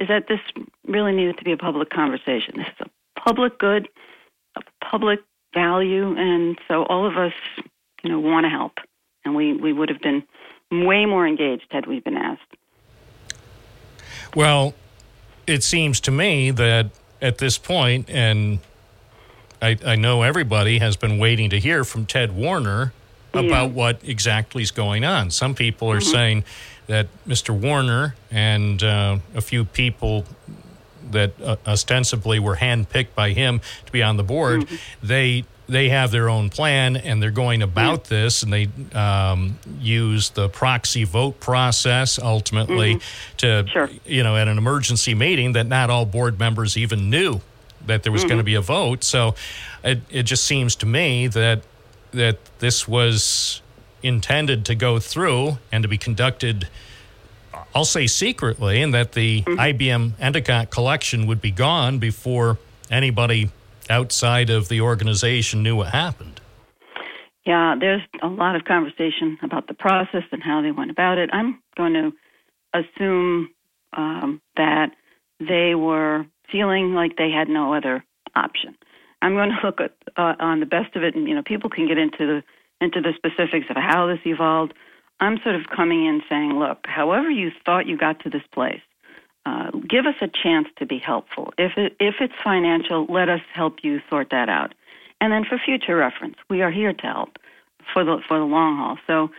is 0.00 0.08
that 0.08 0.26
this 0.26 0.40
really 0.86 1.12
needed 1.12 1.36
to 1.38 1.44
be 1.44 1.52
a 1.52 1.56
public 1.56 1.90
conversation. 1.90 2.54
This 2.56 2.66
is 2.66 2.86
a 2.86 3.20
public 3.20 3.58
good, 3.58 3.88
a 4.56 4.62
public 4.84 5.20
value, 5.54 6.16
and 6.16 6.58
so 6.66 6.84
all 6.84 7.06
of 7.06 7.16
us 7.16 7.34
you 8.02 8.10
know 8.10 8.18
want 8.18 8.44
to 8.44 8.50
help, 8.50 8.78
and 9.24 9.36
we 9.36 9.52
we 9.52 9.72
would 9.72 9.90
have 9.90 10.00
been 10.00 10.24
way 10.72 11.04
more 11.04 11.28
engaged 11.28 11.66
had 11.70 11.86
we 11.86 12.00
been 12.00 12.16
asked. 12.16 12.40
Well, 14.34 14.74
it 15.46 15.62
seems 15.62 16.00
to 16.00 16.10
me 16.10 16.50
that 16.52 16.90
at 17.20 17.38
this 17.38 17.58
point, 17.58 18.08
and 18.08 18.60
I, 19.60 19.76
I 19.84 19.96
know 19.96 20.22
everybody 20.22 20.78
has 20.78 20.96
been 20.96 21.18
waiting 21.18 21.50
to 21.50 21.60
hear 21.60 21.84
from 21.84 22.06
Ted 22.06 22.34
Warner 22.34 22.94
about 23.34 23.72
what 23.72 24.00
exactly 24.02 24.62
is 24.62 24.70
going 24.70 25.04
on. 25.04 25.30
Some 25.30 25.54
people 25.54 25.90
are 25.90 25.98
mm-hmm. 25.98 26.10
saying 26.10 26.44
that 26.90 27.06
Mr. 27.26 27.50
Warner 27.56 28.16
and 28.32 28.82
uh, 28.82 29.18
a 29.36 29.40
few 29.40 29.64
people 29.64 30.24
that 31.12 31.40
uh, 31.40 31.54
ostensibly 31.64 32.40
were 32.40 32.56
handpicked 32.56 33.14
by 33.14 33.30
him 33.30 33.60
to 33.86 33.92
be 33.92 34.02
on 34.02 34.16
the 34.16 34.24
board, 34.24 34.66
they 35.02 35.44
they 35.68 35.88
have 35.88 36.10
their 36.10 36.28
own 36.28 36.50
plan 36.50 36.96
and 36.96 37.22
they're 37.22 37.30
going 37.30 37.62
about 37.62 38.06
this 38.06 38.42
and 38.42 38.52
they 38.52 38.66
um, 38.92 39.56
use 39.80 40.30
the 40.30 40.48
proxy 40.48 41.04
vote 41.04 41.38
process 41.38 42.18
ultimately 42.18 42.98
to 43.36 43.64
you 44.04 44.24
know 44.24 44.36
at 44.36 44.48
an 44.48 44.58
emergency 44.58 45.14
meeting 45.14 45.52
that 45.52 45.68
not 45.68 45.88
all 45.88 46.04
board 46.04 46.40
members 46.40 46.76
even 46.76 47.08
knew 47.08 47.40
that 47.86 48.02
there 48.02 48.10
was 48.10 48.24
going 48.24 48.38
to 48.38 48.42
Mhm. 48.42 48.46
be 48.46 48.54
a 48.56 48.60
vote 48.60 49.04
so 49.04 49.36
it, 49.84 50.00
it 50.10 50.24
just 50.24 50.42
seems 50.44 50.74
to 50.74 50.86
me 50.86 51.28
that 51.28 51.62
that 52.10 52.36
this 52.58 52.88
was 52.88 53.59
intended 54.02 54.64
to 54.66 54.74
go 54.74 54.98
through 54.98 55.58
and 55.70 55.82
to 55.82 55.88
be 55.88 55.98
conducted, 55.98 56.68
I'll 57.74 57.84
say 57.84 58.06
secretly, 58.06 58.82
and 58.82 58.92
that 58.94 59.12
the 59.12 59.42
IBM 59.42 60.12
Endicott 60.18 60.70
collection 60.70 61.26
would 61.26 61.40
be 61.40 61.50
gone 61.50 61.98
before 61.98 62.58
anybody 62.90 63.50
outside 63.88 64.50
of 64.50 64.68
the 64.68 64.80
organization 64.80 65.62
knew 65.62 65.76
what 65.76 65.88
happened. 65.88 66.40
Yeah, 67.46 67.74
there's 67.78 68.02
a 68.22 68.28
lot 68.28 68.54
of 68.54 68.64
conversation 68.64 69.38
about 69.42 69.66
the 69.66 69.74
process 69.74 70.24
and 70.30 70.42
how 70.42 70.62
they 70.62 70.70
went 70.70 70.90
about 70.90 71.18
it. 71.18 71.30
I'm 71.32 71.60
going 71.76 71.94
to 71.94 72.12
assume 72.74 73.50
um, 73.96 74.40
that 74.56 74.90
they 75.40 75.74
were 75.74 76.26
feeling 76.52 76.94
like 76.94 77.16
they 77.16 77.30
had 77.30 77.48
no 77.48 77.74
other 77.74 78.04
option. 78.36 78.76
I'm 79.22 79.34
going 79.34 79.50
to 79.60 79.66
look 79.66 79.80
at 79.80 79.94
uh, 80.16 80.34
on 80.38 80.60
the 80.60 80.66
best 80.66 80.94
of 80.96 81.02
it, 81.02 81.14
and 81.14 81.28
you 81.28 81.34
know, 81.34 81.42
people 81.42 81.70
can 81.70 81.88
get 81.88 81.98
into 81.98 82.18
the 82.18 82.42
into 82.80 83.00
the 83.00 83.12
specifics 83.14 83.66
of 83.70 83.76
how 83.76 84.06
this 84.06 84.20
evolved. 84.24 84.74
I'm 85.20 85.38
sort 85.42 85.54
of 85.54 85.68
coming 85.68 86.06
in 86.06 86.22
saying, 86.28 86.58
look, 86.58 86.86
however 86.86 87.30
you 87.30 87.50
thought 87.64 87.86
you 87.86 87.96
got 87.96 88.20
to 88.20 88.30
this 88.30 88.42
place, 88.52 88.80
uh, 89.46 89.70
give 89.88 90.06
us 90.06 90.14
a 90.20 90.28
chance 90.28 90.68
to 90.78 90.86
be 90.86 90.98
helpful. 90.98 91.52
If 91.58 91.72
it, 91.76 91.96
if 92.00 92.16
it's 92.20 92.34
financial, 92.42 93.06
let 93.06 93.28
us 93.28 93.40
help 93.52 93.78
you 93.82 94.00
sort 94.08 94.30
that 94.30 94.48
out. 94.48 94.74
And 95.20 95.32
then 95.32 95.44
for 95.44 95.58
future 95.58 95.96
reference, 95.96 96.36
we 96.48 96.62
are 96.62 96.70
here 96.70 96.92
to 96.92 97.06
help 97.06 97.38
for 97.92 98.04
the 98.04 98.18
for 98.26 98.38
the 98.38 98.44
long 98.44 98.76
haul. 98.76 98.98
So, 99.06 99.30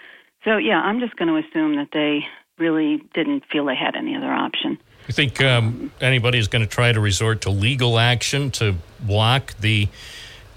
so 0.43 0.57
yeah, 0.57 0.79
I'm 0.81 0.99
just 0.99 1.15
going 1.15 1.29
to 1.29 1.47
assume 1.47 1.75
that 1.77 1.89
they 1.93 2.25
really 2.57 3.01
didn't 3.13 3.43
feel 3.51 3.65
they 3.65 3.75
had 3.75 3.95
any 3.95 4.15
other 4.15 4.31
option. 4.31 4.77
You 5.07 5.13
think 5.13 5.41
um, 5.41 5.91
anybody 5.99 6.37
is 6.37 6.47
going 6.47 6.61
to 6.61 6.69
try 6.69 6.91
to 6.91 6.99
resort 6.99 7.41
to 7.41 7.49
legal 7.49 7.97
action 7.97 8.51
to 8.51 8.75
block 8.99 9.55
the 9.59 9.87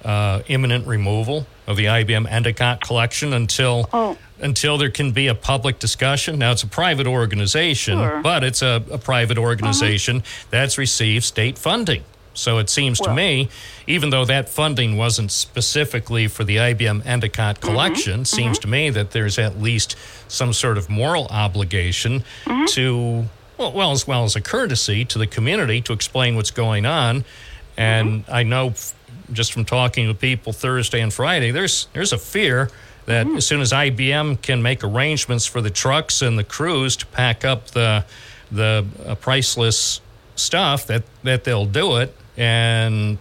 uh, 0.04 0.42
imminent 0.48 0.86
removal 0.86 1.46
of 1.66 1.76
the 1.76 1.86
IBM 1.86 2.30
Endicott 2.30 2.80
collection 2.80 3.32
until 3.32 3.88
Oh. 3.92 4.16
until 4.40 4.76
there 4.76 4.90
can 4.90 5.12
be 5.12 5.26
a 5.26 5.34
public 5.34 5.78
discussion? 5.78 6.38
Now, 6.38 6.52
it's 6.52 6.62
a 6.62 6.66
private 6.66 7.06
organization, 7.06 7.98
Sure. 7.98 8.20
but 8.22 8.44
it's 8.44 8.62
a, 8.62 8.82
a 8.90 8.98
private 8.98 9.38
uh-huh. 9.38 9.46
organization 9.46 10.22
that's 10.50 10.76
received 10.76 11.24
state 11.24 11.56
funding. 11.58 12.04
So 12.34 12.58
it 12.58 12.68
seems 12.68 13.00
to 13.00 13.14
me, 13.14 13.48
even 13.86 14.10
though 14.10 14.24
that 14.24 14.48
funding 14.48 14.96
wasn't 14.96 15.30
specifically 15.30 16.26
for 16.26 16.44
the 16.44 16.56
IBM 16.56 17.06
Endicott 17.06 17.60
mm-hmm. 17.60 17.68
collection, 17.68 18.24
seems 18.24 18.58
mm-hmm. 18.58 18.62
to 18.62 18.68
me 18.68 18.90
that 18.90 19.12
there's 19.12 19.38
at 19.38 19.60
least 19.60 19.96
some 20.28 20.52
sort 20.52 20.76
of 20.76 20.90
moral 20.90 21.26
obligation 21.28 22.24
mm-hmm. 22.44 22.64
to, 22.66 23.26
well, 23.56 23.72
well, 23.72 23.92
as 23.92 24.06
well 24.06 24.24
as 24.24 24.36
a 24.36 24.40
courtesy 24.40 25.04
to 25.06 25.18
the 25.18 25.26
community 25.26 25.80
to 25.82 25.92
explain 25.92 26.36
what's 26.36 26.50
going 26.50 26.84
on. 26.84 27.24
And 27.76 28.24
I 28.28 28.42
know 28.42 28.74
just 29.32 29.52
from 29.52 29.64
talking 29.64 30.08
to 30.08 30.14
people 30.14 30.52
Thursday 30.52 31.00
and 31.00 31.12
Friday, 31.12 31.50
there's 31.50 31.88
there's 31.92 32.12
a 32.12 32.18
fear 32.18 32.70
that 33.06 33.26
as 33.26 33.46
soon 33.46 33.60
as 33.60 33.72
IBM 33.72 34.40
can 34.42 34.62
make 34.62 34.82
arrangements 34.82 35.46
for 35.46 35.60
the 35.60 35.70
trucks 35.70 36.22
and 36.22 36.38
the 36.38 36.44
crews 36.44 36.96
to 36.96 37.06
pack 37.06 37.44
up 37.44 37.68
the 37.68 38.04
the 38.50 38.86
uh, 39.06 39.14
priceless 39.16 40.00
stuff, 40.36 40.86
that 40.86 41.04
that 41.22 41.44
they'll 41.44 41.66
do 41.66 41.96
it, 41.96 42.14
and 42.36 43.18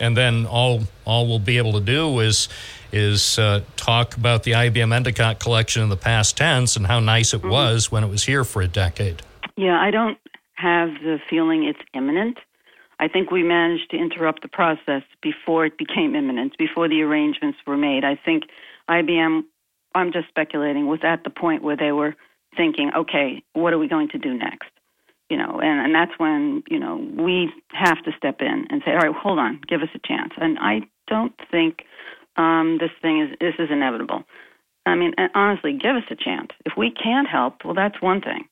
and 0.00 0.16
then 0.16 0.46
all 0.46 0.82
all 1.04 1.26
we'll 1.26 1.38
be 1.38 1.58
able 1.58 1.72
to 1.72 1.80
do 1.80 2.20
is 2.20 2.48
is 2.92 3.38
uh, 3.38 3.60
talk 3.76 4.16
about 4.16 4.44
the 4.44 4.52
IBM 4.52 4.94
Endicott 4.94 5.38
collection 5.38 5.82
in 5.82 5.88
the 5.88 5.96
past 5.96 6.36
tense 6.36 6.76
and 6.76 6.86
how 6.86 7.00
nice 7.00 7.34
it 7.34 7.44
was 7.44 7.92
when 7.92 8.02
it 8.02 8.08
was 8.08 8.24
here 8.24 8.44
for 8.44 8.62
a 8.62 8.68
decade. 8.68 9.22
Yeah, 9.56 9.78
I 9.78 9.90
don't 9.90 10.18
have 10.54 10.88
the 11.02 11.18
feeling 11.28 11.64
it's 11.64 11.80
imminent. 11.94 12.38
I 13.00 13.08
think 13.08 13.30
we 13.30 13.42
managed 13.42 13.90
to 13.90 13.96
interrupt 13.96 14.42
the 14.42 14.48
process 14.48 15.02
before 15.22 15.66
it 15.66 15.78
became 15.78 16.14
imminent, 16.14 16.58
before 16.58 16.88
the 16.88 17.02
arrangements 17.02 17.58
were 17.66 17.76
made. 17.76 18.04
I 18.04 18.16
think 18.16 18.44
IBM, 18.90 19.42
I'm 19.94 20.12
just 20.12 20.28
speculating, 20.28 20.86
was 20.86 21.00
at 21.02 21.24
the 21.24 21.30
point 21.30 21.62
where 21.62 21.76
they 21.76 21.92
were 21.92 22.16
thinking, 22.56 22.90
okay, 22.96 23.42
what 23.52 23.72
are 23.72 23.78
we 23.78 23.88
going 23.88 24.08
to 24.08 24.18
do 24.18 24.34
next? 24.34 24.70
You 25.30 25.36
know, 25.36 25.60
and, 25.62 25.80
and 25.80 25.94
that's 25.94 26.18
when, 26.18 26.62
you 26.68 26.78
know, 26.78 26.96
we 26.96 27.52
have 27.72 28.02
to 28.04 28.12
step 28.16 28.40
in 28.40 28.66
and 28.70 28.82
say, 28.84 28.92
all 28.92 28.98
right, 28.98 29.14
hold 29.14 29.38
on, 29.38 29.60
give 29.68 29.82
us 29.82 29.90
a 29.94 30.06
chance. 30.06 30.32
And 30.38 30.58
I 30.58 30.80
don't 31.06 31.34
think 31.50 31.84
um, 32.36 32.78
this 32.80 32.90
thing 33.02 33.20
is, 33.20 33.36
this 33.38 33.54
is 33.58 33.70
inevitable. 33.70 34.24
I 34.86 34.94
mean, 34.94 35.12
honestly, 35.34 35.74
give 35.74 35.96
us 35.96 36.04
a 36.10 36.16
chance. 36.16 36.48
If 36.64 36.72
we 36.76 36.90
can't 36.90 37.28
help, 37.28 37.64
well, 37.64 37.74
that's 37.74 38.00
one 38.00 38.22
thing. 38.22 38.48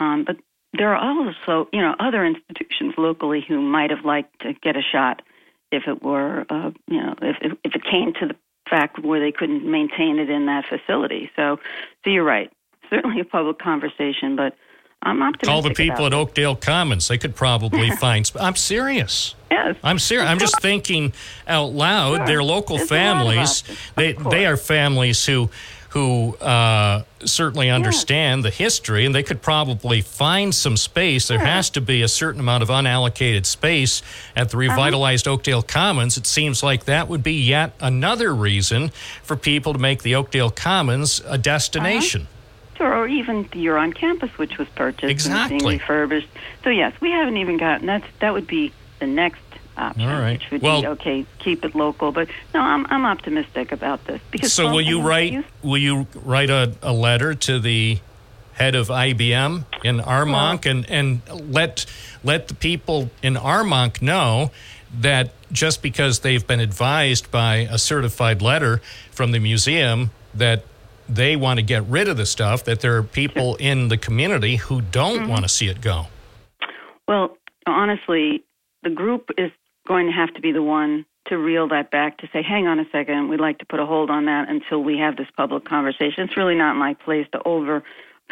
Um, 0.00 0.24
but 0.26 0.36
there 0.74 0.94
are 0.94 0.96
also, 0.96 1.68
you 1.72 1.80
know, 1.80 1.94
other 1.98 2.24
institutions 2.24 2.94
locally 2.98 3.44
who 3.46 3.60
might 3.60 3.90
have 3.90 4.04
liked 4.04 4.40
to 4.40 4.52
get 4.54 4.76
a 4.76 4.82
shot 4.82 5.22
if 5.70 5.84
it 5.86 6.02
were, 6.02 6.44
uh, 6.50 6.70
you 6.86 7.00
know, 7.00 7.14
if, 7.22 7.36
if 7.40 7.52
if 7.64 7.74
it 7.74 7.84
came 7.84 8.12
to 8.14 8.26
the 8.28 8.36
fact 8.68 8.98
where 8.98 9.20
they 9.20 9.32
couldn't 9.32 9.64
maintain 9.70 10.18
it 10.18 10.30
in 10.30 10.46
that 10.46 10.64
facility. 10.66 11.30
So, 11.36 11.58
so 12.04 12.10
you're 12.10 12.24
right. 12.24 12.52
Certainly 12.90 13.20
a 13.20 13.24
public 13.24 13.58
conversation, 13.58 14.36
but 14.36 14.56
I'm 15.02 15.22
optimistic. 15.22 15.48
Call 15.48 15.62
the 15.62 15.74
people 15.74 16.06
at 16.06 16.12
Oakdale 16.12 16.56
Commons. 16.56 17.08
They 17.08 17.18
could 17.18 17.34
probably 17.34 17.90
find. 17.96 18.30
I'm 18.38 18.56
serious. 18.56 19.34
Yes. 19.50 19.76
I'm 19.82 19.98
serious. 19.98 20.28
I'm 20.28 20.38
just 20.38 20.60
thinking 20.60 21.12
out 21.46 21.72
loud. 21.72 22.16
Sure. 22.16 22.26
They're 22.26 22.42
local 22.42 22.76
There's 22.76 22.90
a 22.90 22.94
lot 22.94 23.00
of 23.00 23.26
families. 23.26 23.64
They 23.94 24.12
they 24.12 24.46
are 24.46 24.56
families 24.56 25.24
who 25.24 25.50
who 25.90 26.36
uh, 26.36 27.02
certainly 27.24 27.70
understand 27.70 28.44
the 28.44 28.50
history, 28.50 29.06
and 29.06 29.14
they 29.14 29.22
could 29.22 29.40
probably 29.40 30.02
find 30.02 30.54
some 30.54 30.76
space. 30.76 31.28
There 31.28 31.38
has 31.38 31.70
to 31.70 31.80
be 31.80 32.02
a 32.02 32.08
certain 32.08 32.40
amount 32.40 32.62
of 32.62 32.68
unallocated 32.68 33.46
space 33.46 34.02
at 34.36 34.50
the 34.50 34.58
Uh-huh. 34.58 34.68
revitalized 34.74 35.26
Oakdale 35.26 35.62
Commons. 35.62 36.16
It 36.18 36.26
seems 36.26 36.62
like 36.62 36.84
that 36.84 37.08
would 37.08 37.22
be 37.22 37.32
yet 37.40 37.72
another 37.80 38.34
reason 38.34 38.90
for 39.22 39.34
people 39.36 39.72
to 39.72 39.78
make 39.78 40.02
the 40.02 40.14
Oakdale 40.14 40.50
Commons 40.50 41.22
a 41.26 41.38
destination. 41.38 42.28
Sure, 42.76 42.94
or 42.94 43.08
even 43.08 43.48
the 43.50 43.58
Huron 43.60 43.92
campus, 43.92 44.30
which 44.38 44.56
was 44.58 44.68
purchased 44.76 45.26
and 45.28 45.48
being 45.48 45.64
refurbished. 45.64 46.28
So 46.64 46.70
yes, 46.70 46.92
we 47.00 47.10
haven't 47.10 47.36
even 47.38 47.56
gotten 47.56 47.86
that. 47.86 48.04
that 48.20 48.32
would 48.34 48.46
be 48.46 48.72
the 49.00 49.06
next 49.06 49.40
option, 49.78 50.08
All 50.08 50.20
right. 50.20 50.38
which 50.38 50.50
would 50.50 50.62
Well- 50.62 50.80
be 50.82 50.86
okay, 50.88 51.26
keep 51.38 51.64
it 51.64 51.74
local. 51.74 52.12
But 52.12 52.28
no, 52.54 52.60
I'm 52.60 52.86
I'm 52.90 53.04
optimistic 53.04 53.72
about 53.72 54.04
this 54.06 54.20
because 54.30 54.52
So 54.52 54.70
will 54.70 54.80
you 54.80 55.00
write? 55.00 55.44
Will 55.62 55.78
you 55.78 56.06
write 56.14 56.50
a, 56.50 56.72
a 56.82 56.92
letter 56.92 57.34
to 57.34 57.58
the 57.58 57.98
head 58.54 58.74
of 58.74 58.88
IBM 58.88 59.64
in 59.84 59.98
Armonk 59.98 60.66
and 60.66 60.88
and 60.90 61.22
let 61.52 61.86
let 62.24 62.48
the 62.48 62.54
people 62.54 63.10
in 63.22 63.34
Armonk 63.34 64.02
know 64.02 64.50
that 64.92 65.30
just 65.52 65.82
because 65.82 66.20
they've 66.20 66.46
been 66.46 66.60
advised 66.60 67.30
by 67.30 67.68
a 67.70 67.78
certified 67.78 68.42
letter 68.42 68.80
from 69.10 69.32
the 69.32 69.38
museum 69.38 70.10
that 70.34 70.64
they 71.08 71.36
want 71.36 71.58
to 71.58 71.62
get 71.62 71.84
rid 71.84 72.08
of 72.08 72.16
the 72.16 72.26
stuff, 72.26 72.64
that 72.64 72.80
there 72.80 72.96
are 72.96 73.02
people 73.02 73.56
in 73.56 73.88
the 73.88 73.96
community 73.96 74.56
who 74.56 74.80
don't 74.80 75.20
mm-hmm. 75.20 75.28
want 75.28 75.42
to 75.42 75.48
see 75.48 75.68
it 75.68 75.80
go. 75.80 76.06
Well, 77.06 77.38
honestly, 77.66 78.44
the 78.82 78.90
group 78.90 79.30
is 79.38 79.50
going 79.88 80.06
to 80.06 80.12
have 80.12 80.32
to 80.34 80.40
be 80.40 80.52
the 80.52 80.62
one 80.62 81.04
to 81.26 81.36
reel 81.36 81.68
that 81.68 81.90
back 81.90 82.18
to 82.18 82.28
say, 82.32 82.42
hang 82.42 82.66
on 82.66 82.78
a 82.78 82.84
second, 82.92 83.28
we'd 83.28 83.40
like 83.40 83.58
to 83.58 83.66
put 83.66 83.80
a 83.80 83.86
hold 83.86 84.08
on 84.10 84.26
that 84.26 84.48
until 84.48 84.82
we 84.82 84.96
have 84.98 85.16
this 85.16 85.26
public 85.36 85.64
conversation. 85.64 86.24
It's 86.24 86.36
really 86.36 86.54
not 86.54 86.76
my 86.76 86.94
place 86.94 87.26
to 87.32 87.42
over 87.44 87.82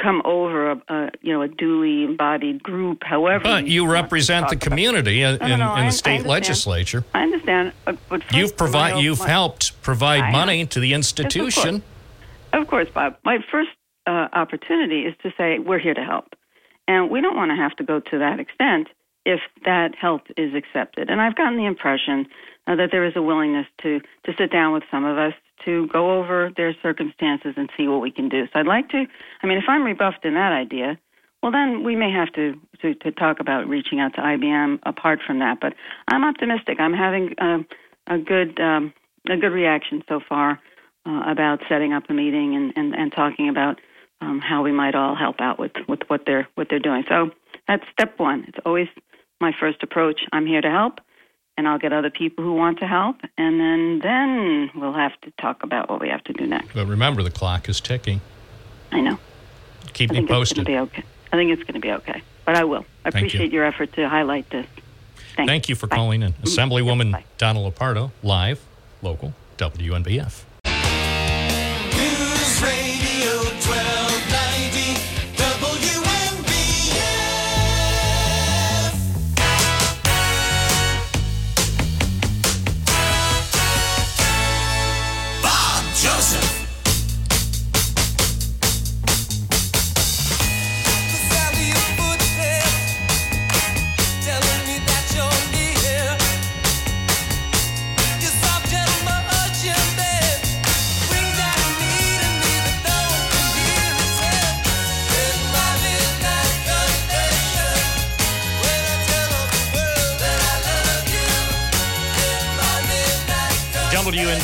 come 0.02 0.20
over 0.26 0.72
a, 0.72 0.82
a 0.90 1.11
you 1.22 1.32
know 1.32 1.40
a 1.40 1.48
duly 1.48 2.04
embodied 2.04 2.62
group. 2.62 3.02
However, 3.02 3.44
But 3.44 3.66
you 3.66 3.90
represent 3.90 4.50
the 4.50 4.57
community 4.57 5.22
in, 5.22 5.38
No, 5.38 5.46
no, 5.46 5.46
no, 5.48 5.54
in 5.54 5.61
I- 5.62 5.82
I 5.82 5.86
the 5.86 5.92
state 5.92 6.11
understand. 6.11 6.26
legislature. 6.30 7.04
I 7.14 7.22
understand, 7.22 7.72
but, 7.86 7.96
but 8.11 8.22
You've 8.32 8.57
provide 8.59 8.98
you've 9.02 9.20
my- 9.20 9.28
helped 9.28 9.80
provide 9.82 10.24
I 10.24 10.30
money 10.32 10.66
to 10.66 10.80
the 10.80 10.92
institution. 10.92 11.82
Of 12.52 12.66
course, 12.66 12.88
Bob. 12.90 13.16
My 13.24 13.38
first 13.50 13.70
uh, 14.07 14.28
opportunity 14.34 15.00
is 15.07 15.14
to 15.22 15.32
say 15.38 15.59
we're 15.59 15.78
here 15.78 15.94
to 15.94 16.04
help, 16.04 16.34
and 16.86 17.11
we 17.11 17.20
don't 17.22 17.36
want 17.36 17.50
to 17.50 17.57
have 17.57 17.74
to 17.76 17.84
go 17.84 18.00
to 18.00 18.18
that 18.18 18.38
extent 18.38 18.88
if 19.27 19.41
that 19.64 19.95
help 20.01 20.22
is 20.37 20.55
accepted. 20.55 21.11
And 21.11 21.20
I've 21.20 21.35
gotten 21.35 21.59
the 21.59 21.66
impression 21.66 22.27
uh, 22.66 22.77
that 22.77 22.91
there 22.93 23.05
is 23.05 23.14
a 23.16 23.22
willingness 23.22 23.66
to 23.83 24.01
to 24.24 24.33
sit 24.39 24.51
down 24.51 24.72
with 24.72 24.85
some 24.91 25.05
of 25.05 25.18
us 25.18 25.35
to 25.64 25.89
go 25.89 26.18
over 26.18 26.51
their 26.57 26.74
circumstances 26.81 27.55
and 27.57 27.68
see 27.77 27.89
what 27.89 28.01
we 28.01 28.11
can 28.11 28.29
do. 28.29 28.47
So 28.47 28.61
I'd 28.61 28.66
like 28.66 28.89
to. 28.91 29.05
I 29.43 29.47
mean, 29.47 29.59
if 29.59 29.64
I'm 29.68 29.83
rebuffed 29.83 30.24
in 30.24 30.35
that 30.35 30.53
idea, 30.53 30.99
well, 31.43 31.51
then 31.51 31.83
we 31.83 31.97
may 31.97 32.11
have 32.12 32.33
to 32.35 32.55
to, 32.81 32.95
to 32.95 33.11
talk 33.11 33.41
about 33.41 33.68
reaching 33.68 34.01
out 34.01 34.14
to 34.14 34.20
IBM 34.20 34.79
apart 34.85 35.18
from 35.27 35.41
that. 35.41 35.59
But 35.61 35.74
I'm 36.09 36.24
optimistic. 36.24 36.79
I'm 36.81 36.95
having 36.95 37.35
um, 37.39 37.66
a 38.07 38.18
good 38.18 38.61
um, 38.61 38.95
a 39.29 39.37
good 39.37 39.53
reaction 39.53 40.03
so 40.09 40.20
far 40.20 40.61
uh, 41.05 41.22
about 41.27 41.61
setting 41.68 41.93
up 41.93 42.05
a 42.09 42.14
meeting 42.14 42.55
and, 42.55 42.72
and, 42.77 42.95
and 42.95 43.12
talking 43.12 43.49
about 43.49 43.81
um, 44.20 44.41
how 44.41 44.62
we 44.62 44.72
might 44.72 44.95
all 44.95 45.14
help 45.14 45.41
out 45.41 45.59
with, 45.59 45.72
with 45.89 46.01
what 46.09 46.22
they're 46.27 46.49
what 46.55 46.68
they're 46.70 46.79
doing. 46.79 47.05
So 47.09 47.31
that's 47.68 47.85
step 47.93 48.18
one. 48.18 48.45
It's 48.49 48.59
always 48.64 48.89
my 49.41 49.53
first 49.59 49.82
approach. 49.82 50.20
I'm 50.32 50.47
here 50.47 50.61
to 50.61 50.70
help, 50.70 51.01
and 51.57 51.66
I'll 51.68 51.78
get 51.78 51.93
other 51.93 52.11
people 52.11 52.45
who 52.45 52.53
want 52.55 52.78
to 52.80 52.87
help, 52.87 53.16
and 53.39 53.61
then 53.61 54.01
then 54.01 54.70
we'll 54.74 54.93
have 54.93 55.18
to 55.22 55.30
talk 55.41 55.62
about 55.62 55.89
what 55.91 56.01
we 56.01 56.09
have 56.09 56.24
to 56.24 56.32
do 56.32 56.47
next. 56.47 56.74
But 56.74 56.87
remember, 56.87 57.22
the 57.22 57.30
clock 57.30 57.68
is 57.68 57.80
ticking. 57.80 58.20
I 58.93 59.01
know. 59.01 59.18
Keep 59.93 60.11
I 60.11 60.14
me 60.14 60.18
think 60.20 60.24
it's 60.24 60.28
going 60.30 60.41
posted. 60.41 60.66
be 60.66 60.78
okay. 60.78 61.03
I 61.32 61.37
think 61.37 61.51
it's 61.51 61.62
going 61.62 61.74
to 61.74 61.80
be 61.80 61.93
okay, 61.93 62.22
but 62.45 62.55
I 62.57 62.64
will. 62.64 62.84
I 63.05 63.11
Thank 63.11 63.14
you. 63.22 63.26
appreciate 63.28 63.53
your 63.53 63.64
effort 63.64 63.93
to 63.95 64.09
highlight 64.09 64.49
this. 64.51 64.66
Thanks. 65.37 65.51
Thank 65.51 65.68
you 65.68 65.74
for 65.74 65.87
Bye. 65.87 65.97
calling 65.97 66.22
in. 66.22 66.32
Mhm. 66.32 66.43
Assemblywoman 66.45 67.22
Donna 67.37 67.59
Lupardo, 67.61 68.11
live, 68.22 68.61
local, 69.03 69.34
WNBF. 69.59 70.45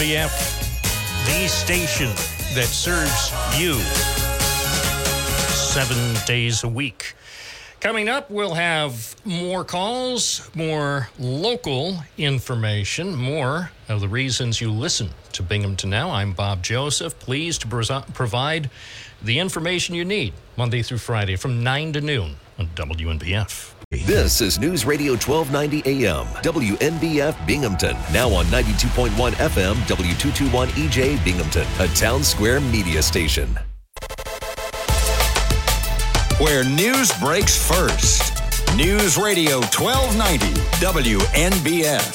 The 0.02 1.46
station 1.46 2.08
that 2.56 2.66
serves 2.66 3.30
you 3.56 3.74
seven 5.54 6.16
days 6.26 6.64
a 6.64 6.68
week. 6.68 7.14
Coming 7.78 8.08
up, 8.08 8.28
we'll 8.28 8.54
have 8.54 9.14
more 9.24 9.62
calls, 9.62 10.50
more 10.56 11.08
local 11.20 11.98
information, 12.18 13.14
more 13.14 13.70
of 13.88 14.00
the 14.00 14.08
reasons 14.08 14.60
you 14.60 14.72
listen 14.72 15.10
to 15.34 15.42
Binghamton 15.44 15.90
Now. 15.90 16.10
I'm 16.10 16.32
Bob 16.32 16.64
Joseph, 16.64 17.16
pleased 17.20 17.60
to 17.60 18.02
provide 18.12 18.70
the 19.22 19.38
information 19.38 19.94
you 19.94 20.04
need 20.04 20.32
Monday 20.56 20.82
through 20.82 20.98
Friday 20.98 21.36
from 21.36 21.62
9 21.62 21.92
to 21.92 22.00
noon 22.00 22.34
on 22.58 22.66
WNBF. 22.74 23.71
This 23.92 24.40
is 24.40 24.58
News 24.58 24.86
Radio 24.86 25.12
1290 25.12 26.06
AM, 26.06 26.24
WNBF 26.40 27.46
Binghamton. 27.46 27.94
Now 28.10 28.30
on 28.30 28.46
92.1 28.46 29.10
FM, 29.32 29.74
W221 29.74 30.68
EJ 30.68 31.18
E 31.18 31.22
Binghamton, 31.22 31.66
a 31.78 31.86
town 31.88 32.24
square 32.24 32.58
media 32.58 33.02
station. 33.02 33.48
Where 36.38 36.64
news 36.64 37.12
breaks 37.20 37.54
first. 37.68 38.32
News 38.78 39.18
Radio 39.18 39.60
1290 39.60 40.46
WNBF. 40.80 42.08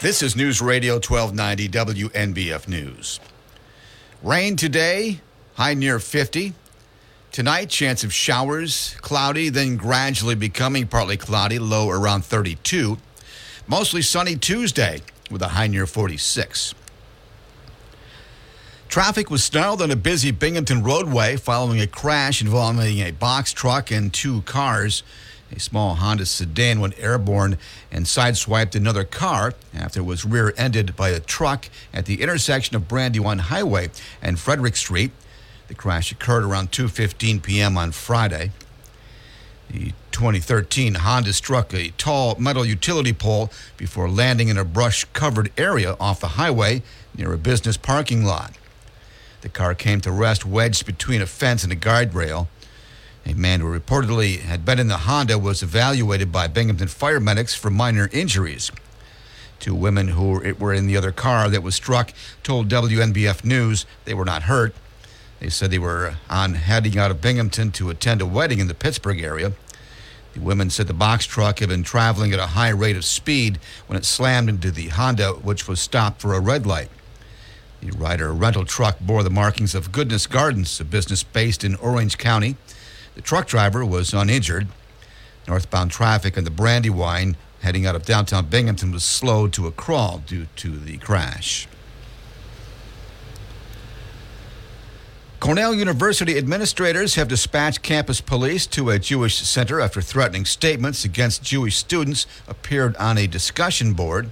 This 0.00 0.22
is 0.22 0.34
News 0.34 0.62
Radio 0.62 0.94
1290 0.94 1.68
WNBF 1.68 2.66
News. 2.66 3.20
Rain 4.22 4.56
today, 4.56 5.20
high 5.56 5.74
near 5.74 5.98
50. 5.98 6.54
Tonight, 7.34 7.68
chance 7.68 8.04
of 8.04 8.14
showers, 8.14 8.94
cloudy, 9.00 9.48
then 9.48 9.76
gradually 9.76 10.36
becoming 10.36 10.86
partly 10.86 11.16
cloudy, 11.16 11.58
low 11.58 11.90
around 11.90 12.24
32. 12.24 12.96
Mostly 13.66 14.02
sunny 14.02 14.36
Tuesday 14.36 15.00
with 15.32 15.42
a 15.42 15.48
high 15.48 15.66
near 15.66 15.84
46. 15.84 16.76
Traffic 18.88 19.32
was 19.32 19.42
snarled 19.42 19.82
on 19.82 19.90
a 19.90 19.96
busy 19.96 20.30
Binghamton 20.30 20.84
roadway 20.84 21.34
following 21.34 21.80
a 21.80 21.88
crash 21.88 22.40
involving 22.40 23.00
a 23.00 23.10
box 23.10 23.52
truck 23.52 23.90
and 23.90 24.14
two 24.14 24.42
cars. 24.42 25.02
A 25.50 25.58
small 25.58 25.96
Honda 25.96 26.26
sedan 26.26 26.78
went 26.78 26.96
airborne 27.00 27.58
and 27.90 28.04
sideswiped 28.04 28.76
another 28.76 29.02
car 29.02 29.54
after 29.74 29.98
it 29.98 30.04
was 30.04 30.24
rear 30.24 30.54
ended 30.56 30.94
by 30.94 31.08
a 31.08 31.18
truck 31.18 31.68
at 31.92 32.06
the 32.06 32.22
intersection 32.22 32.76
of 32.76 32.86
Brandywine 32.86 33.40
Highway 33.40 33.90
and 34.22 34.38
Frederick 34.38 34.76
Street. 34.76 35.10
The 35.74 35.80
crash 35.80 36.12
occurred 36.12 36.44
around 36.44 36.70
2:15 36.70 37.42
p.m. 37.42 37.76
on 37.76 37.90
Friday. 37.90 38.52
The 39.68 39.90
2013 40.12 40.94
Honda 40.94 41.32
struck 41.32 41.74
a 41.74 41.88
tall 41.98 42.36
metal 42.38 42.64
utility 42.64 43.12
pole 43.12 43.50
before 43.76 44.08
landing 44.08 44.46
in 44.46 44.56
a 44.56 44.64
brush-covered 44.64 45.50
area 45.58 45.96
off 45.98 46.20
the 46.20 46.38
highway 46.38 46.84
near 47.18 47.32
a 47.32 47.38
business 47.38 47.76
parking 47.76 48.24
lot. 48.24 48.52
The 49.40 49.48
car 49.48 49.74
came 49.74 50.00
to 50.02 50.12
rest 50.12 50.46
wedged 50.46 50.86
between 50.86 51.20
a 51.20 51.26
fence 51.26 51.64
and 51.64 51.72
a 51.72 51.76
guardrail. 51.76 52.46
A 53.26 53.34
man 53.34 53.58
who 53.58 53.66
reportedly 53.66 54.42
had 54.42 54.64
been 54.64 54.78
in 54.78 54.86
the 54.86 54.98
Honda 54.98 55.40
was 55.40 55.60
evaluated 55.60 56.30
by 56.30 56.46
Binghamton 56.46 56.86
fire 56.86 57.18
medics 57.18 57.56
for 57.56 57.68
minor 57.68 58.08
injuries. 58.12 58.70
Two 59.58 59.74
women 59.74 60.06
who 60.08 60.54
were 60.56 60.72
in 60.72 60.86
the 60.86 60.96
other 60.96 61.10
car 61.10 61.48
that 61.48 61.64
was 61.64 61.74
struck 61.74 62.12
told 62.44 62.68
WNBF 62.68 63.44
News 63.44 63.86
they 64.04 64.14
were 64.14 64.24
not 64.24 64.44
hurt. 64.44 64.72
They 65.44 65.50
said 65.50 65.70
they 65.70 65.78
were 65.78 66.06
uh, 66.06 66.14
on 66.30 66.54
heading 66.54 66.96
out 66.96 67.10
of 67.10 67.20
Binghamton 67.20 67.70
to 67.72 67.90
attend 67.90 68.22
a 68.22 68.26
wedding 68.26 68.60
in 68.60 68.66
the 68.66 68.72
Pittsburgh 68.72 69.20
area. 69.20 69.52
The 70.32 70.40
women 70.40 70.70
said 70.70 70.86
the 70.86 70.94
box 70.94 71.26
truck 71.26 71.58
had 71.58 71.68
been 71.68 71.82
traveling 71.82 72.32
at 72.32 72.38
a 72.38 72.56
high 72.56 72.70
rate 72.70 72.96
of 72.96 73.04
speed 73.04 73.58
when 73.86 73.98
it 73.98 74.06
slammed 74.06 74.48
into 74.48 74.70
the 74.70 74.88
Honda, 74.88 75.32
which 75.34 75.68
was 75.68 75.80
stopped 75.80 76.22
for 76.22 76.32
a 76.32 76.40
red 76.40 76.64
light. 76.64 76.88
The 77.82 77.90
Ryder 77.90 78.32
rental 78.32 78.64
truck 78.64 78.98
bore 79.00 79.22
the 79.22 79.28
markings 79.28 79.74
of 79.74 79.92
Goodness 79.92 80.26
Gardens, 80.26 80.80
a 80.80 80.84
business 80.84 81.22
based 81.22 81.62
in 81.62 81.74
Orange 81.74 82.16
County. 82.16 82.56
The 83.14 83.20
truck 83.20 83.46
driver 83.46 83.84
was 83.84 84.14
uninjured. 84.14 84.68
Northbound 85.46 85.90
traffic 85.90 86.38
on 86.38 86.44
the 86.44 86.50
Brandywine 86.50 87.36
heading 87.60 87.84
out 87.84 87.94
of 87.94 88.06
downtown 88.06 88.46
Binghamton 88.46 88.92
was 88.92 89.04
slowed 89.04 89.52
to 89.52 89.66
a 89.66 89.72
crawl 89.72 90.22
due 90.26 90.46
to 90.56 90.70
the 90.70 90.96
crash. 90.96 91.68
Cornell 95.44 95.74
University 95.74 96.38
administrators 96.38 97.16
have 97.16 97.28
dispatched 97.28 97.82
campus 97.82 98.22
police 98.22 98.66
to 98.68 98.88
a 98.88 98.98
Jewish 98.98 99.36
center 99.36 99.78
after 99.78 100.00
threatening 100.00 100.46
statements 100.46 101.04
against 101.04 101.42
Jewish 101.42 101.76
students 101.76 102.26
appeared 102.48 102.96
on 102.96 103.18
a 103.18 103.26
discussion 103.26 103.92
board. 103.92 104.30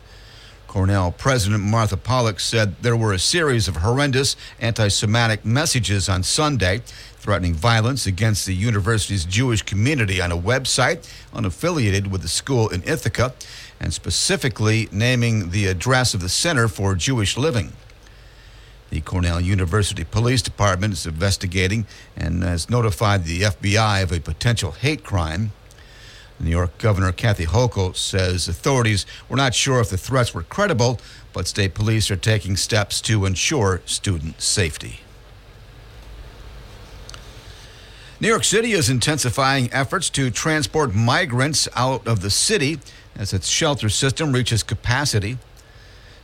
Cornell 0.66 1.12
President 1.12 1.62
Martha 1.62 1.98
Pollack 1.98 2.40
said 2.40 2.76
there 2.80 2.96
were 2.96 3.12
a 3.12 3.18
series 3.18 3.68
of 3.68 3.76
horrendous 3.76 4.36
anti 4.58 4.88
Semitic 4.88 5.44
messages 5.44 6.08
on 6.08 6.22
Sunday 6.22 6.80
threatening 7.16 7.52
violence 7.52 8.06
against 8.06 8.46
the 8.46 8.54
university's 8.54 9.26
Jewish 9.26 9.60
community 9.60 10.18
on 10.18 10.32
a 10.32 10.38
website 10.38 11.06
unaffiliated 11.34 12.06
with 12.06 12.22
the 12.22 12.28
school 12.28 12.70
in 12.70 12.82
Ithaca 12.84 13.34
and 13.78 13.92
specifically 13.92 14.88
naming 14.90 15.50
the 15.50 15.66
address 15.66 16.14
of 16.14 16.22
the 16.22 16.30
Center 16.30 16.68
for 16.68 16.94
Jewish 16.94 17.36
Living. 17.36 17.74
The 18.92 19.00
Cornell 19.00 19.40
University 19.40 20.04
Police 20.04 20.42
Department 20.42 20.92
is 20.92 21.06
investigating 21.06 21.86
and 22.14 22.42
has 22.42 22.68
notified 22.68 23.24
the 23.24 23.40
FBI 23.40 24.02
of 24.02 24.12
a 24.12 24.20
potential 24.20 24.72
hate 24.72 25.02
crime. 25.02 25.52
New 26.38 26.50
York 26.50 26.76
Governor 26.76 27.10
Kathy 27.10 27.46
Hochul 27.46 27.96
says 27.96 28.48
authorities 28.48 29.06
were 29.30 29.36
not 29.38 29.54
sure 29.54 29.80
if 29.80 29.88
the 29.88 29.96
threats 29.96 30.34
were 30.34 30.42
credible, 30.42 31.00
but 31.32 31.48
state 31.48 31.72
police 31.72 32.10
are 32.10 32.16
taking 32.16 32.54
steps 32.54 33.00
to 33.00 33.24
ensure 33.24 33.80
student 33.86 34.42
safety. 34.42 35.00
New 38.20 38.28
York 38.28 38.44
City 38.44 38.72
is 38.72 38.90
intensifying 38.90 39.72
efforts 39.72 40.10
to 40.10 40.30
transport 40.30 40.94
migrants 40.94 41.66
out 41.74 42.06
of 42.06 42.20
the 42.20 42.28
city 42.28 42.78
as 43.16 43.32
its 43.32 43.48
shelter 43.48 43.88
system 43.88 44.34
reaches 44.34 44.62
capacity. 44.62 45.38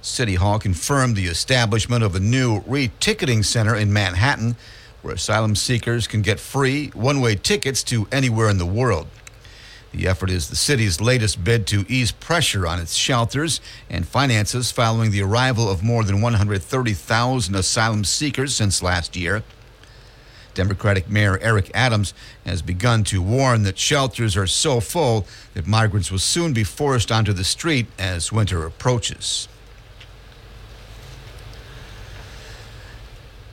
City 0.00 0.36
Hall 0.36 0.58
confirmed 0.58 1.16
the 1.16 1.26
establishment 1.26 2.04
of 2.04 2.14
a 2.14 2.20
new 2.20 2.62
re-ticketing 2.66 3.42
center 3.42 3.74
in 3.74 3.92
Manhattan 3.92 4.56
where 5.02 5.14
asylum 5.14 5.56
seekers 5.56 6.06
can 6.06 6.22
get 6.22 6.38
free 6.38 6.88
one-way 6.88 7.34
tickets 7.34 7.82
to 7.84 8.06
anywhere 8.12 8.48
in 8.48 8.58
the 8.58 8.66
world. 8.66 9.08
The 9.92 10.06
effort 10.06 10.30
is 10.30 10.48
the 10.48 10.56
city's 10.56 11.00
latest 11.00 11.42
bid 11.42 11.66
to 11.68 11.84
ease 11.88 12.12
pressure 12.12 12.66
on 12.66 12.78
its 12.78 12.94
shelters 12.94 13.60
and 13.88 14.06
finances 14.06 14.70
following 14.70 15.10
the 15.10 15.22
arrival 15.22 15.70
of 15.70 15.82
more 15.82 16.04
than 16.04 16.20
130,000 16.20 17.54
asylum 17.54 18.04
seekers 18.04 18.54
since 18.54 18.82
last 18.82 19.16
year. 19.16 19.42
Democratic 20.54 21.08
Mayor 21.08 21.38
Eric 21.38 21.70
Adams 21.72 22.12
has 22.44 22.62
begun 22.62 23.02
to 23.04 23.22
warn 23.22 23.62
that 23.62 23.78
shelters 23.78 24.36
are 24.36 24.46
so 24.46 24.80
full 24.80 25.26
that 25.54 25.66
migrants 25.66 26.10
will 26.10 26.18
soon 26.18 26.52
be 26.52 26.64
forced 26.64 27.10
onto 27.10 27.32
the 27.32 27.44
street 27.44 27.86
as 27.98 28.32
winter 28.32 28.66
approaches. 28.66 29.48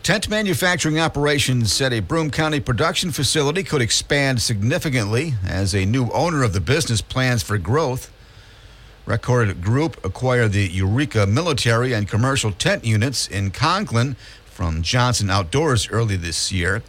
Tent 0.06 0.30
manufacturing 0.30 1.00
operations 1.00 1.82
at 1.82 1.92
a 1.92 2.00
Broome 2.00 2.30
County 2.30 2.60
production 2.60 3.10
facility 3.10 3.64
could 3.64 3.82
expand 3.82 4.40
significantly 4.40 5.34
as 5.44 5.74
a 5.74 5.84
new 5.84 6.12
owner 6.12 6.44
of 6.44 6.54
the 6.54 6.62
business 6.62 7.02
plans 7.02 7.42
for 7.42 7.58
growth. 7.58 8.12
Record 9.08 9.64
Group 9.64 9.98
acquired 10.06 10.52
the 10.52 10.68
Eureka 10.68 11.26
military 11.26 11.92
and 11.92 12.08
commercial 12.08 12.52
tent 12.52 12.86
units 12.86 13.28
in 13.28 13.50
Conklin 13.50 14.16
from 14.46 14.84
Johnson 14.84 15.32
Outdoors 15.32 15.90
early 15.90 16.18
this 16.18 16.52
year. 16.52 16.84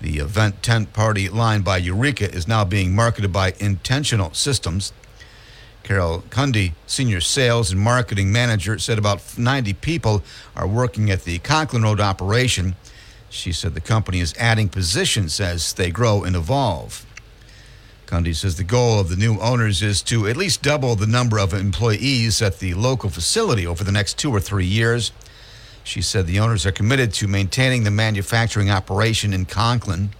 The 0.00 0.18
event 0.18 0.60
tent 0.60 0.92
party 0.92 1.28
line 1.28 1.62
by 1.62 1.76
Eureka 1.76 2.34
is 2.34 2.48
now 2.48 2.64
being 2.64 2.96
marketed 2.96 3.32
by 3.32 3.54
Intentional 3.60 4.34
Systems. 4.34 4.92
Carol 5.82 6.22
Cundy, 6.30 6.72
senior 6.86 7.20
sales 7.20 7.70
and 7.70 7.80
marketing 7.80 8.30
manager, 8.30 8.78
said 8.78 8.98
about 8.98 9.38
90 9.38 9.72
people 9.74 10.22
are 10.54 10.66
working 10.66 11.10
at 11.10 11.24
the 11.24 11.38
Conklin 11.38 11.82
Road 11.82 12.00
operation. 12.00 12.76
She 13.30 13.52
said 13.52 13.74
the 13.74 13.80
company 13.80 14.20
is 14.20 14.34
adding 14.38 14.68
positions 14.68 15.40
as 15.40 15.72
they 15.72 15.90
grow 15.90 16.24
and 16.24 16.36
evolve. 16.36 17.06
Cundy 18.06 18.34
says 18.34 18.56
the 18.56 18.64
goal 18.64 18.98
of 18.98 19.10
the 19.10 19.16
new 19.16 19.38
owners 19.38 19.82
is 19.82 20.00
to 20.02 20.26
at 20.26 20.36
least 20.36 20.62
double 20.62 20.96
the 20.96 21.06
number 21.06 21.38
of 21.38 21.52
employees 21.52 22.40
at 22.40 22.58
the 22.58 22.72
local 22.72 23.10
facility 23.10 23.66
over 23.66 23.84
the 23.84 23.92
next 23.92 24.18
two 24.18 24.30
or 24.30 24.40
three 24.40 24.64
years. 24.64 25.12
She 25.84 26.00
said 26.00 26.26
the 26.26 26.38
owners 26.38 26.64
are 26.64 26.72
committed 26.72 27.12
to 27.14 27.28
maintaining 27.28 27.84
the 27.84 27.90
manufacturing 27.90 28.70
operation 28.70 29.34
in 29.34 29.44
Conklin. 29.44 30.10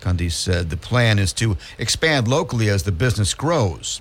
Cundy 0.00 0.30
said 0.30 0.70
the 0.70 0.76
plan 0.76 1.18
is 1.18 1.32
to 1.34 1.56
expand 1.76 2.28
locally 2.28 2.68
as 2.68 2.84
the 2.84 2.92
business 2.92 3.34
grows. 3.34 4.00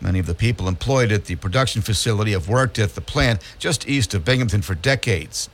Many 0.00 0.18
of 0.18 0.26
the 0.26 0.34
people 0.34 0.68
employed 0.68 1.10
at 1.10 1.24
the 1.24 1.36
production 1.36 1.82
facility 1.82 2.32
have 2.32 2.48
worked 2.48 2.78
at 2.78 2.94
the 2.94 3.00
plant 3.00 3.40
just 3.58 3.88
east 3.88 4.14
of 4.14 4.24
Binghamton 4.24 4.62
for 4.62 4.74
decades. 4.74 5.48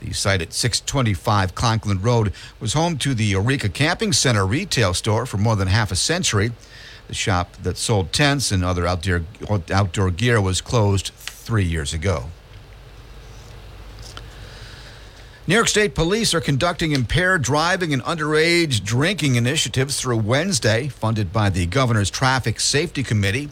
The 0.00 0.12
site 0.12 0.40
at 0.40 0.52
625 0.52 1.54
Conklin 1.54 2.00
Road 2.00 2.32
was 2.58 2.72
home 2.72 2.96
to 2.98 3.14
the 3.14 3.24
Eureka 3.24 3.68
Camping 3.68 4.12
Center 4.12 4.46
retail 4.46 4.94
store 4.94 5.26
for 5.26 5.36
more 5.36 5.56
than 5.56 5.68
half 5.68 5.92
a 5.92 5.96
century. 5.96 6.52
The 7.08 7.14
shop 7.14 7.56
that 7.62 7.76
sold 7.76 8.12
tents 8.12 8.50
and 8.50 8.64
other 8.64 8.86
outdoor, 8.86 9.22
outdoor 9.70 10.10
gear 10.10 10.40
was 10.40 10.60
closed 10.60 11.10
three 11.16 11.64
years 11.64 11.92
ago. 11.92 12.26
New 15.46 15.56
York 15.56 15.68
State 15.68 15.96
Police 15.96 16.32
are 16.32 16.40
conducting 16.40 16.92
impaired 16.92 17.42
driving 17.42 17.92
and 17.92 18.02
underage 18.04 18.84
drinking 18.84 19.34
initiatives 19.34 20.00
through 20.00 20.18
Wednesday, 20.18 20.86
funded 20.86 21.32
by 21.32 21.50
the 21.50 21.66
Governor's 21.66 22.10
Traffic 22.10 22.60
Safety 22.60 23.02
Committee. 23.02 23.48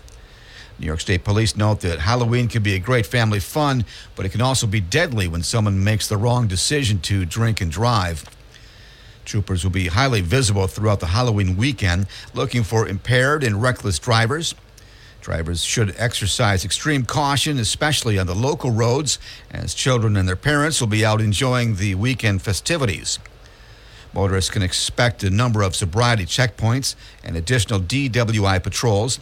New 0.78 0.86
York 0.86 1.00
State 1.00 1.24
Police 1.24 1.56
note 1.56 1.80
that 1.80 1.98
Halloween 1.98 2.46
can 2.46 2.62
be 2.62 2.74
a 2.74 2.78
great 2.78 3.04
family 3.04 3.40
fun, 3.40 3.84
but 4.14 4.24
it 4.24 4.28
can 4.28 4.40
also 4.40 4.66
be 4.66 4.80
deadly 4.80 5.26
when 5.26 5.42
someone 5.42 5.82
makes 5.82 6.08
the 6.08 6.16
wrong 6.16 6.46
decision 6.46 7.00
to 7.00 7.24
drink 7.24 7.60
and 7.60 7.70
drive. 7.70 8.24
Troopers 9.24 9.64
will 9.64 9.72
be 9.72 9.88
highly 9.88 10.20
visible 10.20 10.68
throughout 10.68 11.00
the 11.00 11.06
Halloween 11.08 11.56
weekend, 11.56 12.06
looking 12.32 12.62
for 12.62 12.86
impaired 12.86 13.42
and 13.42 13.60
reckless 13.60 13.98
drivers. 13.98 14.54
Drivers 15.20 15.62
should 15.62 15.94
exercise 15.98 16.64
extreme 16.64 17.04
caution, 17.04 17.58
especially 17.58 18.18
on 18.18 18.26
the 18.26 18.34
local 18.34 18.70
roads, 18.70 19.18
as 19.50 19.74
children 19.74 20.16
and 20.16 20.28
their 20.28 20.36
parents 20.36 20.80
will 20.80 20.88
be 20.88 21.04
out 21.04 21.20
enjoying 21.20 21.74
the 21.74 21.96
weekend 21.96 22.40
festivities. 22.40 23.18
Motorists 24.14 24.50
can 24.50 24.62
expect 24.62 25.22
a 25.22 25.28
number 25.28 25.62
of 25.62 25.76
sobriety 25.76 26.24
checkpoints 26.24 26.94
and 27.22 27.36
additional 27.36 27.80
DWI 27.80 28.62
patrols. 28.62 29.20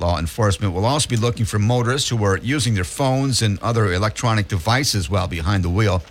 Law 0.00 0.18
enforcement 0.18 0.72
will 0.72 0.86
also 0.86 1.08
be 1.08 1.16
looking 1.16 1.44
for 1.44 1.58
motorists 1.58 2.08
who 2.08 2.24
are 2.24 2.38
using 2.38 2.74
their 2.74 2.84
phones 2.84 3.42
and 3.42 3.58
other 3.62 3.92
electronic 3.92 4.48
devices 4.48 5.10
while 5.10 5.28
behind 5.28 5.62
the 5.62 5.68
wheel. 5.68 6.02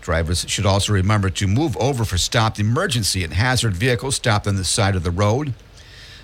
Drivers 0.00 0.44
should 0.48 0.66
also 0.66 0.92
remember 0.92 1.30
to 1.30 1.46
move 1.46 1.76
over 1.76 2.04
for 2.04 2.18
stopped 2.18 2.58
emergency 2.58 3.22
and 3.22 3.32
hazard 3.32 3.74
vehicles 3.74 4.16
stopped 4.16 4.46
on 4.46 4.56
the 4.56 4.64
side 4.64 4.96
of 4.96 5.04
the 5.04 5.12
road. 5.12 5.54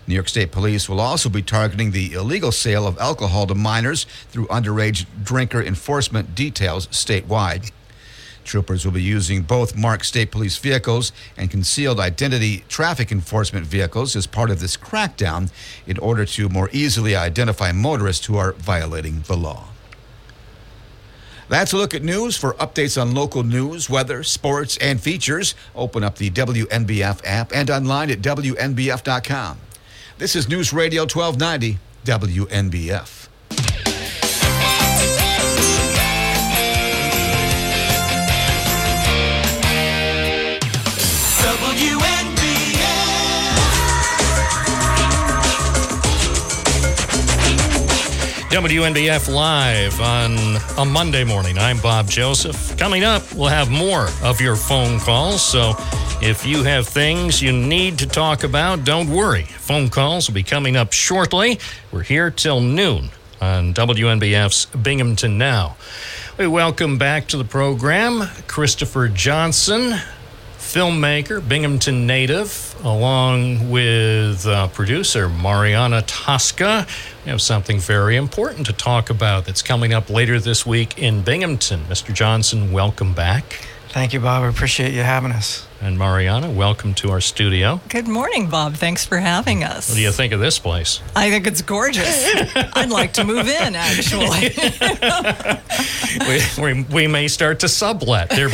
New 0.08 0.14
York 0.14 0.28
State 0.28 0.50
Police 0.50 0.88
will 0.88 1.00
also 1.00 1.28
be 1.28 1.42
targeting 1.42 1.92
the 1.92 2.12
illegal 2.14 2.50
sale 2.50 2.86
of 2.86 2.98
alcohol 2.98 3.46
to 3.46 3.54
minors 3.54 4.04
through 4.30 4.46
underage 4.48 5.06
drinker 5.22 5.62
enforcement 5.62 6.34
details 6.34 6.88
statewide. 6.88 7.70
Troopers 8.44 8.84
will 8.84 8.92
be 8.92 9.02
using 9.02 9.42
both 9.42 9.76
marked 9.76 10.06
state 10.06 10.30
police 10.30 10.56
vehicles 10.58 11.12
and 11.36 11.50
concealed 11.50 12.00
identity 12.00 12.64
traffic 12.68 13.12
enforcement 13.12 13.66
vehicles 13.66 14.16
as 14.16 14.26
part 14.26 14.50
of 14.50 14.60
this 14.60 14.76
crackdown 14.76 15.50
in 15.86 15.98
order 15.98 16.24
to 16.24 16.48
more 16.48 16.68
easily 16.72 17.14
identify 17.16 17.72
motorists 17.72 18.26
who 18.26 18.36
are 18.36 18.52
violating 18.52 19.22
the 19.22 19.36
law. 19.36 19.68
That's 21.48 21.72
a 21.72 21.76
look 21.76 21.92
at 21.92 22.02
news. 22.02 22.36
For 22.36 22.54
updates 22.54 23.00
on 23.00 23.14
local 23.14 23.42
news, 23.42 23.90
weather, 23.90 24.22
sports, 24.22 24.78
and 24.78 25.00
features, 25.00 25.54
open 25.74 26.02
up 26.02 26.16
the 26.16 26.30
WNBF 26.30 27.20
app 27.24 27.52
and 27.54 27.70
online 27.70 28.10
at 28.10 28.22
WNBF.com. 28.22 29.58
This 30.16 30.34
is 30.34 30.48
News 30.48 30.72
Radio 30.72 31.02
1290, 31.02 31.78
WNBF. 32.04 33.91
WNBF 48.52 49.34
Live 49.34 49.98
on 50.02 50.36
a 50.76 50.84
Monday 50.84 51.24
morning. 51.24 51.56
I'm 51.56 51.78
Bob 51.78 52.06
Joseph. 52.06 52.76
Coming 52.76 53.02
up, 53.02 53.22
we'll 53.32 53.48
have 53.48 53.70
more 53.70 54.08
of 54.22 54.42
your 54.42 54.56
phone 54.56 55.00
calls. 55.00 55.42
So 55.42 55.72
if 56.20 56.44
you 56.44 56.62
have 56.62 56.86
things 56.86 57.40
you 57.40 57.50
need 57.50 57.98
to 58.00 58.06
talk 58.06 58.44
about, 58.44 58.84
don't 58.84 59.08
worry. 59.08 59.44
Phone 59.44 59.88
calls 59.88 60.28
will 60.28 60.34
be 60.34 60.42
coming 60.42 60.76
up 60.76 60.92
shortly. 60.92 61.58
We're 61.90 62.02
here 62.02 62.30
till 62.30 62.60
noon 62.60 63.08
on 63.40 63.72
WNBF's 63.72 64.66
Binghamton 64.66 65.38
Now. 65.38 65.78
We 66.36 66.46
welcome 66.46 66.98
back 66.98 67.28
to 67.28 67.38
the 67.38 67.44
program 67.44 68.28
Christopher 68.48 69.08
Johnson, 69.08 69.94
filmmaker, 70.72 71.46
Binghamton 71.46 72.06
native, 72.06 72.74
along 72.82 73.68
with 73.68 74.46
uh, 74.46 74.68
producer 74.68 75.28
Mariana 75.28 76.00
Tosca. 76.00 76.86
We 77.26 77.30
have 77.30 77.42
something 77.42 77.78
very 77.78 78.16
important 78.16 78.64
to 78.66 78.72
talk 78.72 79.10
about 79.10 79.44
that's 79.44 79.60
coming 79.60 79.92
up 79.92 80.08
later 80.08 80.40
this 80.40 80.64
week 80.64 80.98
in 80.98 81.20
Binghamton. 81.20 81.80
Mr. 81.90 82.14
Johnson, 82.14 82.72
welcome 82.72 83.12
back. 83.12 83.66
Thank 83.88 84.14
you, 84.14 84.20
Bob. 84.20 84.44
I 84.44 84.48
appreciate 84.48 84.94
you 84.94 85.02
having 85.02 85.32
us. 85.32 85.66
And 85.82 85.98
Mariana, 85.98 86.48
welcome 86.48 86.94
to 86.94 87.10
our 87.10 87.20
studio. 87.20 87.80
Good 87.88 88.06
morning, 88.06 88.46
Bob. 88.48 88.74
Thanks 88.76 89.04
for 89.04 89.18
having 89.18 89.64
us. 89.64 89.88
What 89.88 89.96
do 89.96 90.00
you 90.00 90.12
think 90.12 90.32
of 90.32 90.38
this 90.38 90.60
place? 90.60 91.02
I 91.16 91.28
think 91.28 91.48
it's 91.48 91.60
gorgeous. 91.60 92.24
I'd 92.54 92.88
like 92.88 93.14
to 93.14 93.24
move 93.24 93.48
in, 93.48 93.74
actually. 93.74 94.54
we, 96.60 96.74
we, 96.74 96.82
we 96.84 97.06
may 97.08 97.26
start 97.26 97.58
to 97.60 97.68
sublet. 97.68 98.30
They're 98.30 98.48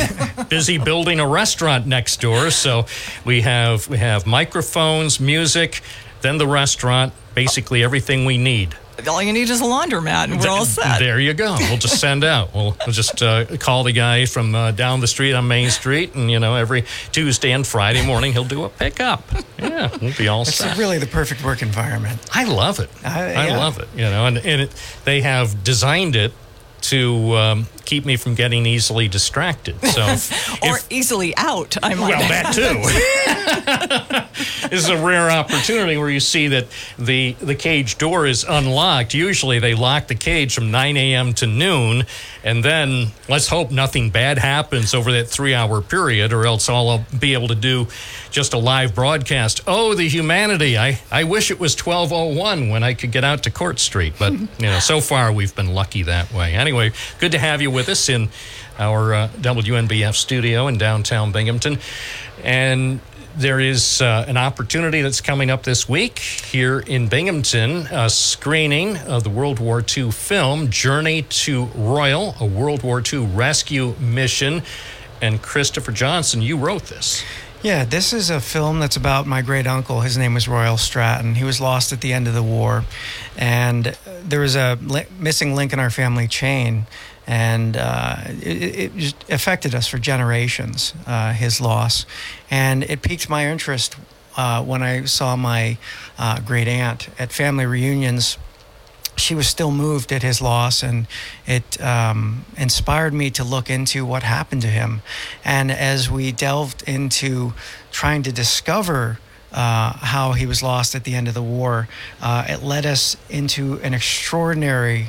busy 0.45 0.79
building 0.79 1.19
a 1.19 1.27
restaurant 1.27 1.85
next 1.85 2.19
door, 2.19 2.49
so 2.49 2.87
we 3.25 3.41
have 3.41 3.87
we 3.87 3.99
have 3.99 4.25
microphones, 4.25 5.19
music, 5.19 5.83
then 6.21 6.39
the 6.39 6.47
restaurant, 6.47 7.13
basically 7.35 7.83
everything 7.83 8.25
we 8.25 8.39
need. 8.39 8.75
All 9.07 9.21
you 9.21 9.31
need 9.33 9.49
is 9.49 9.61
a 9.61 9.63
laundromat, 9.63 10.25
and 10.25 10.39
we're 10.39 10.49
all 10.49 10.65
set. 10.65 10.99
There 10.99 11.19
you 11.19 11.33
go. 11.33 11.55
We'll 11.59 11.77
just 11.77 11.99
send 11.99 12.23
out. 12.23 12.49
We'll, 12.59 12.75
we'll 12.85 12.93
just 12.93 13.21
uh, 13.21 13.45
call 13.57 13.83
the 13.83 13.91
guy 13.93 14.25
from 14.25 14.53
uh, 14.53 14.71
down 14.71 14.99
the 14.99 15.07
street 15.07 15.33
on 15.33 15.47
Main 15.47 15.69
Street, 15.69 16.13
and 16.15 16.29
you 16.29 16.39
know, 16.39 16.55
every 16.55 16.83
Tuesday 17.11 17.51
and 17.51 17.65
Friday 17.65 18.05
morning 18.05 18.33
he'll 18.33 18.43
do 18.43 18.63
a 18.65 18.69
pickup. 18.69 19.23
Yeah, 19.57 19.89
we'll 20.01 20.13
be 20.17 20.27
all 20.27 20.41
It's 20.41 20.55
set. 20.55 20.77
really 20.77 20.97
the 20.97 21.07
perfect 21.07 21.43
work 21.43 21.61
environment. 21.61 22.19
I 22.33 22.43
love 22.45 22.79
it. 22.79 22.89
I- 23.05 23.33
I 23.33 23.55
love 23.55 23.79
it. 23.79 23.87
You 23.95 24.03
know, 24.03 24.25
and, 24.25 24.37
and 24.37 24.61
it, 24.63 24.99
they 25.05 25.21
have 25.21 25.63
designed 25.63 26.15
it 26.15 26.33
to 26.81 27.35
um, 27.37 27.67
keep 27.89 28.05
me 28.05 28.15
from 28.15 28.35
getting 28.35 28.65
easily 28.67 29.07
distracted. 29.07 29.75
So, 29.89 30.05
if- 30.07 30.63
or 30.63 30.77
easily 30.91 31.35
out, 31.35 31.75
I 31.81 31.95
might 31.95 32.09
well, 32.09 32.29
that 32.29 32.53
too. 32.53 32.77
this 34.69 34.83
is 34.83 34.89
a 34.89 34.97
rare 35.03 35.29
opportunity 35.31 35.97
where 35.97 36.09
you 36.09 36.19
see 36.19 36.47
that 36.49 36.67
the 36.97 37.33
the 37.41 37.55
cage 37.55 37.97
door 37.97 38.27
is 38.27 38.45
unlocked. 38.47 39.13
Usually, 39.13 39.57
they 39.59 39.73
lock 39.73 40.07
the 40.07 40.15
cage 40.15 40.53
from 40.53 40.69
9 40.71 40.95
a.m. 40.95 41.33
to 41.33 41.47
noon, 41.47 42.05
and 42.43 42.63
then 42.63 43.07
let's 43.27 43.47
hope 43.47 43.71
nothing 43.71 44.11
bad 44.11 44.37
happens 44.37 44.93
over 44.93 45.11
that 45.13 45.27
three-hour 45.27 45.81
period, 45.81 46.31
or 46.33 46.45
else 46.45 46.69
I'll 46.69 47.03
be 47.19 47.33
able 47.33 47.47
to 47.47 47.55
do 47.55 47.87
just 48.31 48.53
a 48.53 48.57
live 48.57 48.93
broadcast. 48.93 49.61
Oh, 49.65 49.95
the 49.95 50.07
humanity! 50.07 50.77
I 50.77 50.99
I 51.11 51.23
wish 51.23 51.49
it 51.51 51.59
was 51.59 51.75
12:01 51.75 52.69
when 52.69 52.83
I 52.83 52.93
could 52.93 53.11
get 53.11 53.23
out 53.23 53.43
to 53.43 53.51
Court 53.51 53.79
Street, 53.79 54.13
but 54.19 54.33
you 54.33 54.47
know, 54.59 54.79
so 54.79 55.01
far 55.01 55.33
we've 55.33 55.55
been 55.55 55.73
lucky 55.73 56.03
that 56.03 56.31
way. 56.31 56.53
Anyway, 56.53 56.91
good 57.19 57.31
to 57.31 57.39
have 57.39 57.61
you 57.61 57.71
with 57.71 57.78
us 57.87 58.09
in 58.09 58.29
our 58.77 59.13
uh, 59.13 59.27
WNBF 59.37 60.15
studio 60.15 60.67
in 60.67 60.77
downtown 60.77 61.31
Binghamton. 61.31 61.77
And 62.43 62.99
there 63.35 63.59
is 63.59 64.01
uh, 64.01 64.25
an 64.27 64.37
opportunity 64.37 65.01
that's 65.01 65.21
coming 65.21 65.49
up 65.49 65.63
this 65.63 65.87
week 65.87 66.19
here 66.19 66.79
in 66.79 67.07
Binghamton, 67.07 67.87
a 67.91 68.09
screening 68.09 68.97
of 68.97 69.23
the 69.23 69.29
World 69.29 69.59
War 69.59 69.81
II 69.81 70.11
film 70.11 70.69
Journey 70.69 71.21
to 71.21 71.65
Royal, 71.75 72.35
a 72.39 72.45
World 72.45 72.83
War 72.83 73.01
II 73.01 73.27
rescue 73.27 73.95
mission. 73.99 74.63
And 75.21 75.41
Christopher 75.41 75.91
Johnson, 75.91 76.41
you 76.41 76.57
wrote 76.57 76.85
this. 76.85 77.23
Yeah, 77.61 77.83
this 77.83 78.13
is 78.13 78.29
a 78.29 78.39
film 78.39 78.79
that's 78.79 78.95
about 78.95 79.27
my 79.27 79.41
great 79.41 79.67
uncle. 79.67 79.99
His 79.99 80.17
name 80.17 80.33
was 80.33 80.47
Royal 80.47 80.77
Stratton. 80.77 81.35
He 81.35 81.43
was 81.43 81.59
lost 81.59 81.91
at 81.91 81.99
the 81.99 82.13
end 82.13 82.25
of 82.29 82.33
the 82.33 82.41
war, 82.43 82.85
and 83.37 83.97
there 84.23 84.39
was 84.39 84.55
a 84.55 84.77
missing 85.19 85.55
link 85.55 85.73
in 85.73 85.79
our 85.79 85.89
family 85.89 86.25
chain, 86.25 86.87
and 87.29 87.77
uh, 87.77 88.17
it, 88.41 88.91
it 88.97 89.13
affected 89.29 89.75
us 89.75 89.87
for 89.87 89.99
generations. 89.99 90.95
Uh, 91.05 91.31
his 91.31 91.61
loss, 91.61 92.07
and 92.49 92.83
it 92.83 93.03
piqued 93.03 93.29
my 93.29 93.47
interest 93.47 93.95
uh, 94.35 94.63
when 94.63 94.81
I 94.81 95.05
saw 95.05 95.35
my 95.35 95.77
uh, 96.17 96.39
great 96.39 96.67
aunt 96.67 97.07
at 97.19 97.31
family 97.31 97.67
reunions 97.67 98.37
she 99.19 99.35
was 99.35 99.47
still 99.47 99.71
moved 99.71 100.11
at 100.13 100.23
his 100.23 100.41
loss, 100.41 100.81
and 100.81 101.05
it 101.45 101.81
um, 101.81 102.45
inspired 102.57 103.13
me 103.13 103.29
to 103.31 103.43
look 103.43 103.69
into 103.69 104.05
what 104.05 104.23
happened 104.23 104.61
to 104.61 104.69
him. 104.69 105.01
And 105.43 105.69
as 105.69 106.09
we 106.09 106.31
delved 106.31 106.87
into 106.87 107.53
trying 107.91 108.23
to 108.23 108.31
discover 108.31 109.19
uh, 109.51 109.93
how 109.93 110.33
he 110.33 110.45
was 110.45 110.63
lost 110.63 110.95
at 110.95 111.03
the 111.03 111.15
end 111.15 111.27
of 111.27 111.33
the 111.33 111.43
war, 111.43 111.87
uh, 112.21 112.45
it 112.47 112.63
led 112.63 112.85
us 112.85 113.17
into 113.29 113.79
an 113.81 113.93
extraordinary 113.93 115.07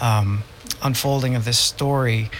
um, 0.00 0.42
unfolding 0.82 1.34
of 1.34 1.44
this 1.44 1.58
story 1.58 2.30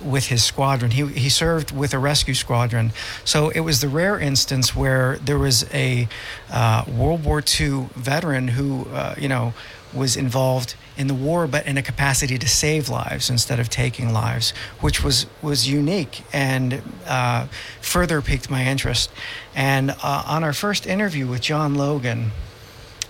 with 0.00 0.26
his 0.26 0.44
squadron. 0.44 0.90
He, 0.90 1.06
he 1.06 1.28
served 1.28 1.70
with 1.70 1.94
a 1.94 1.98
rescue 1.98 2.34
squadron. 2.34 2.92
So 3.24 3.48
it 3.50 3.60
was 3.60 3.80
the 3.80 3.88
rare 3.88 4.18
instance 4.18 4.76
where 4.76 5.16
there 5.18 5.38
was 5.38 5.64
a 5.72 6.08
uh, 6.50 6.84
World 6.86 7.24
War 7.24 7.42
II 7.60 7.88
veteran 7.94 8.48
who, 8.48 8.86
uh, 8.92 9.14
you 9.18 9.28
know, 9.28 9.54
was 9.94 10.16
involved 10.16 10.74
in 10.96 11.06
the 11.06 11.14
war, 11.14 11.46
but 11.46 11.66
in 11.66 11.78
a 11.78 11.82
capacity 11.82 12.36
to 12.38 12.48
save 12.48 12.88
lives 12.88 13.30
instead 13.30 13.58
of 13.58 13.70
taking 13.70 14.12
lives, 14.12 14.50
which 14.80 15.02
was 15.02 15.26
was 15.40 15.68
unique 15.68 16.22
and 16.32 16.82
uh, 17.06 17.46
further 17.80 18.20
piqued 18.20 18.50
my 18.50 18.64
interest. 18.64 19.10
And 19.54 19.92
uh, 20.02 20.24
on 20.26 20.44
our 20.44 20.52
first 20.52 20.86
interview 20.86 21.26
with 21.26 21.40
John 21.40 21.74
Logan, 21.74 22.32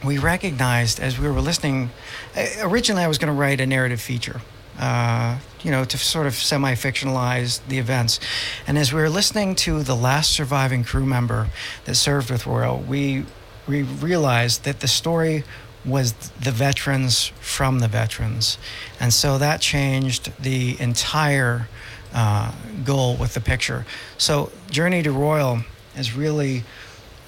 we 0.05 0.19
recognized 0.19 1.01
as 1.01 1.19
we 1.19 1.29
were 1.29 1.41
listening. 1.41 1.91
uh, 2.37 2.47
Originally, 2.61 3.03
I 3.03 3.09
was 3.09 3.19
going 3.19 3.33
to 3.33 3.41
write 3.41 3.61
a 3.61 3.67
narrative 3.67 4.01
feature 4.01 4.41
Uh, 4.79 5.39
you 5.63 5.71
know, 5.71 5.85
to 5.85 5.99
sort 5.99 6.27
of 6.27 6.35
semi 6.35 6.75
fictionalize 6.75 7.61
the 7.67 7.79
events. 7.79 8.21
And 8.67 8.79
as 8.79 8.93
we 8.93 9.01
were 9.01 9.11
listening 9.11 9.57
to 9.57 9.83
the 9.83 9.97
last 9.97 10.31
surviving 10.31 10.85
crew 10.85 11.05
member 11.05 11.49
that 11.87 11.97
served 11.97 12.31
with 12.31 12.47
Royal, 12.47 12.79
we, 12.79 13.25
we 13.67 13.83
realized 13.83 14.65
that 14.65 14.81
the 14.81 14.87
story 14.87 15.43
was 15.85 16.13
the 16.13 16.51
veterans 16.51 17.33
from 17.41 17.79
the 17.79 17.89
veterans. 17.89 18.59
And 19.01 19.13
so 19.13 19.39
that 19.39 19.61
changed 19.61 20.33
the 20.41 20.81
entire 20.81 21.69
uh, 22.13 22.53
goal 22.85 23.17
with 23.17 23.35
the 23.35 23.41
picture. 23.41 23.87
So, 24.19 24.51
Journey 24.71 25.03
to 25.03 25.13
Royal 25.13 25.61
is 25.97 26.15
really 26.15 26.65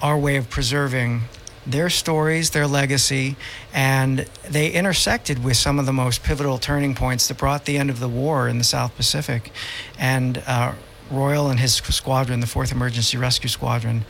our 0.00 0.18
way 0.18 0.36
of 0.36 0.48
preserving 0.48 1.22
their 1.68 1.90
stories, 1.90 2.50
their 2.50 2.66
legacy, 2.66 3.36
and 3.72 4.26
they 4.48 4.70
intersected 4.70 5.44
with 5.44 5.56
some 5.56 5.78
of 5.78 5.86
the 5.86 5.92
most 5.92 6.22
pivotal 6.22 6.58
turning 6.58 6.94
points 6.94 7.28
that 7.28 7.36
brought 7.36 7.66
the 7.66 7.76
end 7.76 7.90
of 7.90 8.00
the 8.00 8.08
war 8.08 8.48
in 8.48 8.58
the 8.58 8.64
South 8.64 8.96
Pacific. 8.96 9.52
And 9.98 10.42
uh, 10.46 10.72
Royal 11.10 11.50
and 11.50 11.60
his 11.60 11.74
squadron, 11.74 12.40
the 12.40 12.46
4th 12.46 12.72
Emergency 12.72 13.18
Rescue 13.18 13.50
Squadron, 13.50 14.06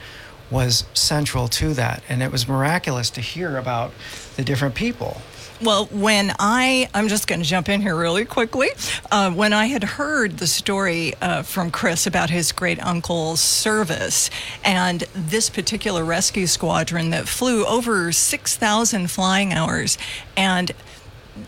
was 0.51 0.85
central 0.95 1.49
to 1.49 1.75
that. 1.75 2.03
And 2.09 2.23
it 2.23 2.31
was 2.31 2.49
miraculous 2.49 3.11
to 3.11 3.21
hear 3.21 3.57
about 3.57 3.93
the 4.37 4.45
different 4.45 4.75
people. 4.75 5.21
Well, 5.61 5.87
when 5.87 6.33
I, 6.39 6.89
I'm 6.95 7.09
just 7.09 7.27
going 7.27 7.41
to 7.41 7.47
jump 7.47 7.69
in 7.69 7.81
here 7.83 7.97
really 7.97 8.25
quickly. 8.25 8.69
Uh, 9.11 9.33
when 9.33 9.53
I 9.53 9.67
had 9.67 9.83
heard 9.83 10.39
the 10.39 10.47
story 10.47 11.15
uh, 11.21 11.43
from 11.43 11.73
Chris 11.73 12.07
about 12.07 12.31
his 12.31 12.53
great 12.53 12.81
uncle's 12.81 13.41
service 13.41 14.31
and 14.65 15.01
this 15.15 15.51
particular 15.51 16.05
rescue 16.05 16.47
squadron 16.47 17.11
that 17.11 17.27
flew 17.27 17.67
over 17.67 18.13
6,000 18.13 19.11
flying 19.11 19.53
hours, 19.53 19.99
and 20.37 20.71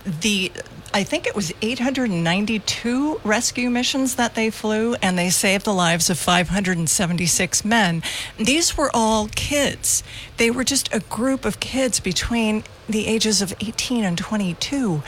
the 0.05 0.51
I 0.93 1.05
think 1.05 1.27
it 1.27 1.37
was 1.37 1.53
892 1.63 3.21
rescue 3.23 3.71
missions 3.71 4.17
that 4.17 4.35
they 4.35 4.51
flew, 4.51 4.95
and 4.95 5.17
they 5.17 5.31
saved 5.31 5.65
the 5.65 5.73
lives 5.73 6.11
of 6.11 6.19
576 6.19 7.65
men. 7.65 8.03
These 8.39 8.77
were 8.77 8.91
all 8.93 9.29
kids. 9.29 10.03
They 10.37 10.51
were 10.51 10.65
just 10.65 10.93
a 10.93 11.01
group 11.01 11.45
of 11.45 11.61
kids 11.61 12.01
between 12.01 12.65
the 12.89 13.07
ages 13.07 13.41
of 13.41 13.55
18 13.61 14.03
and 14.03 14.19
22. 14.19 15.03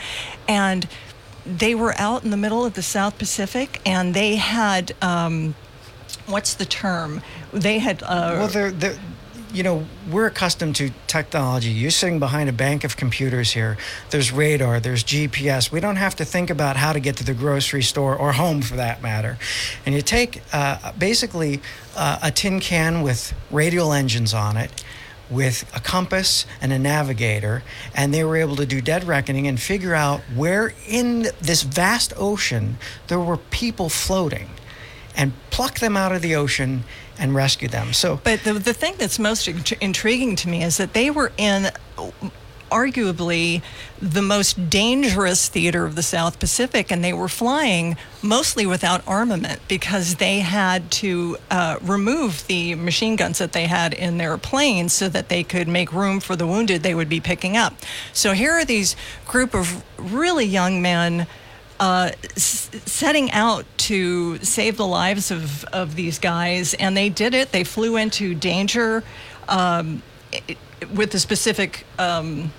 And 0.47 0.87
they 1.45 1.75
were 1.75 1.93
out 1.97 2.23
in 2.23 2.29
the 2.29 2.37
middle 2.37 2.65
of 2.65 2.75
the 2.75 2.83
South 2.83 3.17
Pacific, 3.17 3.81
and 3.85 4.13
they 4.13 4.37
had. 4.37 4.93
Um, 5.01 5.55
what's 6.27 6.53
the 6.53 6.65
term? 6.65 7.21
They 7.51 7.79
had. 7.79 8.01
Uh, 8.03 8.35
well, 8.37 8.47
they're, 8.47 8.71
they're, 8.71 8.97
you 9.53 9.61
know, 9.61 9.85
we're 10.09 10.25
accustomed 10.25 10.75
to 10.77 10.89
technology. 11.05 11.69
You're 11.69 11.91
sitting 11.91 12.17
behind 12.17 12.49
a 12.49 12.53
bank 12.53 12.83
of 12.83 12.97
computers 12.97 13.51
here. 13.51 13.77
There's 14.09 14.31
radar, 14.31 14.79
there's 14.79 15.03
GPS. 15.03 15.71
We 15.71 15.79
don't 15.79 15.97
have 15.97 16.15
to 16.15 16.25
think 16.25 16.49
about 16.49 16.75
how 16.75 16.91
to 16.91 16.99
get 16.99 17.17
to 17.17 17.23
the 17.23 17.35
grocery 17.35 17.83
store 17.83 18.15
or 18.15 18.33
home 18.33 18.63
for 18.63 18.75
that 18.77 19.03
matter. 19.03 19.37
And 19.85 19.93
you 19.93 20.01
take 20.01 20.41
uh, 20.51 20.91
basically 20.93 21.61
uh, 21.95 22.17
a 22.23 22.31
tin 22.31 22.59
can 22.59 23.03
with 23.03 23.33
radial 23.51 23.93
engines 23.93 24.33
on 24.33 24.57
it. 24.57 24.83
With 25.29 25.65
a 25.73 25.79
compass 25.79 26.45
and 26.61 26.71
a 26.71 26.77
navigator, 26.77 27.63
and 27.95 28.13
they 28.13 28.23
were 28.23 28.35
able 28.35 28.55
to 28.57 28.67
do 28.67 28.81
dead 28.81 29.05
reckoning 29.05 29.47
and 29.47 29.59
figure 29.59 29.95
out 29.95 30.19
where 30.35 30.73
in 30.87 31.27
this 31.41 31.63
vast 31.63 32.13
ocean 32.17 32.77
there 33.07 33.19
were 33.19 33.37
people 33.37 33.89
floating 33.89 34.49
and 35.15 35.33
pluck 35.49 35.79
them 35.79 35.95
out 35.95 36.11
of 36.11 36.21
the 36.21 36.35
ocean 36.35 36.83
and 37.19 37.35
rescue 37.35 37.67
them. 37.67 37.93
So, 37.93 38.19
but 38.23 38.43
the, 38.43 38.53
the 38.53 38.73
thing 38.73 38.95
that's 38.97 39.19
most 39.19 39.47
int- 39.47 39.71
intriguing 39.73 40.35
to 40.37 40.49
me 40.49 40.63
is 40.63 40.77
that 40.77 40.93
they 40.93 41.09
were 41.11 41.31
in 41.37 41.71
arguably 42.73 43.61
the 44.01 44.21
most 44.21 44.69
dangerous 44.69 45.47
theater 45.47 45.85
of 45.85 45.95
the 45.95 46.01
South 46.01 46.39
Pacific, 46.39 46.91
and 46.91 47.03
they 47.03 47.13
were 47.13 47.29
flying 47.29 47.95
mostly 48.23 48.65
without 48.65 49.07
armament 49.07 49.61
because 49.67 50.15
they 50.15 50.39
had 50.39 50.89
to 50.89 51.37
uh, 51.51 51.77
remove 51.81 52.45
the 52.47 52.73
machine 52.73 53.15
guns 53.15 53.37
that 53.37 53.53
they 53.53 53.67
had 53.67 53.93
in 53.93 54.17
their 54.17 54.37
planes 54.39 54.91
so 54.91 55.07
that 55.07 55.29
they 55.29 55.43
could 55.43 55.67
make 55.67 55.93
room 55.93 56.19
for 56.19 56.35
the 56.35 56.47
wounded 56.47 56.81
they 56.81 56.95
would 56.95 57.09
be 57.09 57.19
picking 57.19 57.55
up. 57.55 57.75
So 58.11 58.33
here 58.33 58.53
are 58.53 58.65
these 58.65 58.95
group 59.27 59.53
of 59.53 59.83
really 59.99 60.45
young 60.45 60.81
men. 60.81 61.27
Uh, 61.79 62.11
s- 62.35 62.69
setting 62.85 63.31
out 63.31 63.65
to 63.77 64.37
save 64.39 64.77
the 64.77 64.85
lives 64.87 65.31
of, 65.31 65.63
of 65.65 65.95
these 65.95 66.19
guys, 66.19 66.73
and 66.75 66.95
they 66.95 67.09
did 67.09 67.33
it. 67.33 67.51
They 67.51 67.63
flew 67.63 67.97
into 67.97 68.33
danger 68.35 69.03
um, 69.49 70.01
i- 70.33 70.55
with 70.93 71.13
a 71.15 71.19
specific 71.19 71.85
um, 71.99 72.51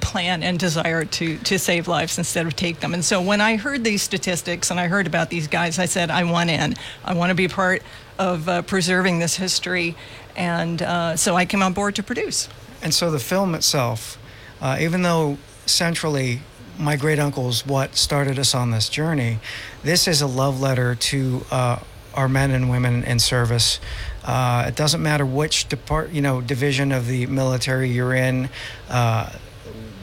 plan 0.00 0.42
and 0.42 0.58
desire 0.58 1.04
to, 1.04 1.38
to 1.38 1.58
save 1.58 1.86
lives 1.88 2.18
instead 2.18 2.46
of 2.46 2.56
take 2.56 2.80
them. 2.80 2.92
And 2.92 3.04
so 3.04 3.22
when 3.22 3.40
I 3.40 3.56
heard 3.56 3.84
these 3.84 4.02
statistics 4.02 4.70
and 4.70 4.80
I 4.80 4.88
heard 4.88 5.06
about 5.06 5.30
these 5.30 5.46
guys, 5.46 5.78
I 5.78 5.86
said, 5.86 6.10
I 6.10 6.24
want 6.24 6.50
in. 6.50 6.74
I 7.04 7.14
want 7.14 7.30
to 7.30 7.34
be 7.34 7.48
part 7.48 7.82
of 8.18 8.48
uh, 8.48 8.62
preserving 8.62 9.20
this 9.20 9.36
history. 9.36 9.94
And 10.36 10.82
uh, 10.82 11.16
so 11.16 11.36
I 11.36 11.44
came 11.46 11.62
on 11.62 11.72
board 11.72 11.94
to 11.96 12.02
produce. 12.02 12.48
And 12.82 12.92
so 12.92 13.10
the 13.10 13.18
film 13.18 13.54
itself, 13.54 14.18
uh, 14.60 14.76
even 14.80 15.02
though 15.02 15.38
centrally 15.66 16.40
my 16.80 16.96
great 16.96 17.18
uncle 17.18 17.48
is 17.48 17.66
what 17.66 17.96
started 17.96 18.38
us 18.38 18.54
on 18.54 18.70
this 18.70 18.88
journey, 18.88 19.38
this 19.82 20.08
is 20.08 20.22
a 20.22 20.26
love 20.26 20.60
letter 20.60 20.94
to 20.94 21.44
uh, 21.50 21.78
our 22.14 22.28
men 22.28 22.50
and 22.50 22.70
women 22.70 23.04
in 23.04 23.18
service. 23.18 23.80
Uh, 24.24 24.64
it 24.66 24.76
doesn't 24.76 25.02
matter 25.02 25.24
which 25.24 25.68
depart, 25.68 26.10
you 26.10 26.20
know, 26.20 26.40
division 26.40 26.90
of 26.92 27.06
the 27.06 27.26
military 27.26 27.90
you're 27.90 28.14
in. 28.14 28.48
Uh, 28.88 29.30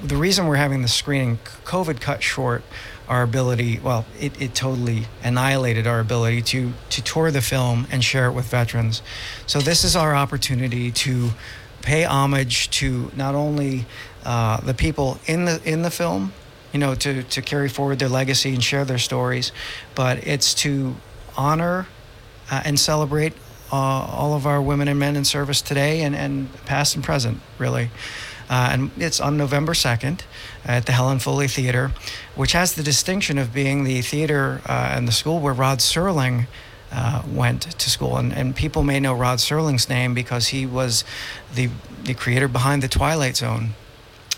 the 0.03 0.15
reason 0.15 0.47
we're 0.47 0.55
having 0.55 0.83
the 0.83 0.87
screening, 0.87 1.39
COVID 1.65 1.99
cut 1.99 2.21
short 2.21 2.63
our 3.07 3.23
ability. 3.23 3.79
Well, 3.79 4.05
it, 4.19 4.39
it 4.41 4.53
totally 4.53 5.07
annihilated 5.23 5.87
our 5.87 5.99
ability 5.99 6.41
to 6.43 6.73
to 6.89 7.01
tour 7.01 7.31
the 7.31 7.41
film 7.41 7.87
and 7.91 8.03
share 8.03 8.27
it 8.27 8.33
with 8.33 8.45
veterans. 8.45 9.01
So 9.47 9.59
this 9.59 9.83
is 9.83 9.95
our 9.95 10.15
opportunity 10.15 10.91
to 10.91 11.31
pay 11.81 12.03
homage 12.03 12.69
to 12.71 13.11
not 13.15 13.33
only 13.33 13.85
uh, 14.25 14.59
the 14.59 14.73
people 14.73 15.19
in 15.25 15.45
the 15.45 15.61
in 15.63 15.83
the 15.83 15.91
film, 15.91 16.33
you 16.73 16.79
know, 16.79 16.95
to 16.95 17.23
to 17.23 17.41
carry 17.41 17.69
forward 17.69 17.99
their 17.99 18.09
legacy 18.09 18.53
and 18.53 18.63
share 18.63 18.85
their 18.85 18.97
stories, 18.97 19.51
but 19.95 20.25
it's 20.27 20.53
to 20.55 20.95
honor 21.35 21.87
uh, 22.51 22.61
and 22.65 22.79
celebrate 22.79 23.33
uh, 23.71 23.75
all 23.75 24.33
of 24.33 24.45
our 24.45 24.61
women 24.61 24.87
and 24.87 24.99
men 24.99 25.15
in 25.15 25.25
service 25.25 25.61
today 25.61 26.01
and, 26.01 26.15
and 26.15 26.51
past 26.65 26.95
and 26.95 27.03
present, 27.03 27.39
really. 27.57 27.89
Uh, 28.49 28.69
and 28.71 28.91
it's 28.97 29.19
on 29.19 29.35
November 29.35 29.73
2nd 29.73 30.21
at 30.63 30.85
the 30.85 30.93
Helen 30.93 31.19
Foley 31.19 31.49
Theater, 31.49 31.91
which 32.35 32.53
has 32.53 32.75
the 32.75 32.83
distinction 32.83 33.37
of 33.37 33.53
being 33.53 33.83
the 33.83 34.01
theater 34.01 34.61
uh, 34.65 34.93
and 34.93 35.05
the 35.07 35.11
school 35.11 35.39
where 35.41 35.53
Rod 35.53 35.79
Serling 35.79 36.47
uh, 36.89 37.23
went 37.29 37.63
to 37.63 37.89
school. 37.89 38.15
And, 38.15 38.31
and 38.31 38.55
people 38.55 38.83
may 38.83 39.01
know 39.01 39.13
Rod 39.13 39.39
Serling's 39.39 39.89
name 39.89 40.13
because 40.13 40.47
he 40.47 40.65
was 40.65 41.03
the, 41.53 41.69
the 42.03 42.13
creator 42.13 42.47
behind 42.47 42.81
The 42.81 42.87
Twilight 42.87 43.35
Zone 43.35 43.71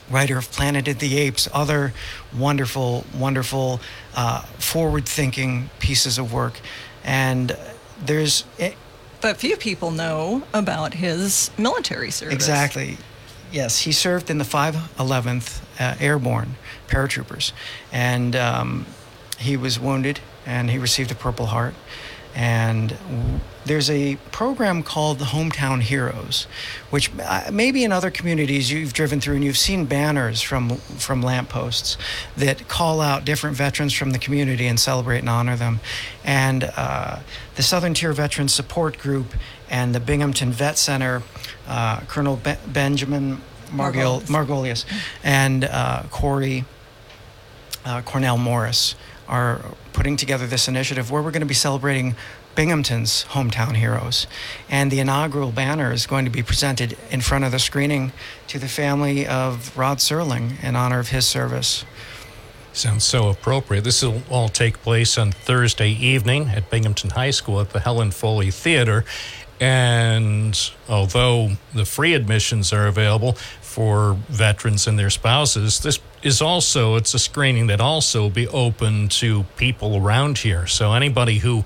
writer 0.10 0.38
of 0.38 0.52
Planet 0.52 0.88
of 0.88 1.00
the 1.00 1.18
Apes, 1.18 1.48
other 1.54 1.94
wonderful, 2.38 3.06
wonderful, 3.16 3.80
uh, 4.16 4.42
forward-thinking 4.58 5.70
pieces 5.80 6.18
of 6.18 6.34
work, 6.34 6.60
and 7.04 7.56
there's 8.04 8.44
it, 8.58 8.76
But 9.22 9.38
few 9.38 9.58
people 9.58 9.92
know 9.92 10.44
about 10.54 10.94
his 10.96 11.52
military 11.58 12.12
service. 12.12 12.34
exactly. 12.34 12.98
Yes, 13.52 13.80
he 13.80 13.92
served 13.92 14.30
in 14.30 14.38
the 14.38 14.44
511th 14.46 15.62
uh, 15.80 15.96
Airborne 16.00 16.56
paratroopers, 16.88 17.52
and 17.92 18.36
um, 18.36 18.86
he 19.38 19.58
was 19.58 19.80
wounded, 19.80 20.20
and 20.46 20.70
he 20.70 20.78
received 20.78 21.12
a 21.12 21.16
Purple 21.16 21.48
Heart. 21.48 21.74
And 22.36 22.96
there's 23.66 23.90
a 23.90 24.16
program 24.32 24.84
called 24.84 25.20
the 25.20 25.26
Hometown 25.26 25.82
Heroes, 25.82 26.48
which 26.90 27.12
uh, 27.20 27.50
maybe 27.52 27.84
in 27.84 27.92
other 27.92 28.10
communities 28.10 28.72
you've 28.72 28.94
driven 28.94 29.20
through 29.20 29.36
and 29.36 29.44
you've 29.44 29.58
seen 29.58 29.86
banners 29.86 30.42
from 30.42 30.78
from 30.78 31.22
lampposts 31.22 31.98
that 32.38 32.68
call 32.68 33.02
out 33.02 33.26
different 33.26 33.56
veterans 33.56 33.94
from 33.94 34.12
the 34.12 34.20
community 34.20 34.66
and 34.68 34.80
celebrate 34.80 35.20
and 35.20 35.30
honor 35.30 35.56
them. 35.56 35.80
And 36.24 36.72
uh, 36.76 37.20
the 37.56 37.64
Southern 37.64 37.94
Tier 37.94 38.14
Veterans 38.14 38.54
Support 38.54 38.98
Group 38.98 39.34
and 39.70 39.94
the 39.94 40.00
Binghamton 40.00 40.52
Vet 40.52 40.78
Center, 40.78 41.22
uh, 41.68 42.00
Colonel 42.02 42.38
Be- 42.38 42.56
Benjamin 42.68 43.42
Margol- 43.72 44.22
Margolius 44.24 44.86
and 45.24 45.64
uh, 45.66 46.04
Corey 46.10 46.66
uh, 47.86 48.02
Cornell 48.02 48.38
Morris 48.38 48.96
are 49.28 49.62
putting 49.94 50.18
together 50.18 50.48
this 50.48 50.68
initiative 50.68 51.12
where 51.12 51.22
we're 51.22 51.32
going 51.32 51.42
to 51.42 51.46
be 51.46 51.54
celebrating 51.54 52.16
Binghamton's 52.60 53.24
hometown 53.30 53.78
heroes. 53.78 54.28
And 54.70 54.92
the 54.92 55.00
inaugural 55.00 55.54
banner 55.54 55.94
is 55.94 56.06
going 56.06 56.26
to 56.26 56.30
be 56.30 56.44
presented 56.44 56.98
in 57.10 57.22
front 57.22 57.46
of 57.46 57.54
the 57.54 57.58
screening 57.58 58.12
to 58.48 58.60
the 58.60 58.68
family 58.68 59.26
of 59.26 59.78
Rod 59.78 60.00
Serling 60.00 60.62
in 60.62 60.76
honor 60.76 61.00
of 61.00 61.08
his 61.08 61.26
service. 61.26 61.86
Sounds 62.74 63.06
so 63.06 63.30
appropriate. 63.30 63.86
This 63.86 64.04
will 64.04 64.24
all 64.30 64.50
take 64.50 64.82
place 64.82 65.18
on 65.18 65.32
Thursday 65.32 65.92
evening 65.92 66.50
at 66.50 66.70
Binghamton 66.70 67.12
High 67.12 67.32
School 67.32 67.62
at 67.62 67.70
the 67.70 67.80
Helen 67.80 68.12
Foley 68.12 68.52
Theater. 68.52 69.06
And 69.62 70.60
although 70.90 71.52
the 71.74 71.86
free 71.86 72.14
admissions 72.14 72.74
are 72.74 72.88
available 72.88 73.38
for 73.80 74.18
veterans 74.28 74.88
and 74.88 75.00
their 75.00 75.10
spouses, 75.10 75.80
this 75.80 76.00
is 76.22 76.42
also 76.42 76.98
it's 76.98 77.14
a 77.14 77.18
screening 77.20 77.68
that 77.68 77.80
also 77.80 78.30
be 78.30 78.46
open 78.50 79.08
to 79.08 79.44
people 79.56 79.96
around 79.96 80.40
here. 80.40 80.68
So 80.68 80.92
anybody 80.92 81.38
who 81.38 81.64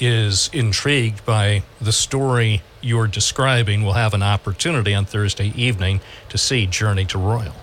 is 0.00 0.50
intrigued 0.52 1.24
by 1.24 1.62
the 1.80 1.92
story 1.92 2.62
you're 2.80 3.06
describing 3.06 3.84
will 3.84 3.92
have 3.92 4.12
an 4.12 4.24
opportunity 4.24 4.92
on 4.92 5.04
Thursday 5.04 5.52
evening 5.54 6.00
to 6.30 6.36
see 6.36 6.66
Journey 6.66 7.04
to 7.04 7.18
Royal. 7.18 7.54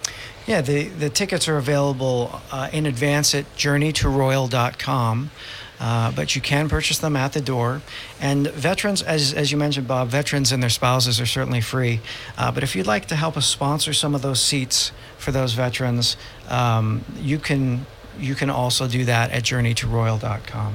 Yeah, 0.48 0.62
the, 0.62 0.88
the 0.88 1.10
tickets 1.10 1.50
are 1.50 1.58
available 1.58 2.40
uh, 2.54 2.70
in 2.72 2.86
advance 2.86 3.36
at 3.36 3.54
journeytoroyal.com. 3.58 5.32
Uh, 5.80 6.12
but 6.12 6.36
you 6.36 6.42
can 6.42 6.68
purchase 6.68 6.98
them 6.98 7.16
at 7.16 7.34
the 7.34 7.42
door. 7.42 7.82
And 8.20 8.48
veterans, 8.52 9.02
as, 9.02 9.34
as 9.34 9.52
you 9.52 9.58
mentioned, 9.58 9.88
Bob, 9.88 10.10
veterans 10.10 10.52
and 10.52 10.62
their 10.62 10.70
spouses 10.70 11.22
are 11.22 11.26
certainly 11.26 11.62
free. 11.62 12.02
Uh, 12.38 12.52
but 12.52 12.64
if 12.64 12.76
you'd 12.76 12.88
like 12.88 13.06
to 13.08 13.16
help 13.16 13.38
us 13.38 13.46
sponsor 13.46 13.94
some 13.94 14.14
of 14.14 14.22
those 14.22 14.42
seats 14.42 14.92
for 15.18 15.32
those 15.32 15.54
veterans, 15.54 16.18
um, 16.50 17.06
you 17.18 17.40
can 17.40 17.86
you 18.20 18.36
can 18.36 18.50
also 18.50 18.88
do 18.88 19.06
that 19.06 19.32
at 19.32 19.44
journeytoroyal.com. 19.44 20.74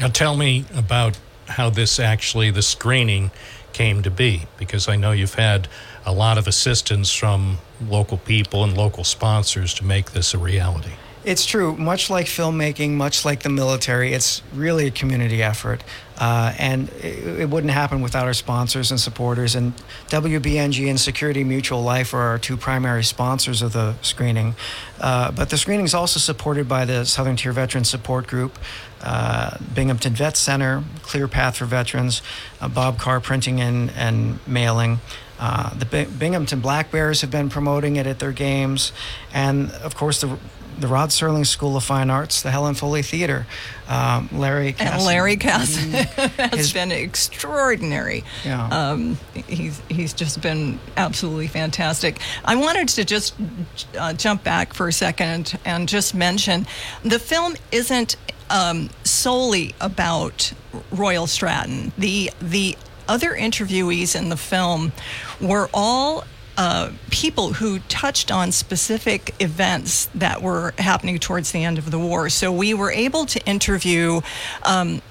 Now, 0.00 0.08
tell 0.08 0.36
me 0.36 0.64
about 0.74 1.18
how 1.46 1.70
this 1.70 2.00
actually, 2.00 2.50
the 2.50 2.62
screening 2.62 3.30
came 3.72 4.02
to 4.02 4.10
be, 4.10 4.46
because 4.58 4.88
I 4.88 4.96
know 4.96 5.12
you've 5.12 5.34
had 5.34 5.68
a 6.04 6.12
lot 6.12 6.38
of 6.38 6.46
assistance 6.46 7.12
from 7.12 7.58
local 7.80 8.18
people 8.18 8.64
and 8.64 8.76
local 8.76 9.04
sponsors 9.04 9.74
to 9.74 9.84
make 9.84 10.12
this 10.12 10.34
a 10.34 10.38
reality. 10.38 10.92
It's 11.24 11.46
true. 11.46 11.76
Much 11.76 12.10
like 12.10 12.26
filmmaking, 12.26 12.90
much 12.92 13.24
like 13.24 13.44
the 13.44 13.48
military, 13.48 14.12
it's 14.12 14.42
really 14.52 14.88
a 14.88 14.90
community 14.90 15.40
effort. 15.40 15.84
Uh, 16.18 16.52
and 16.58 16.88
it, 17.00 17.40
it 17.42 17.50
wouldn't 17.50 17.72
happen 17.72 18.02
without 18.02 18.26
our 18.26 18.34
sponsors 18.34 18.90
and 18.90 18.98
supporters. 18.98 19.54
And 19.54 19.72
WBNG 20.08 20.88
and 20.88 20.98
Security 20.98 21.44
Mutual 21.44 21.82
Life 21.82 22.12
are 22.12 22.22
our 22.22 22.38
two 22.38 22.56
primary 22.56 23.04
sponsors 23.04 23.62
of 23.62 23.72
the 23.72 23.94
screening. 24.02 24.56
Uh, 25.00 25.30
but 25.30 25.50
the 25.50 25.58
screening 25.58 25.84
is 25.84 25.94
also 25.94 26.18
supported 26.18 26.68
by 26.68 26.84
the 26.84 27.04
Southern 27.04 27.36
Tier 27.36 27.52
Veterans 27.52 27.88
Support 27.88 28.26
Group, 28.26 28.58
uh, 29.00 29.58
Binghamton 29.74 30.14
Vet 30.14 30.36
Center, 30.36 30.82
Clear 31.02 31.28
Path 31.28 31.56
for 31.58 31.66
Veterans, 31.66 32.20
uh, 32.60 32.68
Bob 32.68 32.98
Carr 32.98 33.20
Printing 33.20 33.60
and, 33.60 33.90
and 33.92 34.40
Mailing. 34.46 34.98
Uh, 35.38 35.72
the 35.74 35.86
Bing- 35.86 36.10
Binghamton 36.10 36.60
Black 36.60 36.90
Bears 36.90 37.20
have 37.20 37.30
been 37.30 37.48
promoting 37.48 37.96
it 37.96 38.06
at 38.06 38.18
their 38.18 38.32
games, 38.32 38.92
and 39.32 39.70
of 39.72 39.96
course 39.96 40.20
the 40.20 40.38
the 40.78 40.88
Rod 40.88 41.10
Serling 41.10 41.46
School 41.46 41.76
of 41.76 41.84
Fine 41.84 42.10
Arts, 42.10 42.42
the 42.42 42.50
Helen 42.50 42.74
Foley 42.74 43.02
Theater, 43.02 43.46
um, 43.88 44.28
Larry 44.32 44.72
Cass. 44.72 44.94
And 44.94 45.04
Larry 45.04 45.36
Cass 45.36 45.74
has 46.36 46.52
His- 46.52 46.72
been 46.72 46.90
extraordinary. 46.92 48.24
Yeah. 48.44 48.66
Um, 48.68 49.18
he's 49.46 49.80
he's 49.88 50.12
just 50.12 50.40
been 50.40 50.78
absolutely 50.96 51.46
fantastic. 51.48 52.18
I 52.44 52.56
wanted 52.56 52.88
to 52.90 53.04
just 53.04 53.34
uh, 53.98 54.12
jump 54.14 54.44
back 54.44 54.74
for 54.74 54.88
a 54.88 54.92
second 54.92 55.58
and 55.64 55.88
just 55.88 56.14
mention 56.14 56.66
the 57.02 57.18
film 57.18 57.54
isn't 57.70 58.16
um, 58.50 58.90
solely 59.04 59.74
about 59.80 60.52
Royal 60.90 61.26
Stratton. 61.26 61.92
The 61.98 62.30
the 62.40 62.76
other 63.08 63.30
interviewees 63.32 64.14
in 64.18 64.28
the 64.28 64.36
film 64.36 64.92
were 65.40 65.68
all 65.74 66.24
uh, 66.56 66.90
people 67.10 67.54
who 67.54 67.78
touched 67.80 68.30
on 68.30 68.52
specific 68.52 69.34
events 69.40 70.06
that 70.14 70.42
were 70.42 70.74
happening 70.78 71.18
towards 71.18 71.52
the 71.52 71.64
end 71.64 71.78
of 71.78 71.90
the 71.90 71.98
war. 71.98 72.28
So 72.28 72.52
we 72.52 72.74
were 72.74 72.92
able 72.92 73.26
to 73.26 73.44
interview 73.46 74.20
um, 74.64 75.02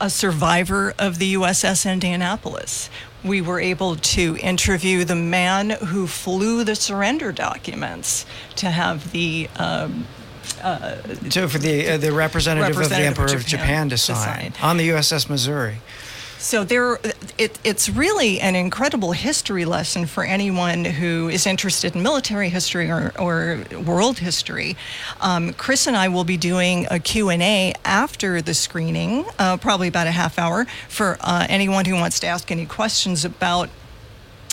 a 0.00 0.10
survivor 0.10 0.92
of 0.98 1.18
the 1.18 1.34
USS 1.34 1.90
Indianapolis. 1.90 2.90
We 3.22 3.40
were 3.40 3.60
able 3.60 3.96
to 3.96 4.36
interview 4.38 5.04
the 5.04 5.14
man 5.14 5.70
who 5.70 6.06
flew 6.06 6.64
the 6.64 6.74
surrender 6.74 7.32
documents 7.32 8.26
to 8.56 8.70
have 8.70 9.12
the 9.12 9.48
um, 9.56 10.06
uh, 10.62 10.96
So 11.30 11.48
for 11.48 11.58
the 11.58 11.90
uh, 11.90 11.96
the 11.96 12.12
representative, 12.12 12.78
of 12.78 12.88
the 12.88 12.96
Emperor 12.96 13.26
of 13.26 13.34
of 13.34 13.46
Japan, 13.46 13.88
Japan 13.88 13.88
to 13.90 13.98
sign. 13.98 14.52
on 14.62 14.76
the 14.76 14.88
USS 14.90 15.28
Missouri. 15.30 15.78
So 16.44 16.62
there, 16.62 16.98
it, 17.38 17.58
it's 17.64 17.88
really 17.88 18.38
an 18.38 18.54
incredible 18.54 19.12
history 19.12 19.64
lesson 19.64 20.04
for 20.04 20.24
anyone 20.24 20.84
who 20.84 21.30
is 21.30 21.46
interested 21.46 21.96
in 21.96 22.02
military 22.02 22.50
history 22.50 22.90
or, 22.90 23.12
or 23.18 23.64
world 23.82 24.18
history. 24.18 24.76
Um, 25.22 25.54
Chris 25.54 25.86
and 25.86 25.96
I 25.96 26.08
will 26.08 26.24
be 26.24 26.36
doing 26.36 26.86
a 26.90 26.98
Q&A 26.98 27.72
after 27.82 28.42
the 28.42 28.52
screening, 28.52 29.24
uh, 29.38 29.56
probably 29.56 29.88
about 29.88 30.06
a 30.06 30.10
half 30.10 30.38
hour, 30.38 30.66
for 30.90 31.16
uh, 31.22 31.46
anyone 31.48 31.86
who 31.86 31.94
wants 31.94 32.20
to 32.20 32.26
ask 32.26 32.50
any 32.50 32.66
questions 32.66 33.24
about 33.24 33.70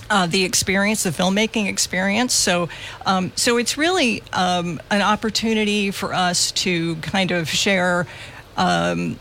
uh, 0.10 0.28
the 0.28 0.46
experience, 0.46 1.04
the 1.04 1.10
filmmaking 1.10 1.68
experience. 1.68 2.34
So, 2.34 2.70
um, 3.06 3.34
so 3.36 3.58
it's 3.58 3.78
really 3.78 4.24
um, 4.32 4.80
an 4.92 5.02
opportunity 5.02 5.92
for 5.92 6.14
us 6.14 6.54
to 6.54 6.96
kind 6.96 7.32
of 7.32 7.50
share. 7.50 8.08
Um, 8.56 9.18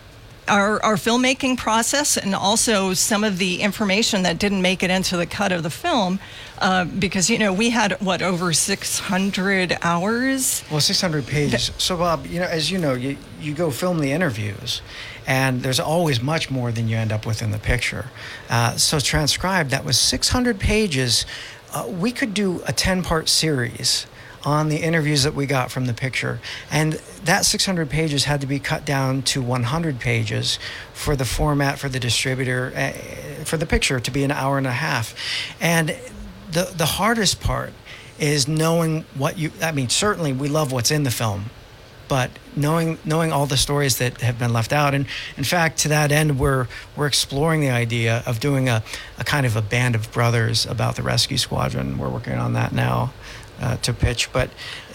our, 0.51 0.82
our 0.82 0.96
filmmaking 0.96 1.57
process 1.57 2.16
and 2.16 2.34
also 2.34 2.92
some 2.92 3.24
of 3.24 3.38
the 3.38 3.62
information 3.62 4.22
that 4.24 4.38
didn't 4.38 4.61
make 4.61 4.82
it 4.82 4.90
into 4.90 5.16
the 5.16 5.26
cut 5.26 5.53
of 5.53 5.62
the 5.62 5.70
film 5.70 6.18
uh, 6.59 6.84
because 6.84 7.30
you 7.30 7.38
know 7.38 7.53
we 7.53 7.70
had 7.70 7.92
what 8.01 8.20
over 8.20 8.53
600 8.53 9.78
hours 9.82 10.62
Well, 10.70 10.80
600 10.80 11.26
pages. 11.26 11.70
So, 11.78 11.96
Bob, 11.96 12.26
you 12.26 12.40
know, 12.40 12.46
as 12.46 12.70
you 12.70 12.78
know, 12.78 12.92
you, 12.94 13.16
you 13.40 13.55
go 13.55 13.70
film 13.70 14.01
the 14.01 14.12
interviews, 14.12 14.82
and 15.26 15.62
there's 15.62 15.80
always 15.80 16.20
much 16.20 16.51
more 16.51 16.72
than 16.72 16.88
you 16.88 16.96
end 16.96 17.12
up 17.12 17.24
with 17.24 17.40
in 17.42 17.51
the 17.51 17.59
picture. 17.59 18.07
Uh, 18.48 18.76
so, 18.76 18.98
transcribed, 18.98 19.70
that 19.70 19.84
was 19.84 19.98
600 19.98 20.59
pages. 20.59 21.24
Uh, 21.72 21.86
we 21.88 22.11
could 22.12 22.34
do 22.34 22.62
a 22.66 22.72
10 22.72 23.03
part 23.03 23.28
series 23.28 24.07
on 24.44 24.68
the 24.68 24.78
interviews 24.78 25.22
that 25.22 25.34
we 25.34 25.46
got 25.46 25.70
from 25.70 25.86
the 25.86 25.94
picture. 25.94 26.40
And 26.70 27.01
that 27.25 27.45
600 27.45 27.91
pages 27.91 28.25
had 28.25 28.41
to 28.41 28.47
be 28.47 28.59
cut 28.59 28.85
down 28.85 29.23
to 29.23 29.43
100 29.43 29.99
pages 29.99 30.59
for 30.95 31.16
the 31.16 31.25
format 31.25 31.79
for 31.79 31.89
the 31.89 32.01
distributor, 32.01 32.73
uh, 32.75 32.93
for 33.45 33.57
the 33.57 33.66
picture 33.66 34.01
to 34.01 34.11
be 34.11 34.25
an 34.25 34.31
hour 34.31 34.59
and 34.59 34.66
a 34.66 34.73
half. 34.73 35.14
And 35.61 35.97
the, 36.51 36.73
the 36.75 36.87
hardest 36.87 37.41
part 37.41 37.73
is 38.18 38.49
knowing 38.49 39.05
what 39.14 39.39
you, 39.39 39.51
I 39.62 39.73
mean, 39.73 39.89
certainly 39.89 40.33
we 40.33 40.49
love 40.49 40.73
what's 40.73 40.91
in 40.91 41.03
the 41.03 41.11
film. 41.11 41.47
But 42.09 42.31
knowing 42.57 42.99
knowing 43.05 43.31
all 43.31 43.47
the 43.47 43.57
stories 43.57 43.99
that 43.99 44.21
have 44.21 44.37
been 44.37 44.53
left 44.53 44.73
out, 44.73 44.95
and 44.95 45.07
in 45.37 45.45
fact, 45.45 45.79
to 45.83 45.89
that 45.91 46.11
end, 46.11 46.41
we're 46.41 46.66
we're 46.97 47.07
exploring 47.07 47.61
the 47.61 47.71
idea 47.71 48.25
of 48.27 48.41
doing 48.41 48.68
a, 48.68 48.83
a 49.16 49.23
kind 49.23 49.47
of 49.47 49.55
a 49.55 49.62
band 49.62 49.95
of 49.95 50.11
brothers 50.11 50.66
about 50.66 50.97
the 50.97 51.03
rescue 51.03 51.37
squadron. 51.37 51.99
We're 51.99 52.09
working 52.09 52.33
on 52.33 52.55
that 52.55 52.73
now 52.73 53.12
uh, 53.61 53.77
to 53.77 53.93
pitch. 53.93 54.33
But 54.33 54.51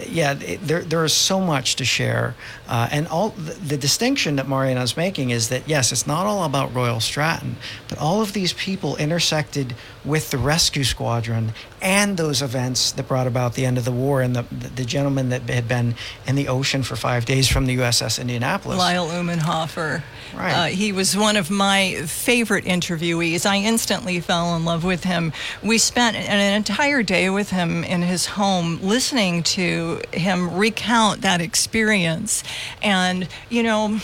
yeah, 0.07 0.33
there 0.33 0.81
there 0.81 1.03
is 1.05 1.13
so 1.13 1.39
much 1.39 1.75
to 1.77 1.85
share, 1.85 2.35
uh, 2.67 2.87
and 2.91 3.07
all 3.07 3.29
the, 3.29 3.53
the 3.53 3.77
distinction 3.77 4.35
that 4.37 4.47
Mariana 4.47 4.81
is 4.81 4.97
making 4.97 5.29
is 5.29 5.49
that 5.49 5.67
yes, 5.67 5.91
it's 5.91 6.07
not 6.07 6.25
all 6.25 6.43
about 6.43 6.73
Royal 6.73 6.99
Stratton, 6.99 7.57
but 7.87 7.97
all 7.97 8.21
of 8.21 8.33
these 8.33 8.53
people 8.53 8.95
intersected 8.97 9.75
with 10.03 10.31
the 10.31 10.37
rescue 10.37 10.83
squadron 10.83 11.53
and 11.81 12.17
those 12.17 12.41
events 12.41 12.91
that 12.93 13.07
brought 13.07 13.27
about 13.27 13.53
the 13.53 13.65
end 13.65 13.77
of 13.77 13.85
the 13.85 13.91
war 13.91 14.21
and 14.21 14.35
the 14.35 14.43
the 14.51 14.85
gentleman 14.85 15.29
that 15.29 15.49
had 15.49 15.67
been 15.67 15.95
in 16.27 16.35
the 16.35 16.47
ocean 16.47 16.83
for 16.83 16.95
five 16.95 17.25
days 17.25 17.47
from 17.47 17.65
the 17.65 17.77
USS 17.77 18.19
Indianapolis. 18.19 18.77
Lyle 18.77 19.07
Umenhoffer. 19.07 20.03
Right. 20.35 20.51
Uh, 20.51 20.65
he 20.65 20.91
was 20.91 21.15
one 21.15 21.37
of 21.37 21.49
my 21.49 22.01
favorite 22.05 22.65
interviewees. 22.65 23.45
I 23.45 23.57
instantly 23.57 24.19
fell 24.19 24.55
in 24.55 24.65
love 24.65 24.83
with 24.83 25.03
him. 25.03 25.31
We 25.63 25.77
spent 25.77 26.15
an 26.17 26.55
entire 26.55 27.03
day 27.03 27.29
with 27.29 27.51
him 27.51 27.83
in 27.83 28.01
his 28.01 28.25
home 28.25 28.79
listening 28.81 29.43
to 29.43 29.84
him 30.11 30.55
recount 30.55 31.21
that 31.21 31.41
experience. 31.41 32.43
And, 32.81 33.27
you 33.49 33.63
know, 33.63 33.99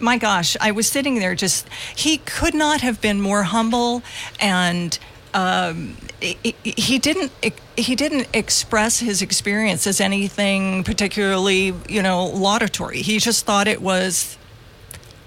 my 0.00 0.18
gosh, 0.18 0.56
I 0.60 0.70
was 0.70 0.86
sitting 0.86 1.16
there 1.18 1.34
just, 1.34 1.68
he 1.96 2.18
could 2.18 2.54
not 2.54 2.80
have 2.80 3.00
been 3.00 3.20
more 3.20 3.44
humble 3.44 4.02
and. 4.40 4.98
Um, 5.34 5.96
he, 6.20 6.98
didn't 6.98 7.30
he 7.76 7.94
didn't 7.94 8.28
express 8.32 8.98
his 8.98 9.20
experience 9.20 9.86
as 9.86 10.00
anything 10.00 10.82
particularly 10.82 11.74
you 11.86 12.02
know 12.02 12.26
laudatory. 12.26 13.02
He 13.02 13.18
just 13.18 13.44
thought 13.44 13.68
it 13.68 13.80
was 13.80 14.38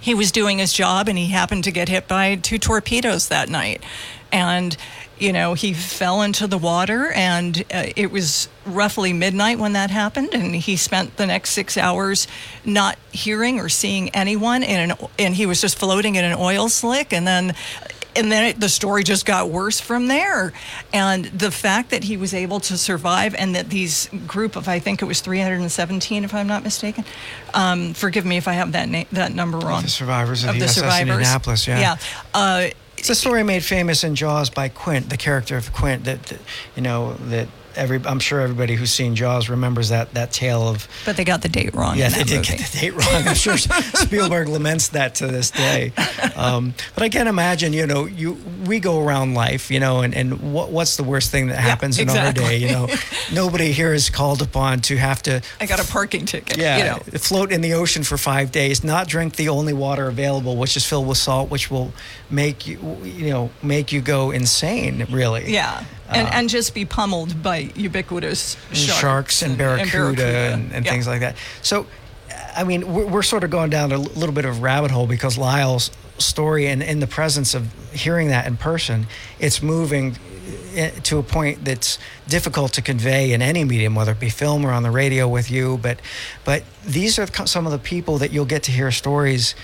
he 0.02 0.14
was 0.16 0.32
doing 0.32 0.58
his 0.58 0.74
job 0.74 1.08
and 1.08 1.18
he 1.18 1.28
happened 1.28 1.64
to 1.66 1.72
get 1.72 1.88
hit 1.88 2.08
by 2.08 2.36
two 2.36 2.58
torpedoes 2.58 3.28
that 3.30 3.48
night 3.48 3.84
and 4.32 4.76
you 5.22 5.32
know 5.32 5.54
he 5.54 5.74
fell 5.74 6.22
into 6.22 6.48
the 6.48 6.58
water 6.58 7.12
and 7.12 7.64
uh, 7.74 7.86
it 7.96 8.12
was 8.12 8.50
roughly 8.66 9.14
midnight 9.14 9.60
when 9.60 9.74
that 9.74 9.92
happened 9.92 10.34
and 10.34 10.56
he 10.56 10.76
spent 10.76 11.16
the 11.18 11.26
next 11.26 11.52
six 11.52 11.78
hours 11.78 12.28
not 12.66 12.98
hearing 13.12 13.60
or 13.60 13.70
seeing 13.70 14.10
anyone 14.10 14.64
in 14.64 14.92
an, 14.92 14.98
and 15.20 15.36
he 15.36 15.46
was 15.46 15.62
just 15.62 15.78
floating 15.78 16.16
in 16.16 16.26
an 16.26 16.36
oil 16.38 16.68
slick 16.70 17.14
and 17.14 17.28
then 17.28 17.54
and 18.16 18.32
then 18.32 18.44
it, 18.44 18.60
the 18.60 18.70
story 18.70 19.04
just 19.04 19.26
got 19.26 19.50
worse 19.50 19.80
from 19.80 20.08
there. 20.08 20.52
And 20.94 21.26
the 21.26 21.52
fact 21.52 21.92
that 21.92 22.04
he 22.04 22.18
was 22.18 22.34
able 22.34 22.60
to 22.62 22.78
survive, 22.78 23.36
and 23.36 23.56
that 23.56 23.70
these 23.70 24.10
group 24.28 24.56
of 24.56 24.68
I 24.68 24.80
think 24.80 25.02
it 25.02 25.06
was 25.06 25.22
317, 25.22 26.24
if 26.24 26.34
I'm 26.34 26.48
not 26.48 26.64
mistaken. 26.64 27.06
Um, 27.54 27.94
forgive 27.94 28.26
me 28.26 28.38
if 28.38 28.48
I 28.48 28.54
have 28.54 28.74
that 28.74 28.90
na- 28.90 29.06
that 29.14 29.34
number 29.34 29.60
wrong. 29.60 29.84
the 29.84 29.90
survivors 29.90 30.44
of 30.44 30.56
the 30.56 30.60
the 30.60 30.66
USS 30.66 30.70
survivors. 30.70 31.10
Indianapolis, 31.10 31.68
yeah. 31.68 31.80
Yeah. 31.80 31.98
Uh, 32.34 32.68
It's 33.02 33.10
a 33.10 33.16
story 33.16 33.42
made 33.42 33.64
famous 33.64 34.04
in 34.04 34.14
Jaws 34.14 34.52
by 34.52 34.70
Quint, 34.70 35.10
the 35.10 35.18
character 35.18 35.58
of 35.58 35.74
Quint. 35.74 36.04
That, 36.04 36.22
that 36.26 36.40
you 36.76 36.84
know 36.84 37.14
that 37.14 37.48
every 37.76 38.02
I'm 38.06 38.20
sure 38.20 38.42
everybody 38.42 38.76
who's 38.76 38.92
seen 38.92 39.16
Jaws 39.16 39.50
remembers 39.50 39.90
that 39.90 40.14
that 40.14 40.32
tale 40.32 40.68
of. 40.68 40.88
But 41.06 41.18
they 41.18 41.24
got 41.24 41.42
the 41.42 41.50
date 41.50 41.74
wrong. 41.74 41.98
Yeah, 41.98 42.10
they 42.10 42.24
did 42.24 42.38
movie. 42.38 42.58
get 42.58 42.60
the 42.72 42.78
date 42.80 42.94
wrong. 42.94 43.28
I'm 43.28 43.36
sure 43.36 43.58
Spielberg 43.58 44.48
laments 44.48 44.90
that 44.90 45.16
to 45.16 45.28
this 45.28 45.52
day. 45.52 45.94
Um, 46.36 46.74
but 46.94 47.04
I 47.04 47.10
can't 47.10 47.30
imagine, 47.30 47.74
you 47.74 47.88
know, 47.88 48.06
you 48.06 48.38
we 48.66 48.80
go 48.80 49.00
around 49.04 49.34
life, 49.34 49.72
you 49.72 49.80
know, 49.80 50.02
and, 50.02 50.14
and 50.16 50.54
what 50.54 50.70
what's 50.72 50.98
the 50.98 51.04
worst 51.04 51.32
thing 51.32 51.48
that 51.48 51.58
happens 51.58 52.00
in 52.00 52.10
our 52.10 52.34
day? 52.34 52.58
You 52.58 52.70
know, 52.72 52.88
nobody 53.34 53.72
here 53.72 53.94
is 53.94 54.10
called 54.10 54.42
upon 54.42 54.80
to 54.82 54.98
have 54.98 55.22
to 55.24 55.42
I 55.60 55.66
got 55.66 55.80
a 55.80 55.92
parking 55.92 56.26
ticket. 56.26 56.58
yeah, 56.58 56.78
You 56.78 56.84
know. 56.86 57.20
float 57.20 57.52
in 57.52 57.62
the 57.62 57.74
ocean 57.74 58.04
for 58.04 58.18
five 58.18 58.52
days, 58.52 58.84
not 58.84 59.08
drink 59.08 59.36
the 59.36 59.50
only 59.50 59.74
water 59.74 60.08
available, 60.08 60.58
which 60.58 60.76
is 60.78 60.86
filled 60.86 61.08
with 61.08 61.18
salt, 61.18 61.50
which 61.50 61.70
will 61.72 61.94
make 62.30 62.68
you, 62.68 62.80
you 63.04 63.30
know, 63.30 63.50
make 63.62 63.92
you 63.92 64.02
go 64.02 64.32
insane. 64.32 65.06
Really. 65.12 65.52
Yeah. 65.52 65.84
And, 66.12 66.28
Uh, 66.28 66.32
and 66.34 66.50
just 66.50 66.74
be 66.74 66.86
pummeled 66.86 67.42
by 67.42 67.72
ubiquitous 67.76 68.58
and 68.70 68.78
sharks, 68.78 69.00
sharks 69.00 69.42
and 69.42 69.58
barracuda 69.58 70.26
and, 70.54 70.72
and 70.74 70.86
Yeah. 70.86 70.92
things 70.92 71.08
like 71.08 71.22
that. 71.22 71.36
So, 71.62 71.86
I 72.56 72.64
mean, 72.66 72.92
we're, 72.94 73.06
we're 73.08 73.24
sort 73.24 73.44
of 73.44 73.50
going 73.50 73.70
down 73.70 73.92
a 73.92 73.98
little 73.98 74.34
bit 74.36 74.46
of 74.46 74.62
rabbit 74.62 74.92
hole 74.92 75.08
because 75.08 75.38
Lyle's 75.38 75.90
story 76.18 76.68
and 76.68 76.84
in 76.84 77.00
the 77.00 77.08
presence 77.08 77.54
of 77.56 77.68
hearing 77.94 78.28
that 78.28 78.46
in 78.46 78.58
person, 78.58 79.08
it's 79.40 79.62
moving 79.64 80.18
eh, 80.76 80.90
to 81.04 81.18
a 81.18 81.24
point 81.24 81.64
that's 81.66 81.98
difficult 82.28 82.74
to 82.74 82.82
convey 82.82 83.32
in 83.32 83.42
any 83.42 83.64
medium, 83.64 83.96
whether 83.96 84.12
it 84.12 84.20
be 84.20 84.30
film 84.30 84.66
or 84.66 84.72
on 84.72 84.84
the 84.84 84.92
radio 84.92 85.28
with 85.28 85.50
you. 85.50 85.80
But, 85.82 86.00
but 86.44 86.64
these 86.86 87.18
are 87.20 87.28
some 87.48 87.66
of 87.66 87.72
the 87.72 87.80
people 87.80 88.18
that 88.20 88.32
you'll 88.32 88.46
get 88.46 88.64
to 88.64 88.72
hear 88.72 88.92
stories 88.92 89.56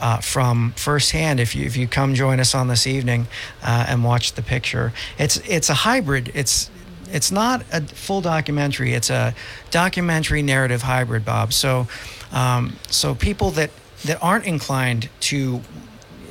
uh, 0.00 0.18
from 0.18 0.72
firsthand 0.76 1.40
if 1.40 1.54
you 1.54 1.64
if 1.64 1.76
you 1.76 1.86
come 1.86 2.14
join 2.14 2.40
us 2.40 2.54
on 2.54 2.68
this 2.68 2.86
evening 2.86 3.26
uh, 3.62 3.86
and 3.88 4.04
watch 4.04 4.32
the 4.32 4.42
picture. 4.42 4.92
It's 5.18 5.36
it's 5.48 5.68
a 5.68 5.74
hybrid. 5.74 6.30
It's 6.34 6.70
it's 7.12 7.30
not 7.30 7.64
a 7.72 7.82
full 7.82 8.20
documentary. 8.20 8.94
It's 8.94 9.10
a 9.10 9.34
documentary 9.70 10.42
narrative 10.42 10.82
hybrid, 10.82 11.24
Bob. 11.24 11.52
So, 11.52 11.88
um, 12.32 12.76
so 12.88 13.14
people 13.14 13.50
that 13.52 13.70
that 14.04 14.18
aren't 14.22 14.46
inclined 14.46 15.08
to 15.20 15.60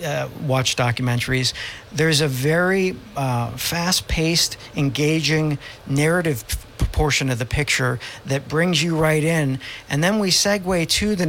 uh, 0.04 0.30
watch 0.46 0.76
documentaries, 0.76 1.54
there's 1.92 2.22
a 2.22 2.28
very 2.28 2.96
uh, 3.16 3.52
fast-paced, 3.52 4.58
engaging 4.76 5.58
narrative 5.88 6.44
portion 6.92 7.30
of 7.30 7.40
the 7.40 7.46
picture 7.46 8.00
that 8.26 8.48
brings 8.48 8.82
you 8.82 8.98
right 8.98 9.24
in, 9.24 9.60
and 9.90 10.04
then 10.04 10.20
we 10.20 10.30
segue 10.30 10.88
to 10.88 11.16
the, 11.16 11.26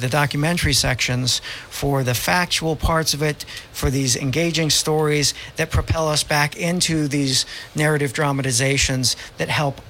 the 0.00 0.08
documentary 0.08 0.72
sections 0.72 1.40
for 1.68 2.02
the 2.02 2.14
factual 2.14 2.76
parts 2.76 3.14
of 3.14 3.22
it, 3.22 3.44
for 3.72 3.90
these 3.90 4.16
engaging 4.16 4.70
stories 4.70 5.34
that 5.56 5.70
propel 5.70 6.08
us 6.08 6.24
back 6.24 6.56
into 6.56 7.08
these 7.08 7.46
narrative 7.74 8.12
dramatizations 8.12 9.16
that 9.36 9.48
help 9.48 9.80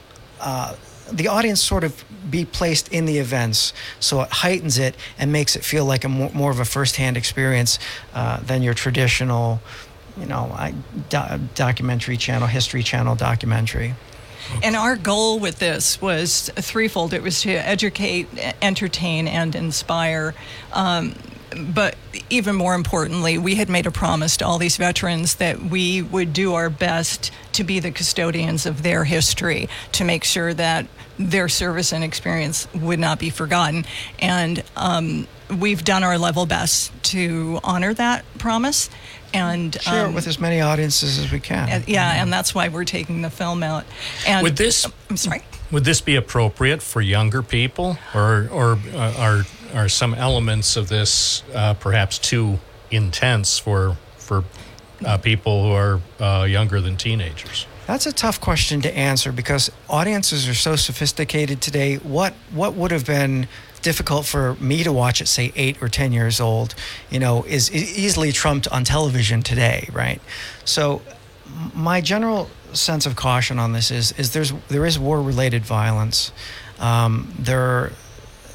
uh, 0.40 0.74
the 1.12 1.28
audience 1.28 1.62
sort 1.62 1.84
of 1.84 2.04
be 2.30 2.44
placed 2.44 2.92
in 2.92 3.04
the 3.04 3.18
events. 3.18 3.72
So 4.00 4.22
it 4.22 4.30
heightens 4.30 4.78
it 4.78 4.94
and 5.18 5.32
makes 5.32 5.56
it 5.56 5.64
feel 5.64 5.84
like 5.84 6.04
a 6.04 6.08
more, 6.08 6.30
more 6.32 6.50
of 6.50 6.60
a 6.60 6.64
firsthand 6.64 7.16
experience 7.16 7.78
uh, 8.14 8.40
than 8.40 8.62
your 8.62 8.74
traditional, 8.74 9.60
you 10.18 10.26
know, 10.26 10.50
I, 10.54 10.74
do, 11.08 11.20
documentary 11.54 12.16
channel, 12.16 12.48
history 12.48 12.82
channel 12.82 13.14
documentary. 13.14 13.94
And 14.62 14.76
our 14.76 14.96
goal 14.96 15.38
with 15.38 15.58
this 15.58 16.00
was 16.00 16.50
threefold. 16.56 17.12
It 17.12 17.22
was 17.22 17.42
to 17.42 17.52
educate, 17.52 18.28
entertain, 18.62 19.28
and 19.28 19.54
inspire. 19.54 20.34
Um, 20.72 21.14
but 21.74 21.96
even 22.30 22.56
more 22.56 22.74
importantly, 22.74 23.38
we 23.38 23.54
had 23.54 23.68
made 23.68 23.86
a 23.86 23.90
promise 23.90 24.36
to 24.38 24.46
all 24.46 24.58
these 24.58 24.76
veterans 24.76 25.36
that 25.36 25.60
we 25.60 26.02
would 26.02 26.32
do 26.32 26.54
our 26.54 26.70
best 26.70 27.30
to 27.52 27.64
be 27.64 27.80
the 27.80 27.90
custodians 27.90 28.66
of 28.66 28.82
their 28.82 29.04
history, 29.04 29.68
to 29.92 30.04
make 30.04 30.24
sure 30.24 30.54
that 30.54 30.86
their 31.18 31.48
service 31.48 31.92
and 31.92 32.04
experience 32.04 32.68
would 32.74 32.98
not 32.98 33.18
be 33.18 33.30
forgotten. 33.30 33.84
And 34.20 34.62
um, 34.76 35.26
we've 35.50 35.84
done 35.84 36.04
our 36.04 36.18
level 36.18 36.46
best 36.46 36.92
to 37.04 37.58
honor 37.64 37.94
that 37.94 38.24
promise. 38.38 38.90
And 39.34 39.78
Share 39.80 40.06
um, 40.06 40.12
it 40.12 40.14
with 40.14 40.26
as 40.26 40.38
many 40.38 40.60
audiences 40.60 41.18
as 41.18 41.30
we 41.30 41.40
can. 41.40 41.68
uh, 41.68 41.82
yeah, 41.86 42.22
and 42.22 42.32
that's 42.32 42.54
why 42.54 42.68
we're 42.68 42.84
taking 42.84 43.20
the 43.20 43.30
film 43.30 43.62
out. 43.62 43.84
And 44.26 44.42
Would 44.42 44.56
this? 44.56 44.86
I'm 45.10 45.18
sorry. 45.18 45.42
Would 45.70 45.84
this 45.84 46.00
be 46.00 46.16
appropriate 46.16 46.82
for 46.82 47.02
younger 47.02 47.42
people, 47.42 47.98
or 48.14 48.48
or 48.50 48.78
uh, 48.94 49.14
are 49.18 49.42
are 49.74 49.88
some 49.90 50.14
elements 50.14 50.76
of 50.76 50.88
this 50.88 51.42
uh, 51.54 51.74
perhaps 51.74 52.18
too 52.18 52.58
intense 52.90 53.58
for 53.58 53.98
for 54.16 54.44
uh, 55.04 55.18
people 55.18 55.62
who 55.62 55.72
are 55.72 56.00
uh, 56.20 56.44
younger 56.44 56.80
than 56.80 56.96
teenagers? 56.96 57.66
That's 57.88 58.04
a 58.04 58.12
tough 58.12 58.38
question 58.38 58.82
to 58.82 58.94
answer 58.94 59.32
because 59.32 59.72
audiences 59.88 60.46
are 60.46 60.52
so 60.52 60.76
sophisticated 60.76 61.62
today. 61.62 61.96
What 61.96 62.34
what 62.52 62.74
would 62.74 62.90
have 62.90 63.06
been 63.06 63.48
difficult 63.80 64.26
for 64.26 64.56
me 64.56 64.84
to 64.84 64.92
watch 64.92 65.22
at 65.22 65.28
say 65.28 65.52
8 65.56 65.82
or 65.82 65.88
10 65.88 66.12
years 66.12 66.38
old, 66.38 66.74
you 67.08 67.18
know, 67.18 67.44
is 67.44 67.74
e- 67.74 67.78
easily 67.78 68.30
trumped 68.30 68.68
on 68.68 68.84
television 68.84 69.40
today, 69.40 69.88
right? 69.90 70.20
So 70.66 71.00
my 71.74 72.02
general 72.02 72.50
sense 72.74 73.06
of 73.06 73.16
caution 73.16 73.58
on 73.58 73.72
this 73.72 73.90
is 73.90 74.12
is 74.18 74.34
there's 74.34 74.52
there 74.68 74.84
is 74.84 74.98
war 74.98 75.22
related 75.22 75.64
violence. 75.64 76.30
Um, 76.78 77.32
there 77.38 77.92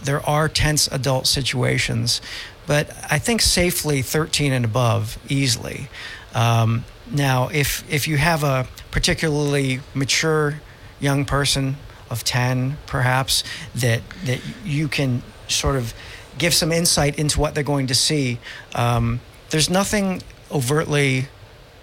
there 0.03 0.21
are 0.29 0.47
tense 0.47 0.87
adult 0.89 1.25
situations, 1.25 2.21
but 2.67 2.87
I 3.09 3.17
think 3.17 3.41
safely 3.41 4.03
13 4.03 4.53
and 4.53 4.63
above 4.63 5.17
easily. 5.27 5.89
Um, 6.35 6.85
now, 7.09 7.47
if 7.47 7.83
if 7.91 8.07
you 8.07 8.17
have 8.17 8.43
a 8.43 8.67
particularly 8.93 9.79
mature 9.95 10.61
young 10.99 11.25
person 11.25 11.75
of 12.11 12.23
10, 12.23 12.77
perhaps 12.85 13.43
that 13.73 14.01
that 14.23 14.39
you 14.63 14.87
can 14.87 15.23
sort 15.47 15.75
of 15.75 15.95
give 16.37 16.53
some 16.53 16.71
insight 16.71 17.17
into 17.17 17.39
what 17.39 17.55
they're 17.55 17.63
going 17.63 17.87
to 17.87 17.95
see. 17.95 18.37
Um, 18.75 19.19
there's 19.49 19.67
nothing 19.67 20.21
overtly 20.51 21.27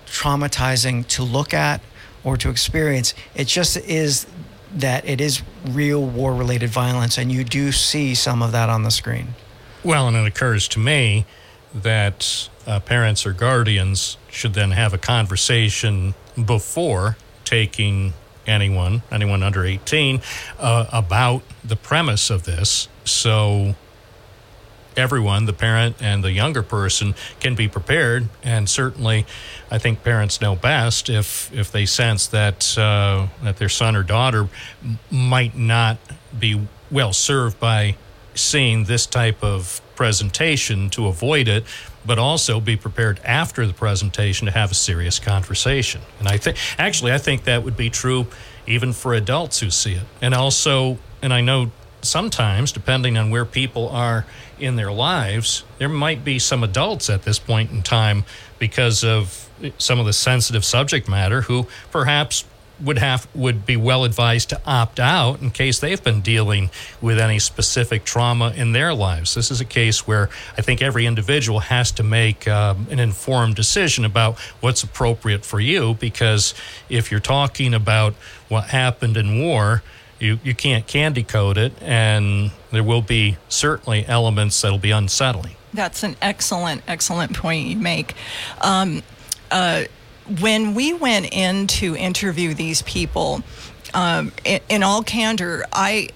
traumatizing 0.07 1.05
to 1.09 1.25
look 1.25 1.53
at 1.53 1.81
or 2.23 2.37
to 2.37 2.49
experience. 2.49 3.13
It 3.35 3.49
just 3.49 3.77
is 3.77 4.27
that 4.73 5.05
it 5.05 5.21
is 5.21 5.43
real 5.67 6.05
war 6.07 6.33
related 6.33 6.71
violence, 6.71 7.19
and 7.19 7.33
you 7.33 7.43
do 7.43 7.73
see 7.73 8.15
some 8.15 8.41
of 8.41 8.53
that 8.53 8.69
on 8.69 8.85
the 8.85 8.91
screen. 8.93 9.35
Well, 9.83 10.07
and 10.07 10.17
it 10.17 10.27
occurs 10.27 10.69
to 10.69 10.79
me 10.79 11.27
that 11.75 12.49
uh, 12.69 12.79
parents 12.79 13.27
or 13.27 13.33
guardians 13.33 14.17
should 14.31 14.55
then 14.55 14.71
have 14.71 14.95
a 14.95 14.99
conversation 14.99 16.15
before 16.35 17.17
taking 17.45 18.13
anyone, 18.47 19.03
anyone 19.11 19.43
under 19.43 19.65
18, 19.65 20.21
uh, 20.59 20.87
about 20.93 21.43
the 21.65 21.77
premise 21.77 22.31
of 22.31 22.45
this. 22.45 22.89
So 23.05 23.75
everyone, 24.97 25.47
the 25.47 25.53
parent 25.53 25.97
and 26.01 26.23
the 26.23 26.33
younger 26.33 26.63
person, 26.63 27.15
can 27.41 27.55
be 27.55 27.69
prepared. 27.69 28.29
And 28.43 28.69
certainly, 28.69 29.27
I 29.71 29.79
think 29.79 30.03
parents 30.03 30.41
know 30.41 30.57
best 30.57 31.09
if 31.09 31.53
if 31.53 31.71
they 31.73 31.87
sense 31.87 32.27
that 32.29 32.77
uh, 32.79 33.29
that 33.43 33.57
their 33.57 33.69
son 33.69 33.97
or 33.97 34.03
daughter 34.03 34.49
might 35.11 35.57
not 35.57 35.99
be 36.39 36.67
well 36.91 37.13
served 37.13 37.59
by 37.61 37.97
seeing 38.35 38.85
this 38.85 39.07
type 39.07 39.43
of 39.43 39.81
presentation 39.97 40.89
to 40.91 41.07
avoid 41.07 41.47
it 41.49 41.65
but 42.05 42.19
also 42.19 42.61
be 42.61 42.77
prepared 42.77 43.21
after 43.25 43.67
the 43.67 43.73
presentation 43.73 44.47
to 44.47 44.53
have 44.53 44.71
a 44.71 44.75
serious 44.75 45.19
conversation. 45.19 46.01
And 46.19 46.29
i 46.29 46.37
think 46.37 46.57
actually 46.79 47.13
i 47.13 47.19
think 47.19 47.45
that 47.45 47.63
would 47.63 47.77
be 47.77 47.91
true 47.91 48.27
even 48.67 48.93
for 48.93 49.15
adults 49.15 49.61
who 49.61 49.71
see 49.71 49.95
it. 49.95 50.07
And 50.23 50.35
also 50.35 50.99
and 51.23 51.33
i 51.33 51.41
know 51.41 51.71
sometimes 52.03 52.73
depending 52.73 53.19
on 53.19 53.31
where 53.31 53.45
people 53.45 53.89
are 53.91 54.25
in 54.59 54.77
their 54.77 54.93
lives 54.93 55.65
there 55.79 55.89
might 55.89 56.25
be 56.25 56.39
some 56.39 56.65
adults 56.65 57.11
at 57.11 57.23
this 57.23 57.39
point 57.39 57.71
in 57.71 57.83
time 57.83 58.25
because 58.59 59.05
of 59.05 59.51
some 59.77 60.01
of 60.01 60.07
the 60.07 60.13
sensitive 60.13 60.65
subject 60.65 61.09
matter 61.09 61.43
who 61.43 61.67
perhaps 61.91 62.45
would 62.83 62.99
have 62.99 63.29
would 63.35 63.67
be 63.67 63.77
well 63.77 64.05
advised 64.05 64.51
to 64.51 64.61
opt 64.67 64.99
out 65.01 65.41
in 65.41 65.51
case 65.51 65.79
they've 65.79 66.03
been 66.03 66.21
dealing 66.21 66.71
with 67.01 67.19
any 67.19 67.39
specific 67.39 68.05
trauma 68.05 68.53
in 68.57 68.73
their 68.73 68.95
lives. 68.95 69.35
This 69.35 69.51
is 69.51 69.61
a 69.61 69.65
case 69.65 70.07
where 70.07 70.29
I 70.57 70.63
think 70.63 70.83
every 70.83 71.07
individual 71.07 71.61
has 71.61 71.93
to 71.93 72.03
make 72.03 72.49
um, 72.49 72.87
an 72.91 72.99
informed 72.99 73.57
decision 73.57 74.05
about 74.05 74.39
what's 74.61 74.83
appropriate 74.83 75.45
for 75.45 75.61
you. 75.61 75.95
Because 75.95 76.55
if 76.89 77.11
you're 77.11 77.21
talking 77.21 77.75
about 77.75 78.15
what 78.49 78.71
happened 78.71 79.17
in 79.17 79.41
war, 79.41 79.83
you 80.19 80.39
you 80.45 80.55
can't 80.55 80.87
candy 80.87 81.23
coat 81.23 81.57
it, 81.57 81.73
and 81.81 82.51
there 82.71 82.85
will 82.85 83.03
be 83.03 83.37
certainly 83.49 84.07
elements 84.07 84.61
that'll 84.61 84.79
be 84.79 84.91
unsettling. 84.91 85.57
That's 85.73 86.03
an 86.03 86.17
excellent, 86.21 86.83
excellent 86.89 87.37
point 87.37 87.69
you 87.69 87.77
make. 87.77 88.15
Um, 88.61 89.03
uh, 89.51 89.85
when 90.39 90.75
we 90.75 90.93
went 90.93 91.33
in 91.33 91.67
to 91.67 91.97
interview 91.97 92.55
these 92.55 92.83
people, 92.83 93.43
um, 93.95 94.33
in, 94.45 94.61
in 94.69 94.83
all 94.83 95.03
candor, 95.03 95.65
I 95.73 96.11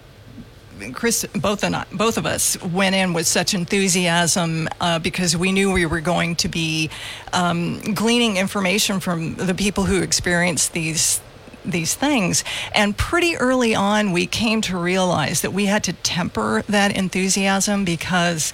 Chris, 0.93 1.25
both 1.35 1.63
and 1.63 1.77
I, 1.77 1.87
both 1.93 2.19
of 2.19 2.27
us 2.27 2.61
went 2.63 2.95
in 2.95 3.13
with 3.13 3.27
such 3.27 3.55
enthusiasm 3.55 4.69
uh, 4.81 4.99
because 4.99 5.37
we 5.37 5.53
knew 5.53 5.73
we 5.73 5.87
were 5.87 6.01
going 6.01 6.35
to 6.37 6.49
be 6.49 6.91
um, 7.33 7.81
gleaning 7.95 8.37
information 8.37 8.99
from 9.01 9.37
the 9.37 9.55
people 9.55 9.85
who 9.85 10.03
experienced 10.03 10.73
these 10.73 11.21
these 11.65 11.95
things. 11.95 12.45
And 12.75 12.95
pretty 12.95 13.37
early 13.37 13.75
on, 13.75 14.13
we 14.13 14.27
came 14.27 14.61
to 14.63 14.77
realize 14.77 15.41
that 15.41 15.53
we 15.55 15.65
had 15.65 15.85
to 15.85 15.95
temper 15.95 16.63
that 16.69 16.95
enthusiasm 16.95 17.87
because 17.87 18.53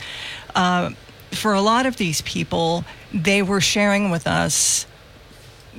uh, 0.54 0.90
for 1.32 1.52
a 1.52 1.60
lot 1.60 1.86
of 1.86 1.96
these 1.96 2.20
people, 2.20 2.84
they 3.12 3.42
were 3.42 3.60
sharing 3.60 4.12
with 4.12 4.28
us 4.28 4.86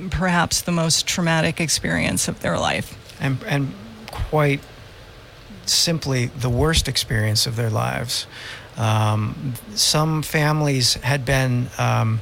perhaps 0.10 0.62
the 0.62 0.72
most 0.72 1.08
traumatic 1.08 1.60
experience 1.60 2.28
of 2.28 2.42
their 2.42 2.58
life. 2.58 2.98
and 3.20 3.38
and 3.48 3.74
quite 4.12 4.60
simply 5.66 6.26
the 6.26 6.50
worst 6.50 6.88
experience 6.88 7.48
of 7.48 7.56
their 7.56 7.70
lives. 7.70 8.28
Um, 8.78 9.54
some 9.76 10.22
families 10.22 10.96
had 10.96 11.26
been, 11.26 11.68
um, 11.78 12.20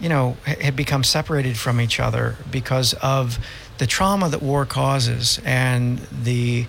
you 0.00 0.08
know, 0.08 0.36
had 0.44 0.76
become 0.76 1.02
separated 1.04 1.58
from 1.58 1.80
each 1.80 1.98
other 1.98 2.36
because 2.50 2.94
of 2.94 3.38
the 3.78 3.86
trauma 3.86 4.28
that 4.28 4.42
war 4.42 4.64
causes 4.64 5.40
and 5.44 5.98
the 5.98 6.66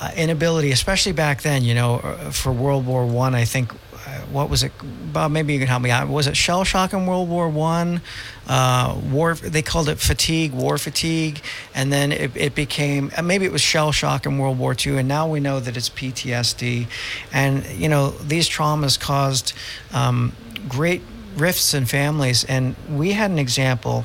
uh, 0.00 0.10
inability, 0.16 0.72
especially 0.72 1.12
back 1.12 1.42
then, 1.42 1.64
you 1.64 1.74
know, 1.74 1.96
uh, 1.96 2.30
for 2.30 2.52
World 2.52 2.86
War 2.86 3.06
One. 3.06 3.34
I, 3.34 3.44
think 3.44 3.72
uh, 3.72 3.76
what 4.22 4.50
was 4.50 4.62
it, 4.62 4.72
Bob? 5.12 5.30
Maybe 5.30 5.52
you 5.52 5.58
can 5.58 5.68
help 5.68 5.82
me 5.82 5.90
out. 5.90 6.08
Was 6.08 6.26
it 6.26 6.36
shell 6.36 6.64
shock 6.64 6.92
in 6.92 7.06
World 7.06 7.28
War 7.28 7.48
One? 7.48 8.00
Uh, 8.46 8.98
war. 9.10 9.34
They 9.34 9.62
called 9.62 9.88
it 9.88 9.98
fatigue, 9.98 10.52
war 10.52 10.78
fatigue, 10.78 11.40
and 11.74 11.92
then 11.92 12.12
it, 12.12 12.36
it 12.36 12.54
became 12.54 13.10
uh, 13.16 13.22
maybe 13.22 13.44
it 13.44 13.52
was 13.52 13.60
shell 13.60 13.92
shock 13.92 14.26
in 14.26 14.38
World 14.38 14.58
War 14.58 14.74
Two, 14.74 14.98
and 14.98 15.08
now 15.08 15.28
we 15.28 15.40
know 15.40 15.60
that 15.60 15.76
it's 15.76 15.88
PTSD, 15.90 16.86
and 17.32 17.64
you 17.66 17.88
know 17.88 18.10
these 18.10 18.48
traumas 18.48 18.98
caused 18.98 19.52
um, 19.92 20.32
great 20.68 21.02
rifts 21.36 21.74
in 21.74 21.86
families, 21.86 22.44
and 22.44 22.76
we 22.90 23.12
had 23.12 23.30
an 23.30 23.38
example. 23.38 24.04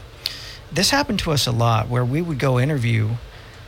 This 0.71 0.91
happened 0.91 1.19
to 1.19 1.31
us 1.31 1.47
a 1.47 1.51
lot, 1.51 1.89
where 1.89 2.05
we 2.05 2.21
would 2.21 2.39
go 2.39 2.59
interview 2.59 3.09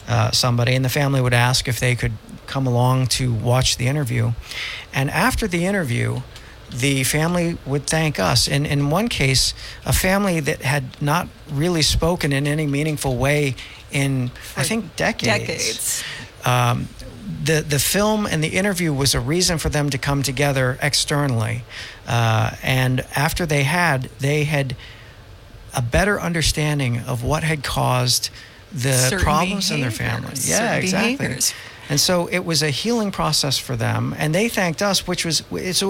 uh, 0.07 0.31
somebody, 0.31 0.76
and 0.76 0.85
the 0.85 0.89
family 0.89 1.22
would 1.22 1.34
ask 1.34 1.68
if 1.68 1.80
they 1.80 1.95
could 1.95 2.13
come 2.51 2.67
along 2.67 3.07
to 3.07 3.33
watch 3.33 3.77
the 3.77 3.87
interview. 3.87 4.31
And 4.93 5.09
after 5.09 5.47
the 5.47 5.65
interview, 5.65 6.21
the 6.69 7.03
family 7.03 7.57
would 7.65 7.87
thank 7.87 8.19
us. 8.19 8.47
And 8.47 8.67
in 8.67 8.89
one 8.89 9.07
case, 9.07 9.53
a 9.85 9.93
family 9.93 10.39
that 10.41 10.61
had 10.61 10.83
not 11.01 11.27
really 11.51 11.81
spoken 11.81 12.31
in 12.33 12.45
any 12.47 12.67
meaningful 12.67 13.17
way 13.17 13.55
in, 13.91 14.31
I 14.57 14.63
think, 14.63 14.95
decades. 14.95 15.39
Decades. 15.39 16.03
Um, 16.45 16.87
the, 17.43 17.61
the 17.61 17.79
film 17.79 18.25
and 18.25 18.43
the 18.43 18.49
interview 18.57 18.93
was 18.93 19.15
a 19.15 19.19
reason 19.19 19.57
for 19.57 19.69
them 19.69 19.89
to 19.89 19.97
come 19.97 20.23
together 20.23 20.77
externally. 20.81 21.63
Uh, 22.07 22.51
and 22.63 23.05
after 23.15 23.45
they 23.45 23.63
had, 23.63 24.09
they 24.19 24.43
had 24.43 24.75
a 25.73 25.81
better 25.81 26.19
understanding 26.19 26.99
of 26.99 27.23
what 27.23 27.43
had 27.43 27.63
caused 27.63 28.29
the 28.73 28.93
Certain 28.93 29.19
problems 29.23 29.71
in 29.71 29.81
their 29.81 29.91
family. 29.91 30.21
behaviors, 30.31 30.49
Yeah, 30.49 30.57
certain 30.57 30.83
exactly. 30.83 31.15
behaviors. 31.17 31.53
And 31.91 31.99
so 31.99 32.27
it 32.27 32.45
was 32.45 32.63
a 32.63 32.69
healing 32.69 33.11
process 33.11 33.57
for 33.57 33.76
them, 33.76 34.15
and 34.18 34.34
they 34.34 34.47
thanked 34.47 34.81
us, 34.81 35.05
which 35.05 35.26
was 35.26 35.43
it's 35.51 35.81
a 35.81 35.89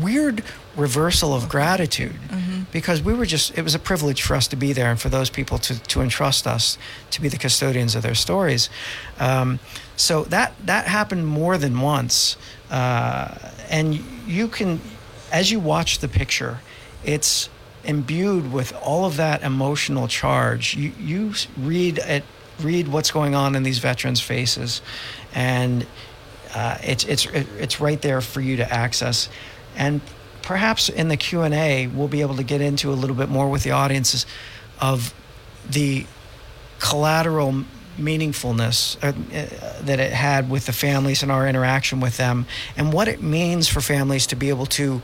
weird 0.00 0.44
reversal 0.76 1.34
of 1.34 1.48
gratitude 1.48 2.14
Mm-hmm. 2.30 2.62
because 2.72 3.02
we 3.02 3.12
were 3.12 3.26
just 3.26 3.58
it 3.58 3.62
was 3.62 3.74
a 3.74 3.78
privilege 3.80 4.22
for 4.22 4.36
us 4.36 4.46
to 4.48 4.56
be 4.56 4.72
there 4.72 4.90
and 4.90 5.00
for 5.00 5.08
those 5.10 5.28
people 5.28 5.58
to 5.58 5.74
to 5.88 6.00
entrust 6.02 6.46
us 6.46 6.78
to 7.10 7.20
be 7.20 7.28
the 7.28 7.36
custodians 7.36 7.96
of 7.96 8.02
their 8.02 8.14
stories. 8.14 8.70
Um, 9.18 9.58
so 9.96 10.22
that 10.24 10.52
that 10.66 10.86
happened 10.86 11.26
more 11.26 11.58
than 11.58 11.80
once, 11.80 12.36
uh, 12.70 13.34
and 13.68 13.94
you 14.28 14.46
can, 14.48 14.80
as 15.32 15.50
you 15.50 15.58
watch 15.58 15.98
the 15.98 16.08
picture, 16.08 16.60
it's 17.04 17.48
imbued 17.82 18.52
with 18.52 18.72
all 18.82 19.04
of 19.04 19.16
that 19.16 19.42
emotional 19.42 20.06
charge. 20.08 20.76
You 20.76 20.92
you 20.98 21.32
read 21.58 21.98
it, 21.98 22.22
read 22.62 22.86
what's 22.88 23.10
going 23.10 23.34
on 23.34 23.56
in 23.56 23.62
these 23.64 23.78
veterans' 23.80 24.20
faces, 24.20 24.82
and 25.34 25.86
uh, 26.54 26.78
it's 26.82 27.04
it's 27.04 27.26
it's 27.26 27.80
right 27.80 28.00
there 28.02 28.20
for 28.20 28.40
you 28.40 28.56
to 28.56 28.72
access, 28.72 29.28
and 29.76 30.00
perhaps 30.42 30.88
in 30.88 31.08
the 31.08 31.16
Q 31.16 31.42
and 31.42 31.54
A 31.54 31.86
we'll 31.86 32.08
be 32.08 32.22
able 32.22 32.36
to 32.36 32.42
get 32.42 32.60
into 32.60 32.92
a 32.92 32.94
little 32.94 33.16
bit 33.16 33.28
more 33.28 33.48
with 33.48 33.62
the 33.62 33.70
audiences 33.70 34.26
of 34.80 35.14
the 35.68 36.06
collateral 36.78 37.64
meaningfulness 37.98 38.96
uh, 39.02 39.08
uh, 39.08 39.82
that 39.82 40.00
it 40.00 40.12
had 40.12 40.48
with 40.48 40.66
the 40.66 40.72
families 40.72 41.22
and 41.22 41.30
our 41.30 41.46
interaction 41.46 42.00
with 42.00 42.16
them, 42.16 42.46
and 42.76 42.92
what 42.92 43.08
it 43.08 43.22
means 43.22 43.68
for 43.68 43.80
families 43.80 44.26
to 44.26 44.36
be 44.36 44.48
able 44.48 44.66
to 44.66 45.02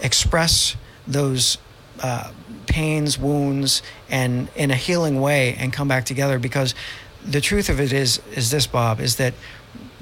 express 0.00 0.76
those 1.06 1.58
uh, 2.02 2.30
pains, 2.66 3.18
wounds, 3.18 3.82
and 4.08 4.48
in 4.56 4.70
a 4.70 4.74
healing 4.74 5.20
way, 5.20 5.54
and 5.58 5.72
come 5.72 5.88
back 5.88 6.04
together. 6.04 6.38
Because 6.38 6.74
the 7.28 7.40
truth 7.40 7.68
of 7.68 7.80
it 7.80 7.92
is, 7.92 8.20
is 8.34 8.50
this, 8.50 8.66
Bob, 8.66 9.00
is 9.00 9.16
that 9.16 9.34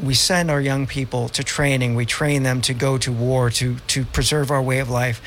we 0.02 0.14
send 0.14 0.50
our 0.50 0.60
young 0.60 0.86
people 0.86 1.28
to 1.30 1.44
training. 1.44 1.94
We 1.94 2.06
train 2.06 2.42
them 2.42 2.60
to 2.62 2.74
go 2.74 2.98
to 2.98 3.12
war 3.12 3.50
to 3.50 3.76
to 3.76 4.04
preserve 4.04 4.50
our 4.50 4.62
way 4.62 4.80
of 4.80 4.90
life, 4.90 5.20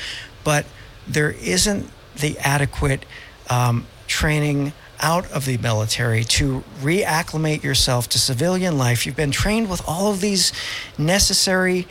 but 0.44 0.66
there 1.06 1.30
isn't 1.30 1.90
the 2.16 2.38
adequate 2.38 3.04
um, 3.48 3.86
training 4.06 4.72
out 5.00 5.30
of 5.30 5.44
the 5.44 5.56
military 5.58 6.24
to 6.24 6.64
reacclimate 6.80 7.62
yourself 7.62 8.08
to 8.10 8.18
civilian 8.18 8.76
life. 8.76 9.06
You've 9.06 9.16
been 9.16 9.30
trained 9.30 9.70
with 9.70 9.82
all 9.86 10.10
of 10.10 10.20
these 10.20 10.52
necessary, 10.98 11.86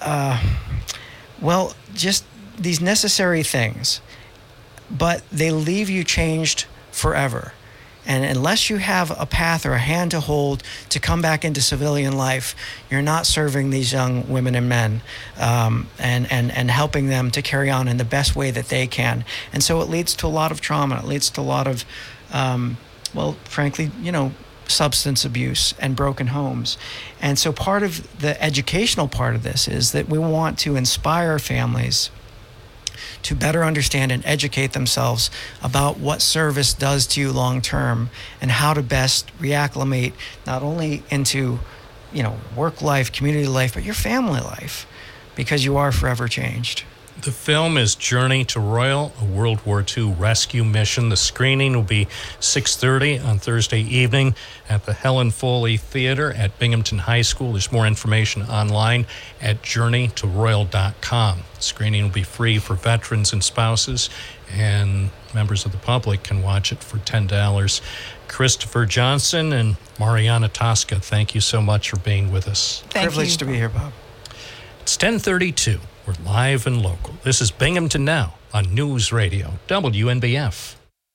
uh, 0.00 0.42
well, 1.40 1.74
just 1.94 2.24
these 2.58 2.80
necessary 2.80 3.42
things, 3.42 4.00
but 4.90 5.22
they 5.30 5.50
leave 5.50 5.88
you 5.88 6.04
changed 6.04 6.66
forever. 6.90 7.54
And 8.04 8.24
unless 8.24 8.68
you 8.68 8.78
have 8.78 9.12
a 9.18 9.26
path 9.26 9.64
or 9.64 9.74
a 9.74 9.78
hand 9.78 10.10
to 10.10 10.20
hold 10.20 10.62
to 10.88 10.98
come 10.98 11.22
back 11.22 11.44
into 11.44 11.60
civilian 11.60 12.16
life, 12.16 12.56
you're 12.90 13.02
not 13.02 13.26
serving 13.26 13.70
these 13.70 13.92
young 13.92 14.28
women 14.28 14.54
and 14.54 14.68
men 14.68 15.02
um, 15.38 15.86
and, 15.98 16.30
and, 16.30 16.50
and 16.50 16.70
helping 16.70 17.06
them 17.06 17.30
to 17.30 17.42
carry 17.42 17.70
on 17.70 17.86
in 17.86 17.98
the 17.98 18.04
best 18.04 18.34
way 18.34 18.50
that 18.50 18.68
they 18.68 18.86
can. 18.86 19.24
And 19.52 19.62
so 19.62 19.80
it 19.80 19.88
leads 19.88 20.14
to 20.16 20.26
a 20.26 20.28
lot 20.28 20.50
of 20.50 20.60
trauma. 20.60 20.98
It 20.98 21.04
leads 21.04 21.30
to 21.30 21.40
a 21.40 21.42
lot 21.42 21.66
of, 21.66 21.84
um, 22.32 22.76
well, 23.14 23.36
frankly, 23.44 23.92
you 24.00 24.10
know, 24.10 24.32
substance 24.66 25.24
abuse 25.24 25.74
and 25.78 25.94
broken 25.94 26.28
homes. 26.28 26.78
And 27.20 27.38
so 27.38 27.52
part 27.52 27.82
of 27.82 28.20
the 28.20 28.40
educational 28.42 29.06
part 29.06 29.34
of 29.34 29.42
this 29.42 29.68
is 29.68 29.92
that 29.92 30.08
we 30.08 30.18
want 30.18 30.58
to 30.60 30.76
inspire 30.76 31.38
families 31.38 32.10
to 33.22 33.34
better 33.34 33.64
understand 33.64 34.12
and 34.12 34.24
educate 34.24 34.72
themselves 34.72 35.30
about 35.62 35.98
what 35.98 36.20
service 36.20 36.74
does 36.74 37.06
to 37.06 37.20
you 37.20 37.32
long 37.32 37.60
term 37.60 38.10
and 38.40 38.50
how 38.50 38.74
to 38.74 38.82
best 38.82 39.30
reacclimate 39.38 40.12
not 40.46 40.62
only 40.62 41.02
into 41.10 41.58
you 42.12 42.22
know 42.22 42.36
work 42.56 42.82
life 42.82 43.12
community 43.12 43.46
life 43.46 43.74
but 43.74 43.84
your 43.84 43.94
family 43.94 44.40
life 44.40 44.86
because 45.34 45.64
you 45.64 45.76
are 45.76 45.92
forever 45.92 46.28
changed 46.28 46.84
The 47.20 47.30
film 47.30 47.76
is 47.78 47.94
Journey 47.94 48.44
to 48.46 48.58
Royal, 48.58 49.12
a 49.20 49.24
World 49.24 49.64
War 49.64 49.84
II 49.96 50.12
rescue 50.14 50.64
mission. 50.64 51.08
The 51.08 51.16
screening 51.16 51.76
will 51.76 51.84
be 51.84 52.08
6:30 52.40 53.18
on 53.18 53.38
Thursday 53.38 53.80
evening 53.80 54.34
at 54.68 54.86
the 54.86 54.92
Helen 54.92 55.30
Foley 55.30 55.76
Theater 55.76 56.32
at 56.32 56.58
Binghamton 56.58 56.98
High 56.98 57.22
School. 57.22 57.52
There's 57.52 57.70
more 57.70 57.86
information 57.86 58.42
online 58.42 59.06
at 59.40 59.62
journeytoroyal.com. 59.62 61.44
Screening 61.60 62.02
will 62.02 62.10
be 62.10 62.24
free 62.24 62.58
for 62.58 62.74
veterans 62.74 63.32
and 63.32 63.44
spouses, 63.44 64.10
and 64.52 65.10
members 65.32 65.64
of 65.64 65.70
the 65.70 65.78
public 65.78 66.24
can 66.24 66.42
watch 66.42 66.72
it 66.72 66.82
for 66.82 66.98
$10. 66.98 67.80
Christopher 68.26 68.84
Johnson 68.84 69.52
and 69.52 69.76
Mariana 70.00 70.48
Tosca, 70.48 70.98
thank 70.98 71.36
you 71.36 71.40
so 71.40 71.60
much 71.62 71.90
for 71.90 71.98
being 71.98 72.32
with 72.32 72.48
us. 72.48 72.82
privileged 72.90 73.38
to 73.40 73.44
be 73.44 73.54
here 73.54 73.68
bob 73.68 73.92
It's 74.80 74.96
1032. 74.96 75.78
We're 76.06 76.14
live 76.24 76.66
and 76.66 76.82
local. 76.82 77.14
This 77.22 77.40
is 77.40 77.52
Binghamton 77.52 78.04
Now 78.04 78.34
on 78.52 78.74
News 78.74 79.12
Radio, 79.12 79.52
WNBF. 79.68 80.74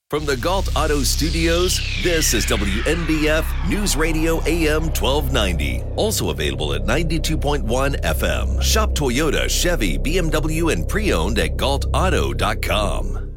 From 0.09 0.25
the 0.25 0.37
Gault 0.37 0.73
Auto 0.77 1.03
Studios, 1.03 1.81
this 2.01 2.33
is 2.33 2.45
WNBF 2.45 3.69
News 3.69 3.97
Radio 3.97 4.41
AM 4.45 4.83
1290. 4.83 5.83
Also 5.97 6.29
available 6.29 6.73
at 6.73 6.83
92.1 6.83 7.99
FM. 7.99 8.61
Shop 8.61 8.91
Toyota, 8.91 9.49
Chevy, 9.49 9.97
BMW, 9.97 10.71
and 10.71 10.87
pre 10.87 11.11
owned 11.11 11.37
at 11.37 11.57
gaultauto.com. 11.57 13.36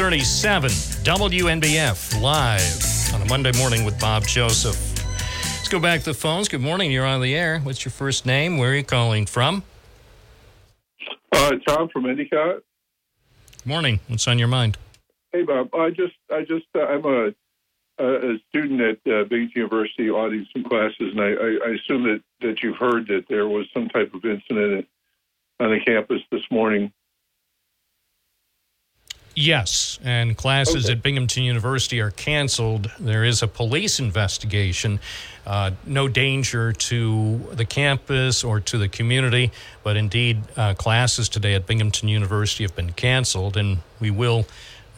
Thirty-seven 0.00 0.70
WNBF 0.70 2.22
live 2.22 3.14
on 3.14 3.20
a 3.20 3.28
Monday 3.28 3.52
morning 3.58 3.84
with 3.84 4.00
Bob 4.00 4.22
Joseph. 4.22 4.96
Let's 5.42 5.68
go 5.68 5.78
back 5.78 6.00
to 6.00 6.06
the 6.06 6.14
phones. 6.14 6.48
Good 6.48 6.62
morning. 6.62 6.90
You're 6.90 7.04
on 7.04 7.20
the 7.20 7.36
air. 7.36 7.60
What's 7.60 7.84
your 7.84 7.92
first 7.92 8.24
name? 8.24 8.56
Where 8.56 8.70
are 8.70 8.76
you 8.76 8.82
calling 8.82 9.26
from? 9.26 9.62
Uh, 11.32 11.50
Tom 11.68 11.90
from 11.90 12.06
Endicott. 12.06 12.62
Good 13.58 13.66
morning. 13.66 14.00
What's 14.08 14.26
on 14.26 14.38
your 14.38 14.48
mind? 14.48 14.78
Hey, 15.34 15.42
Bob. 15.42 15.68
I 15.74 15.90
just, 15.90 16.14
I 16.32 16.44
just, 16.44 16.64
uh, 16.74 16.86
I'm 16.86 17.04
a, 17.04 17.34
a, 17.98 18.38
student 18.48 18.80
at 18.80 18.98
uh, 19.06 19.26
University 19.54 20.08
auditing 20.08 20.46
some 20.54 20.64
classes, 20.64 21.12
and 21.14 21.20
I, 21.20 21.28
I 21.28 21.74
assume 21.74 22.04
that, 22.04 22.22
that 22.40 22.62
you've 22.62 22.78
heard 22.78 23.06
that 23.08 23.26
there 23.28 23.48
was 23.48 23.66
some 23.74 23.90
type 23.90 24.14
of 24.14 24.24
incident 24.24 24.88
on 25.60 25.70
the 25.72 25.80
campus 25.84 26.22
this 26.32 26.50
morning 26.50 26.90
Yes, 29.36 29.98
and 30.02 30.36
classes 30.36 30.86
Okay. 30.86 30.92
at 30.92 31.02
Binghamton 31.02 31.44
University 31.44 32.00
are 32.00 32.10
canceled. 32.10 32.90
There 32.98 33.24
is 33.24 33.42
a 33.42 33.46
police 33.48 34.00
investigation. 34.00 35.00
Uh, 35.46 35.70
no 35.86 36.08
danger 36.08 36.72
to 36.72 37.48
the 37.52 37.64
campus 37.64 38.44
or 38.44 38.60
to 38.60 38.76
the 38.76 38.88
community, 38.88 39.50
but 39.82 39.96
indeed, 39.96 40.42
uh, 40.56 40.74
classes 40.74 41.28
today 41.28 41.54
at 41.54 41.66
Binghamton 41.66 42.08
University 42.08 42.64
have 42.64 42.74
been 42.74 42.92
canceled, 42.92 43.56
and 43.56 43.78
we 44.00 44.10
will 44.10 44.46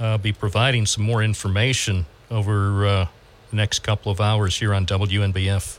uh, 0.00 0.18
be 0.18 0.32
providing 0.32 0.86
some 0.86 1.04
more 1.04 1.22
information 1.22 2.06
over 2.30 2.86
uh, 2.86 3.06
the 3.50 3.56
next 3.56 3.80
couple 3.80 4.10
of 4.10 4.20
hours 4.20 4.56
here 4.58 4.74
on 4.74 4.86
WNBF. 4.86 5.78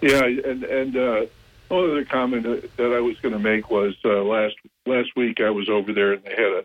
Yeah, 0.00 0.24
and 0.24 0.64
and 0.64 0.96
uh, 0.96 1.26
one 1.68 1.90
other 1.90 2.04
comment 2.04 2.42
that 2.42 2.76
that 2.76 2.92
I 2.92 3.00
was 3.00 3.18
going 3.20 3.32
to 3.32 3.38
make 3.38 3.70
was 3.70 3.94
uh, 4.04 4.22
last 4.22 4.56
last 4.86 5.14
week 5.16 5.40
I 5.40 5.50
was 5.50 5.68
over 5.68 5.92
there 5.92 6.12
and 6.12 6.22
they 6.24 6.30
had 6.30 6.52
a, 6.52 6.64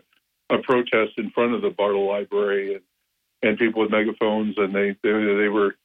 a 0.50 0.58
protest 0.58 1.12
in 1.16 1.30
front 1.30 1.54
of 1.54 1.62
the 1.62 1.70
Bartle 1.70 2.08
Library 2.08 2.74
and, 2.74 2.82
and 3.42 3.58
people 3.58 3.82
with 3.82 3.90
megaphones 3.90 4.56
and 4.58 4.74
they 4.74 4.96
they, 5.02 5.12
they 5.12 5.48
were 5.48 5.76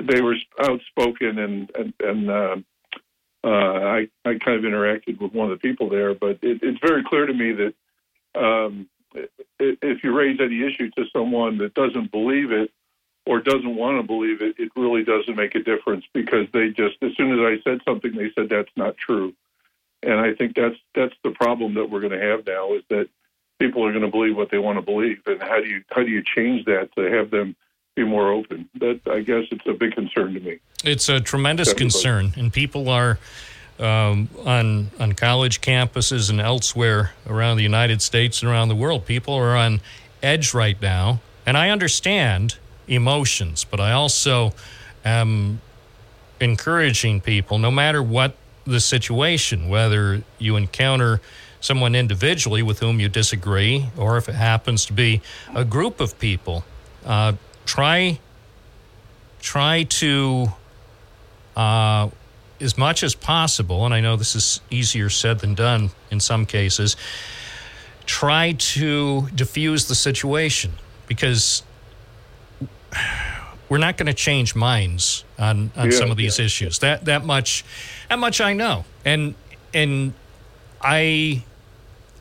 they 0.00 0.20
were 0.20 0.36
outspoken 0.60 1.38
and 1.38 1.70
and, 1.74 1.94
and 2.00 2.30
uh, 2.30 2.56
uh, 3.44 3.48
I 3.48 4.08
I 4.24 4.38
kind 4.38 4.56
of 4.56 4.70
interacted 4.70 5.20
with 5.20 5.32
one 5.32 5.50
of 5.50 5.60
the 5.60 5.68
people 5.68 5.88
there, 5.88 6.14
but 6.14 6.38
it, 6.42 6.60
it's 6.62 6.80
very 6.80 7.04
clear 7.04 7.26
to 7.26 7.34
me 7.34 7.52
that 7.52 7.74
um, 8.40 8.88
if 9.60 10.02
you 10.02 10.16
raise 10.16 10.40
any 10.40 10.62
issue 10.62 10.90
to 10.90 11.04
someone 11.12 11.58
that 11.58 11.74
doesn't 11.74 12.10
believe 12.10 12.50
it 12.50 12.70
or 13.26 13.40
doesn't 13.40 13.76
want 13.76 14.00
to 14.00 14.06
believe 14.06 14.42
it, 14.42 14.56
it 14.58 14.72
really 14.76 15.04
doesn't 15.04 15.36
make 15.36 15.54
a 15.54 15.62
difference 15.62 16.04
because 16.12 16.46
they 16.52 16.70
just 16.70 16.96
as 17.02 17.14
soon 17.16 17.32
as 17.32 17.40
I 17.40 17.62
said 17.62 17.80
something, 17.84 18.14
they 18.14 18.30
said 18.34 18.48
that's 18.48 18.72
not 18.76 18.96
true, 18.96 19.34
and 20.02 20.14
I 20.14 20.34
think 20.34 20.56
that's 20.56 20.76
that's 20.94 21.14
the 21.22 21.30
problem 21.30 21.74
that 21.74 21.90
we're 21.90 22.00
going 22.00 22.18
to 22.18 22.26
have 22.26 22.46
now 22.46 22.72
is 22.72 22.82
that 22.88 23.08
people 23.58 23.84
are 23.84 23.92
going 23.92 24.04
to 24.04 24.10
believe 24.10 24.36
what 24.36 24.50
they 24.50 24.58
want 24.58 24.78
to 24.78 24.82
believe, 24.82 25.20
and 25.26 25.42
how 25.42 25.60
do 25.60 25.68
you 25.68 25.82
how 25.90 26.02
do 26.02 26.10
you 26.10 26.22
change 26.22 26.64
that 26.66 26.94
to 26.96 27.10
have 27.10 27.30
them 27.30 27.56
be 27.96 28.04
more 28.04 28.32
open? 28.32 28.68
That 28.80 29.00
I 29.06 29.20
guess 29.20 29.44
it's 29.50 29.66
a 29.66 29.72
big 29.72 29.92
concern 29.92 30.34
to 30.34 30.40
me. 30.40 30.58
It's 30.84 31.08
a 31.08 31.20
tremendous 31.20 31.68
Everybody. 31.68 31.90
concern, 31.90 32.32
and 32.36 32.52
people 32.52 32.88
are 32.88 33.18
um, 33.78 34.28
on 34.44 34.90
on 34.98 35.12
college 35.12 35.60
campuses 35.60 36.30
and 36.30 36.40
elsewhere 36.40 37.12
around 37.26 37.56
the 37.56 37.62
United 37.62 38.02
States 38.02 38.42
and 38.42 38.50
around 38.50 38.68
the 38.68 38.76
world. 38.76 39.06
People 39.06 39.34
are 39.34 39.56
on 39.56 39.80
edge 40.22 40.54
right 40.54 40.80
now, 40.80 41.20
and 41.46 41.56
I 41.56 41.70
understand 41.70 42.58
emotions, 42.86 43.64
but 43.64 43.80
I 43.80 43.92
also 43.92 44.52
am 45.04 45.60
encouraging 46.40 47.20
people, 47.20 47.58
no 47.58 47.70
matter 47.70 48.02
what 48.02 48.36
the 48.66 48.80
situation, 48.80 49.68
whether 49.68 50.22
you 50.38 50.56
encounter 50.56 51.20
someone 51.64 51.94
individually 51.94 52.62
with 52.62 52.80
whom 52.80 53.00
you 53.00 53.08
disagree, 53.08 53.86
or 53.96 54.18
if 54.18 54.28
it 54.28 54.34
happens 54.34 54.84
to 54.84 54.92
be 54.92 55.22
a 55.54 55.64
group 55.64 55.98
of 55.98 56.18
people, 56.18 56.62
uh, 57.06 57.32
try 57.64 58.18
try 59.40 59.82
to 59.84 60.48
uh, 61.56 62.08
as 62.60 62.76
much 62.76 63.02
as 63.02 63.14
possible, 63.14 63.84
and 63.84 63.94
I 63.94 64.00
know 64.00 64.16
this 64.16 64.36
is 64.36 64.60
easier 64.70 65.08
said 65.08 65.38
than 65.40 65.54
done 65.54 65.90
in 66.10 66.20
some 66.20 66.44
cases, 66.46 66.96
try 68.06 68.52
to 68.52 69.28
diffuse 69.34 69.88
the 69.88 69.94
situation 69.94 70.72
because 71.06 71.62
we're 73.70 73.78
not 73.78 73.96
going 73.96 74.06
to 74.06 74.14
change 74.14 74.54
minds 74.54 75.24
on, 75.38 75.70
on 75.76 75.90
Yeah, 75.90 75.98
some 75.98 76.10
of 76.10 76.16
these 76.18 76.38
issues. 76.38 76.78
That 76.80 77.06
that 77.06 77.24
much 77.24 77.64
that 78.10 78.18
much 78.18 78.40
I 78.40 78.52
know. 78.52 78.84
And 79.04 79.34
and 79.72 80.12
I 80.82 81.42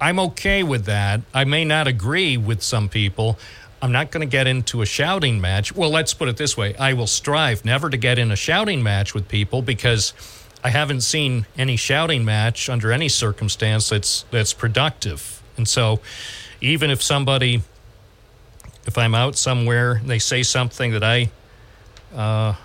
I'm 0.04 0.20
okay 0.20 0.64
with 0.64 0.84
that. 0.84 1.22
I 1.34 1.46
may 1.46 1.64
not 1.64 1.88
agree 1.88 2.36
with 2.36 2.62
some 2.62 2.90
people. 2.90 3.40
I'm 3.82 3.94
not 3.94 4.12
going 4.12 4.20
to 4.20 4.30
get 4.30 4.48
into 4.48 4.82
a 4.82 4.86
shouting 4.86 5.40
match. 5.40 5.74
Well, 5.74 5.90
let's 5.90 6.14
put 6.14 6.28
it 6.28 6.36
this 6.36 6.58
way. 6.58 6.76
I 6.76 6.92
will 6.92 7.08
strive 7.08 7.64
never 7.64 7.90
to 7.90 7.96
get 7.96 8.20
in 8.20 8.30
a 8.30 8.36
shouting 8.36 8.84
match 8.84 9.14
with 9.14 9.30
people 9.30 9.62
because 9.62 10.12
I 10.62 10.72
haven't 10.72 11.02
seen 11.02 11.46
any 11.58 11.78
shouting 11.78 12.26
match 12.26 12.68
under 12.68 12.92
any 12.92 13.08
circumstance 13.08 13.88
that's 13.88 14.26
that's 14.30 14.52
productive. 14.52 15.42
And 15.56 15.70
so 15.70 16.02
even 16.60 16.92
if 16.92 17.02
somebody 17.02 17.62
if 18.86 18.98
I'm 18.98 19.16
out 19.16 19.38
somewhere 19.38 19.94
and 19.94 20.10
they 20.10 20.20
say 20.20 20.44
something 20.44 20.92
that 20.92 21.04
I 21.06 21.32
uh, 22.14 22.56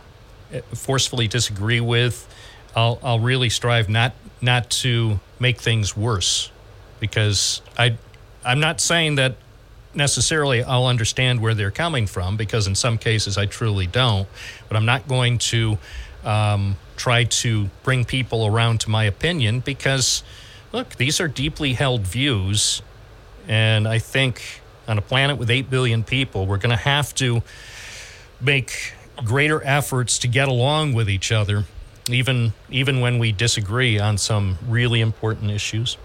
forcefully 0.74 1.28
disagree 1.28 1.80
with, 1.80 2.26
I'll 2.74 2.98
I'll 3.00 3.20
really 3.20 3.48
strive 3.48 3.88
not 3.88 4.12
not 4.40 4.70
to 4.82 5.20
make 5.38 5.60
things 5.60 5.96
worse, 5.96 6.50
because 7.00 7.62
I 7.78 7.96
I'm 8.44 8.60
not 8.60 8.80
saying 8.80 9.16
that 9.16 9.36
necessarily 9.94 10.62
I'll 10.62 10.86
understand 10.86 11.40
where 11.40 11.54
they're 11.54 11.70
coming 11.70 12.06
from 12.06 12.36
because 12.36 12.66
in 12.66 12.74
some 12.74 12.98
cases 12.98 13.36
I 13.36 13.46
truly 13.46 13.86
don't, 13.86 14.28
but 14.68 14.76
I'm 14.76 14.86
not 14.86 15.08
going 15.08 15.38
to 15.38 15.78
um, 16.24 16.76
try 16.96 17.24
to 17.24 17.70
bring 17.82 18.04
people 18.04 18.46
around 18.46 18.80
to 18.80 18.90
my 18.90 19.04
opinion 19.04 19.60
because 19.60 20.22
look, 20.72 20.96
these 20.96 21.20
are 21.20 21.28
deeply 21.28 21.74
held 21.74 22.02
views, 22.02 22.82
and 23.46 23.88
I 23.88 23.98
think 23.98 24.60
on 24.86 24.98
a 24.98 25.02
planet 25.02 25.38
with 25.38 25.50
8 25.50 25.70
billion 25.70 26.02
people, 26.02 26.46
we're 26.46 26.58
going 26.58 26.70
to 26.70 26.76
have 26.76 27.14
to 27.16 27.42
make 28.40 28.94
greater 29.24 29.62
efforts 29.64 30.18
to 30.20 30.28
get 30.28 30.48
along 30.48 30.94
with 30.94 31.10
each 31.10 31.32
other, 31.32 31.64
even 32.08 32.52
even 32.70 33.00
when 33.00 33.18
we 33.18 33.32
disagree 33.32 33.98
on 33.98 34.18
some 34.18 34.58
really 34.66 35.00
important 35.00 35.50
issues. 35.50 35.96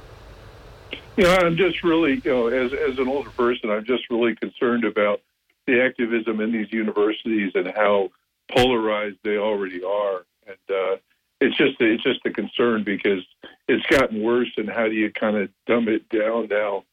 You 1.16 1.26
know, 1.26 1.36
I'm 1.36 1.58
just 1.58 1.84
really, 1.84 2.22
you 2.24 2.32
know, 2.32 2.48
as 2.48 2.74
as 2.74 2.98
an 2.98 3.08
older 3.08 3.30
person, 3.32 3.70
I'm 3.70 3.86
just 3.86 4.10
really 4.10 4.36
concerned 4.36 4.84
about 4.84 5.22
the 5.68 5.82
activism 5.82 6.42
in 6.42 6.52
these 6.52 6.72
universities 6.72 7.52
and 7.54 7.68
how 7.68 8.10
polarized 8.52 9.18
they 9.24 9.38
already 9.38 9.84
are, 9.84 10.26
and 10.48 10.58
uh, 10.70 10.98
it's 11.40 11.56
just 11.56 11.76
it's 11.80 12.04
just 12.04 12.26
a 12.26 12.32
concern 12.32 12.84
because 12.84 13.24
it's 13.68 13.86
gotten 13.88 14.24
worse. 14.24 14.52
And 14.58 14.68
how 14.68 14.86
do 14.88 14.94
you 14.94 15.12
kind 15.12 15.38
of 15.38 15.50
dumb 15.68 15.88
it 15.88 16.10
down 16.10 16.48
now? 16.50 16.84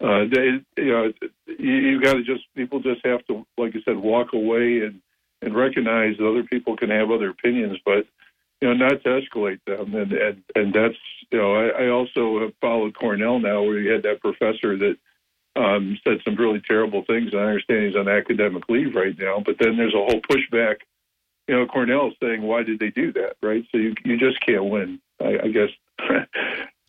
Uh, 0.00 0.24
they, 0.30 0.60
you 0.82 0.92
know, 0.92 1.12
you, 1.46 1.72
you 1.72 2.00
got 2.00 2.14
to 2.14 2.22
just 2.22 2.42
people 2.54 2.80
just 2.80 3.04
have 3.06 3.24
to, 3.28 3.46
like 3.56 3.74
I 3.74 3.80
said, 3.86 3.96
walk 3.96 4.34
away 4.34 4.80
and 4.80 5.00
and 5.40 5.56
recognize 5.56 6.18
that 6.18 6.28
other 6.28 6.44
people 6.44 6.76
can 6.76 6.90
have 6.90 7.10
other 7.10 7.30
opinions, 7.30 7.78
but 7.86 8.06
you 8.62 8.68
know, 8.68 8.74
not 8.74 9.02
to 9.02 9.20
escalate 9.20 9.58
them. 9.66 9.92
And 9.94 10.12
and, 10.12 10.42
and 10.54 10.72
that's 10.72 10.94
you 11.32 11.38
know, 11.38 11.54
I, 11.54 11.84
I 11.84 11.88
also 11.88 12.40
have 12.40 12.52
followed 12.60 12.94
Cornell 12.94 13.40
now, 13.40 13.62
where 13.62 13.78
you 13.78 13.90
had 13.90 14.04
that 14.04 14.20
professor 14.20 14.78
that 14.78 14.96
um, 15.56 15.98
said 16.04 16.18
some 16.24 16.36
really 16.36 16.62
terrible 16.66 17.04
things. 17.04 17.32
And 17.32 17.40
I 17.42 17.46
understand 17.46 17.86
he's 17.86 17.96
on 17.96 18.08
academic 18.08 18.68
leave 18.68 18.94
right 18.94 19.18
now, 19.18 19.42
but 19.44 19.56
then 19.58 19.76
there's 19.76 19.94
a 19.94 19.98
whole 19.98 20.20
pushback. 20.30 20.76
You 21.48 21.56
know, 21.56 21.66
Cornell 21.66 22.12
saying, 22.22 22.42
"Why 22.42 22.62
did 22.62 22.78
they 22.78 22.90
do 22.90 23.12
that?" 23.14 23.34
Right? 23.42 23.66
So 23.72 23.78
you 23.78 23.94
you 24.04 24.16
just 24.16 24.40
can't 24.46 24.64
win. 24.66 25.00
I, 25.20 25.40
I 25.42 25.48
guess 25.48 25.70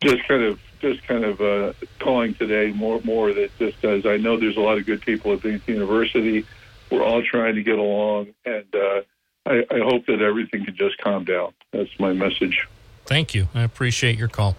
just 0.00 0.28
kind 0.28 0.44
of 0.44 0.60
just 0.80 1.02
kind 1.08 1.24
of 1.24 1.40
uh, 1.40 1.72
calling 1.98 2.34
today 2.34 2.70
more 2.70 3.00
more 3.02 3.32
that 3.32 3.50
just 3.58 3.84
as 3.84 4.06
I 4.06 4.16
know 4.16 4.38
there's 4.38 4.56
a 4.56 4.60
lot 4.60 4.78
of 4.78 4.86
good 4.86 5.00
people 5.00 5.32
at 5.32 5.42
Binghamton 5.42 5.74
University. 5.74 6.46
We're 6.88 7.02
all 7.02 7.22
trying 7.24 7.56
to 7.56 7.64
get 7.64 7.78
along, 7.80 8.28
and 8.44 8.72
uh, 8.72 9.00
I, 9.46 9.64
I 9.70 9.78
hope 9.80 10.06
that 10.06 10.22
everything 10.22 10.64
can 10.64 10.76
just 10.76 10.98
calm 10.98 11.24
down. 11.24 11.52
That's 11.72 11.90
my 11.98 12.12
message. 12.12 12.66
Thank 13.06 13.34
you. 13.34 13.48
I 13.54 13.62
appreciate 13.62 14.18
your 14.18 14.28
call. 14.28 14.56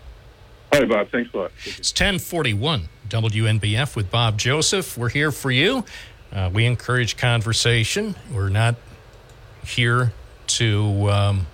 Hi, 0.73 0.85
Bob. 0.85 1.09
Thanks 1.09 1.33
a 1.33 1.37
lot. 1.37 1.51
It's 1.65 1.91
1041 1.91 2.89
WNBF 3.09 3.95
with 3.95 4.11
Bob 4.11 4.37
Joseph. 4.37 4.97
We're 4.97 5.09
here 5.09 5.31
for 5.31 5.49
you. 5.49 5.85
Uh, 6.31 6.49
we 6.53 6.65
encourage 6.65 7.17
conversation. 7.17 8.15
We're 8.31 8.49
not 8.49 8.75
here 9.65 10.13
to 10.47 11.09
um, 11.09 11.47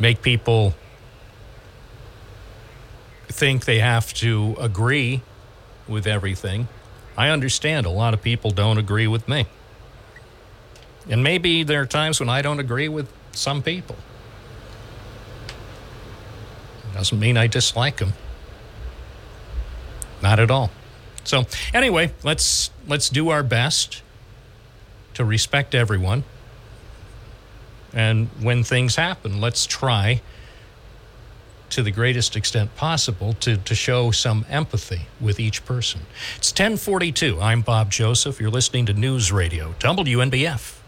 make 0.00 0.20
people 0.20 0.74
think 3.28 3.64
they 3.64 3.78
have 3.78 4.12
to 4.14 4.56
agree 4.60 5.22
with 5.88 6.06
everything. 6.06 6.68
I 7.16 7.30
understand 7.30 7.86
a 7.86 7.90
lot 7.90 8.14
of 8.14 8.22
people 8.22 8.50
don't 8.50 8.78
agree 8.78 9.06
with 9.06 9.28
me. 9.28 9.46
And 11.10 11.22
maybe 11.22 11.64
there 11.64 11.80
are 11.82 11.86
times 11.86 12.20
when 12.20 12.28
I 12.28 12.42
don't 12.42 12.60
agree 12.60 12.88
with 12.88 13.12
some 13.32 13.62
people. 13.62 13.96
Doesn't 16.94 17.18
mean 17.18 17.36
I 17.36 17.46
dislike 17.46 17.98
them. 17.98 18.14
Not 20.22 20.40
at 20.40 20.50
all. 20.50 20.70
So 21.24 21.44
anyway, 21.74 22.12
let's 22.24 22.70
let's 22.86 23.08
do 23.10 23.30
our 23.30 23.42
best 23.42 24.02
to 25.14 25.24
respect 25.24 25.74
everyone 25.74 26.24
And 27.92 28.28
when 28.40 28.64
things 28.64 28.96
happen, 28.96 29.40
let's 29.40 29.66
try 29.66 30.22
to 31.70 31.82
the 31.82 31.90
greatest 31.90 32.36
extent 32.36 32.74
possible 32.76 33.32
to, 33.34 33.56
to 33.56 33.74
show 33.74 34.10
some 34.10 34.44
empathy 34.48 35.02
with 35.20 35.40
each 35.40 35.64
person. 35.64 36.02
It's 36.36 36.50
1042. 36.52 37.40
I'm 37.40 37.62
Bob 37.62 37.90
Joseph. 37.90 38.40
You're 38.40 38.50
listening 38.50 38.86
to 38.86 38.94
News 38.94 39.32
Radio, 39.32 39.74
WNBF. 39.78 40.80